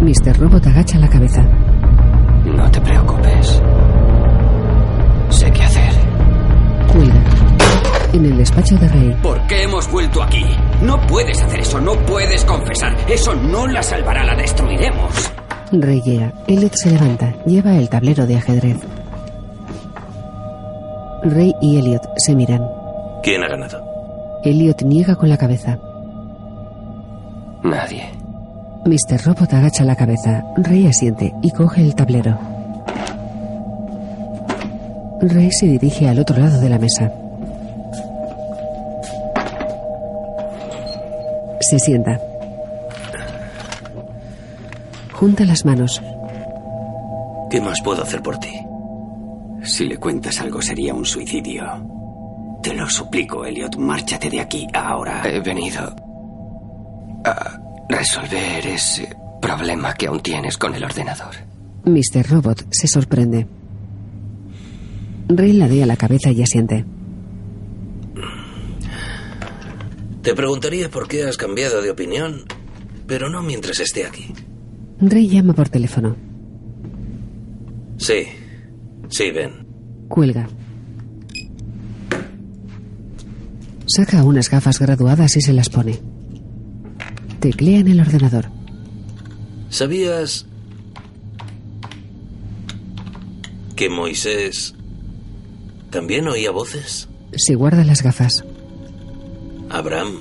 Mr. 0.00 0.38
Robot 0.38 0.66
agacha 0.66 0.98
la 0.98 1.08
cabeza. 1.08 1.42
No 2.44 2.70
te 2.70 2.80
preocupes. 2.80 3.62
Sé 5.30 5.50
qué 5.50 5.62
hacer. 5.62 5.92
Cuelga. 6.92 7.22
En 8.12 8.24
el 8.24 8.38
despacho 8.38 8.76
de 8.76 8.88
Rey. 8.88 9.16
¿Por 9.22 9.46
qué 9.46 9.62
hemos 9.64 9.90
vuelto 9.90 10.22
aquí? 10.22 10.44
No 10.82 10.98
puedes 11.06 11.42
hacer 11.42 11.60
eso, 11.60 11.80
no 11.80 11.94
puedes 12.06 12.44
confesar. 12.44 12.96
Eso 13.08 13.34
no 13.34 13.66
la 13.66 13.82
salvará, 13.82 14.24
la 14.24 14.34
destruiremos. 14.34 15.30
Rey 15.72 16.00
llega. 16.00 16.32
Elliot 16.46 16.74
se 16.74 16.90
levanta. 16.90 17.34
Lleva 17.44 17.76
el 17.76 17.88
tablero 17.90 18.26
de 18.26 18.36
ajedrez. 18.36 18.78
Rey 21.24 21.52
y 21.60 21.78
Elliot 21.78 22.02
se 22.16 22.34
miran. 22.34 22.62
¿Quién 23.22 23.42
ha 23.42 23.48
ganado? 23.48 23.87
Elliot 24.48 24.82
niega 24.82 25.14
con 25.14 25.28
la 25.28 25.36
cabeza. 25.36 25.78
Nadie. 27.62 28.04
Mr. 28.86 29.22
Robot 29.26 29.52
agacha 29.52 29.84
la 29.84 29.94
cabeza. 29.94 30.42
Rey 30.56 30.86
asiente 30.86 31.34
y 31.42 31.50
coge 31.50 31.82
el 31.82 31.94
tablero. 31.94 32.38
Rey 35.20 35.50
se 35.52 35.66
dirige 35.66 36.08
al 36.08 36.18
otro 36.18 36.38
lado 36.38 36.60
de 36.60 36.68
la 36.70 36.78
mesa. 36.78 37.12
Se 41.60 41.78
sienta. 41.78 42.18
Junta 45.12 45.44
las 45.44 45.64
manos. 45.66 46.00
¿Qué 47.50 47.60
más 47.60 47.82
puedo 47.82 48.02
hacer 48.02 48.22
por 48.22 48.38
ti? 48.38 48.54
Si 49.62 49.84
le 49.84 49.98
cuentas 49.98 50.40
algo 50.40 50.62
sería 50.62 50.94
un 50.94 51.04
suicidio. 51.04 51.97
Te 52.62 52.74
lo 52.74 52.88
suplico, 52.88 53.44
Elliot. 53.44 53.76
Márchate 53.76 54.28
de 54.30 54.40
aquí 54.40 54.66
ahora. 54.74 55.22
He 55.24 55.40
venido 55.40 55.94
a 57.24 57.60
resolver 57.88 58.66
ese 58.66 59.08
problema 59.40 59.94
que 59.94 60.06
aún 60.06 60.20
tienes 60.20 60.56
con 60.58 60.74
el 60.74 60.84
ordenador. 60.84 61.34
Mr. 61.84 62.28
Robot 62.28 62.66
se 62.70 62.88
sorprende. 62.88 63.46
Rey 65.28 65.52
ladea 65.52 65.86
la 65.86 65.96
cabeza 65.96 66.30
y 66.30 66.42
asiente. 66.42 66.84
Te 70.22 70.34
preguntaría 70.34 70.90
por 70.90 71.08
qué 71.08 71.24
has 71.24 71.36
cambiado 71.36 71.80
de 71.80 71.90
opinión, 71.90 72.42
pero 73.06 73.30
no 73.30 73.42
mientras 73.42 73.80
esté 73.80 74.04
aquí. 74.06 74.32
Rey 75.00 75.28
llama 75.28 75.54
por 75.54 75.68
teléfono. 75.68 76.16
Sí, 77.98 78.24
sí, 79.08 79.30
ven. 79.30 79.66
Cuelga. 80.08 80.48
Saca 83.88 84.22
unas 84.22 84.50
gafas 84.50 84.78
graduadas 84.78 85.34
y 85.36 85.40
se 85.40 85.54
las 85.54 85.70
pone. 85.70 85.98
Teclea 87.40 87.80
en 87.80 87.88
el 87.88 88.00
ordenador. 88.00 88.50
¿Sabías 89.70 90.44
que 93.76 93.88
Moisés 93.88 94.74
también 95.90 96.28
oía 96.28 96.50
voces? 96.50 97.08
Se 97.34 97.54
guarda 97.54 97.82
las 97.84 98.02
gafas. 98.02 98.44
Abraham, 99.70 100.20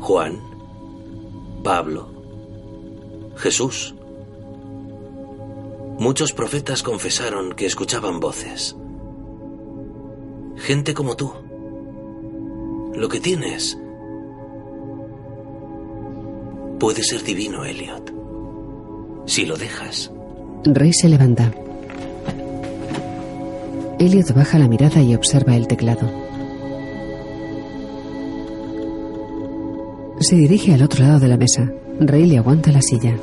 Juan, 0.00 0.38
Pablo, 1.64 3.32
Jesús. 3.36 3.94
Muchos 5.98 6.32
profetas 6.32 6.82
confesaron 6.82 7.52
que 7.52 7.64
escuchaban 7.64 8.20
voces. 8.20 8.76
Gente 10.62 10.94
como 10.94 11.16
tú. 11.16 11.32
Lo 12.94 13.08
que 13.08 13.18
tienes 13.18 13.76
puede 16.78 17.02
ser 17.02 17.24
divino, 17.24 17.64
Elliot. 17.64 18.12
Si 19.26 19.44
lo 19.44 19.56
dejas. 19.56 20.12
Rey 20.64 20.92
se 20.92 21.08
levanta. 21.08 21.52
Elliot 23.98 24.32
baja 24.34 24.60
la 24.60 24.68
mirada 24.68 25.02
y 25.02 25.16
observa 25.16 25.56
el 25.56 25.66
teclado. 25.66 26.08
Se 30.20 30.36
dirige 30.36 30.74
al 30.74 30.82
otro 30.82 31.04
lado 31.04 31.18
de 31.18 31.28
la 31.28 31.36
mesa. 31.36 31.72
Rey 31.98 32.26
le 32.26 32.38
aguanta 32.38 32.70
la 32.70 32.82
silla. 32.82 33.16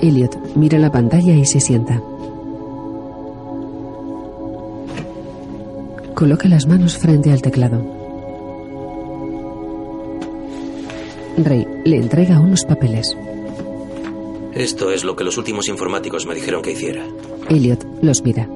Elliot 0.00 0.56
mira 0.56 0.80
la 0.80 0.90
pantalla 0.90 1.36
y 1.36 1.46
se 1.46 1.60
sienta. 1.60 2.02
Coloca 6.16 6.48
las 6.48 6.66
manos 6.66 6.96
frente 6.96 7.30
al 7.30 7.42
teclado. 7.42 7.78
Rey 11.36 11.66
le 11.84 11.98
entrega 11.98 12.40
unos 12.40 12.64
papeles. 12.64 13.14
Esto 14.54 14.90
es 14.90 15.04
lo 15.04 15.14
que 15.14 15.24
los 15.24 15.36
últimos 15.36 15.68
informáticos 15.68 16.24
me 16.24 16.34
dijeron 16.34 16.62
que 16.62 16.72
hiciera. 16.72 17.04
Elliot 17.50 17.84
los 18.00 18.22
mira. 18.24 18.48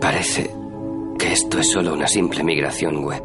Parece 0.00 0.50
que 1.20 1.32
esto 1.32 1.60
es 1.60 1.70
solo 1.70 1.94
una 1.94 2.08
simple 2.08 2.42
migración 2.42 3.04
web. 3.04 3.22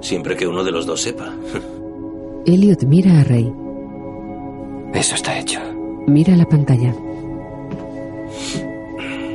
Siempre 0.00 0.34
que 0.34 0.46
uno 0.46 0.64
de 0.64 0.72
los 0.72 0.86
dos 0.86 1.02
sepa. 1.02 1.34
Elliot 2.46 2.84
mira 2.84 3.20
a 3.20 3.24
Rey. 3.24 3.52
Eso 4.94 5.14
está 5.14 5.38
hecho. 5.38 5.60
Mira 6.06 6.34
la 6.36 6.46
pantalla. 6.46 6.94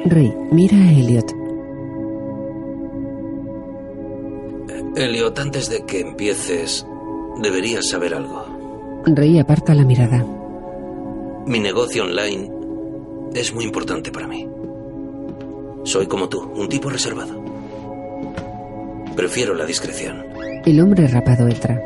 Rey 0.05 0.33
mira 0.49 0.75
a 0.75 0.91
Elliot. 0.91 1.42
Elliot, 4.95 5.39
antes 5.39 5.69
de 5.69 5.83
que 5.85 6.01
empieces, 6.01 6.85
deberías 7.41 7.89
saber 7.89 8.13
algo. 8.13 8.45
Rey 9.05 9.39
aparta 9.39 9.73
la 9.73 9.83
mirada. 9.83 10.23
Mi 11.47 11.59
negocio 11.59 12.03
online 12.03 12.49
es 13.33 13.53
muy 13.53 13.65
importante 13.65 14.11
para 14.11 14.27
mí. 14.27 14.47
Soy 15.83 16.05
como 16.05 16.29
tú, 16.29 16.41
un 16.55 16.69
tipo 16.69 16.89
reservado. 16.89 17.43
Prefiero 19.15 19.55
la 19.55 19.65
discreción. 19.65 20.25
El 20.65 20.79
hombre 20.79 21.07
rapado 21.07 21.47
entra. 21.47 21.81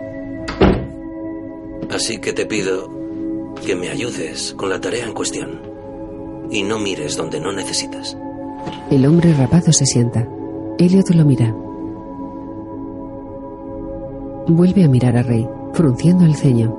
Así 1.89 2.19
que 2.19 2.33
te 2.33 2.45
pido 2.45 2.89
que 3.65 3.75
me 3.75 3.89
ayudes 3.89 4.53
con 4.53 4.69
la 4.69 4.81
tarea 4.81 5.05
en 5.05 5.13
cuestión. 5.13 5.61
Y 6.51 6.63
no 6.63 6.77
mires 6.77 7.15
donde 7.15 7.39
no 7.39 7.53
necesitas. 7.53 8.17
El 8.91 9.05
hombre 9.05 9.33
rapado 9.33 9.71
se 9.71 9.85
sienta. 9.85 10.27
Elliot 10.77 11.09
lo 11.11 11.25
mira. 11.25 11.55
Vuelve 14.47 14.83
a 14.83 14.87
mirar 14.87 15.17
a 15.17 15.23
Rey, 15.23 15.45
frunciendo 15.73 16.25
el 16.25 16.35
ceño. 16.35 16.73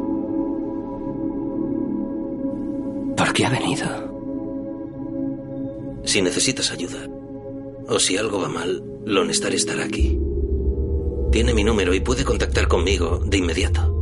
¿Por 3.16 3.32
qué 3.34 3.44
ha 3.44 3.50
venido? 3.50 3.86
Si 6.04 6.22
necesitas 6.22 6.72
ayuda, 6.72 6.98
o 7.88 7.98
si 7.98 8.16
algo 8.16 8.40
va 8.40 8.48
mal, 8.48 8.82
Lonestar 9.04 9.52
estará 9.54 9.84
aquí. 9.84 10.18
Tiene 11.30 11.52
mi 11.52 11.62
número 11.62 11.94
y 11.94 12.00
puede 12.00 12.24
contactar 12.24 12.68
conmigo 12.68 13.18
de 13.26 13.36
inmediato. 13.36 13.94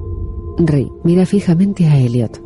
Rey 0.58 0.88
mira 1.02 1.26
fijamente 1.26 1.86
a 1.86 1.98
Elliot. 1.98 2.40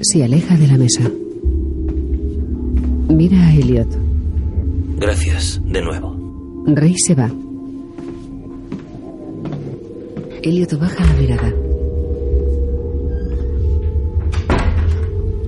Se 0.00 0.24
aleja 0.24 0.56
de 0.56 0.66
la 0.66 0.76
mesa. 0.76 1.10
Mira 3.08 3.46
a 3.46 3.54
Elliot. 3.54 3.88
Gracias, 4.98 5.60
de 5.64 5.80
nuevo. 5.80 6.16
Rey 6.66 6.94
se 6.98 7.14
va. 7.14 7.30
Elliot 10.44 10.78
baja 10.78 11.02
la 11.02 11.12
mirada. 11.14 11.54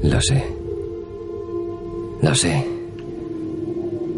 Lo 0.03 0.21
sé. 0.23 0.43
Lo 2.23 2.35
sé. 2.35 2.67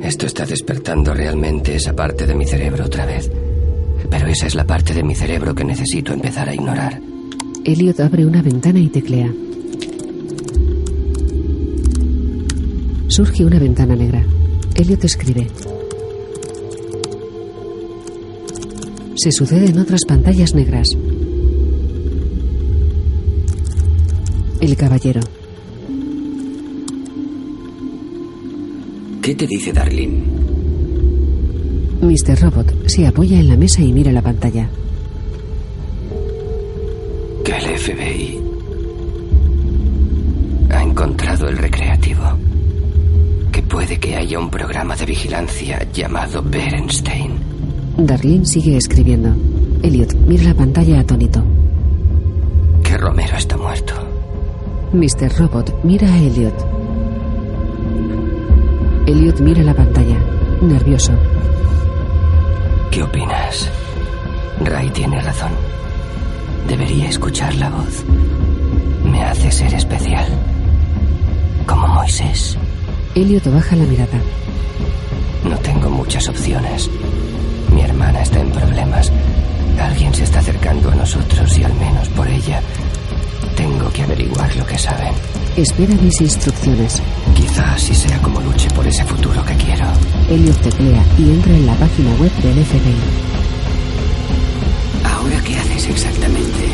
Esto 0.00 0.26
está 0.26 0.46
despertando 0.46 1.12
realmente 1.12 1.74
esa 1.74 1.96
parte 1.96 2.28
de 2.28 2.34
mi 2.36 2.46
cerebro 2.46 2.84
otra 2.84 3.06
vez. 3.06 3.28
Pero 4.08 4.28
esa 4.28 4.46
es 4.46 4.54
la 4.54 4.64
parte 4.64 4.94
de 4.94 5.02
mi 5.02 5.16
cerebro 5.16 5.52
que 5.52 5.64
necesito 5.64 6.12
empezar 6.12 6.48
a 6.48 6.54
ignorar. 6.54 7.00
Elliot 7.64 7.98
abre 7.98 8.24
una 8.24 8.40
ventana 8.40 8.78
y 8.78 8.86
teclea. 8.86 9.34
Surge 13.08 13.44
una 13.44 13.58
ventana 13.58 13.96
negra. 13.96 14.24
Elliot 14.76 15.02
escribe. 15.02 15.48
Se 19.18 19.32
suceden 19.32 19.76
otras 19.80 20.02
pantallas 20.06 20.54
negras. 20.54 20.96
El 24.60 24.76
caballero. 24.76 25.20
¿Qué 29.20 29.34
te 29.34 29.48
dice 29.48 29.72
Darlene? 29.72 30.22
Mr. 32.00 32.40
Robot 32.42 32.86
se 32.86 33.08
apoya 33.08 33.40
en 33.40 33.48
la 33.48 33.56
mesa 33.56 33.82
y 33.82 33.92
mira 33.92 34.12
la 34.12 34.22
pantalla. 34.22 34.70
Que 37.44 37.56
el 37.56 37.76
FBI 37.76 38.38
ha 40.70 40.82
encontrado 40.84 41.48
el 41.48 41.58
recreativo. 41.58 42.38
Que 43.50 43.62
puede 43.62 43.98
que 43.98 44.14
haya 44.14 44.38
un 44.38 44.48
programa 44.48 44.94
de 44.94 45.06
vigilancia 45.06 45.84
llamado 45.92 46.40
Berenstein. 46.40 47.37
Darlene 47.98 48.46
sigue 48.46 48.76
escribiendo. 48.76 49.34
Elliot 49.82 50.14
mira 50.14 50.44
la 50.44 50.54
pantalla 50.54 51.00
atónito. 51.00 51.42
Que 52.84 52.96
Romero 52.96 53.36
está 53.36 53.56
muerto. 53.56 53.92
Mr. 54.92 55.36
Robot 55.36 55.74
mira 55.82 56.06
a 56.06 56.16
Elliot. 56.16 56.54
Elliot 59.04 59.40
mira 59.40 59.64
la 59.64 59.74
pantalla, 59.74 60.16
nervioso. 60.62 61.12
¿Qué 62.92 63.02
opinas? 63.02 63.68
Ray 64.64 64.90
tiene 64.90 65.20
razón. 65.20 65.50
Debería 66.68 67.08
escuchar 67.08 67.52
la 67.56 67.68
voz. 67.68 68.04
Me 69.04 69.24
hace 69.24 69.50
ser 69.50 69.74
especial. 69.74 70.26
Como 71.66 71.88
Moisés. 71.88 72.56
Elliot 73.16 73.52
baja 73.52 73.74
la 73.74 73.84
mirada. 73.84 74.20
No 75.44 75.56
tengo 75.58 75.90
muchas 75.90 76.28
opciones. 76.28 76.88
Mi 77.74 77.82
hermana 77.82 78.22
está 78.22 78.40
en 78.40 78.50
problemas. 78.50 79.12
Alguien 79.80 80.12
se 80.14 80.24
está 80.24 80.40
acercando 80.40 80.90
a 80.90 80.94
nosotros 80.94 81.58
y 81.58 81.64
al 81.64 81.74
menos 81.74 82.08
por 82.10 82.26
ella 82.28 82.60
tengo 83.56 83.90
que 83.90 84.02
averiguar 84.02 84.54
lo 84.56 84.64
que 84.66 84.78
saben. 84.78 85.12
Espera 85.56 85.94
mis 86.00 86.20
instrucciones. 86.20 87.02
Quizás 87.34 87.74
así 87.74 87.94
sea 87.94 88.18
como 88.18 88.40
luche 88.40 88.68
por 88.70 88.86
ese 88.86 89.04
futuro 89.04 89.44
que 89.44 89.54
quiero. 89.54 89.84
Elliot 90.30 90.60
teclea 90.60 91.02
y 91.18 91.30
entra 91.30 91.52
en 91.52 91.66
la 91.66 91.74
página 91.74 92.10
web 92.20 92.32
del 92.42 92.64
FBI. 92.64 92.96
¿Ahora 95.04 95.40
qué 95.44 95.56
haces 95.56 95.88
exactamente? 95.88 96.64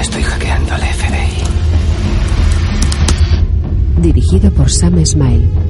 Estoy 0.00 0.22
hackeando 0.22 0.74
al 0.74 0.82
FBI. 0.82 1.42
Dirigido 4.02 4.50
por 4.52 4.70
Sam 4.70 5.04
Smile. 5.04 5.61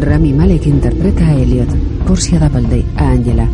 Rami 0.00 0.32
Malek 0.32 0.66
interpreta 0.66 1.26
a 1.26 1.34
Elliot, 1.42 1.68
Portia 2.06 2.38
Doubleday 2.38 2.84
a 2.96 3.04
Angela, 3.04 3.46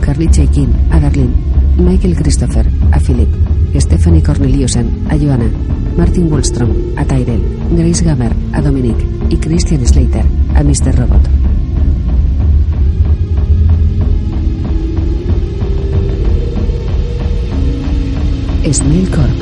Carly 0.00 0.26
Chaikin 0.28 0.72
a 0.90 0.98
Darlene, 0.98 1.34
Michael 1.78 2.16
Christopher 2.16 2.66
a 2.92 2.98
Philip, 2.98 3.28
Stephanie 3.78 4.22
Corneliusen 4.22 5.06
a 5.10 5.16
Joanna, 5.16 5.50
Martin 5.96 6.28
Wallstrom 6.28 6.98
a 6.98 7.04
Tyrell, 7.04 7.42
Grace 7.76 8.02
Gamer 8.02 8.32
a 8.52 8.60
Dominic 8.60 8.96
y 9.30 9.36
Christian 9.38 9.86
Slater 9.86 10.24
a 10.56 10.62
Mr. 10.62 10.92
Robot. 10.96 11.28
Snail. 18.72 19.41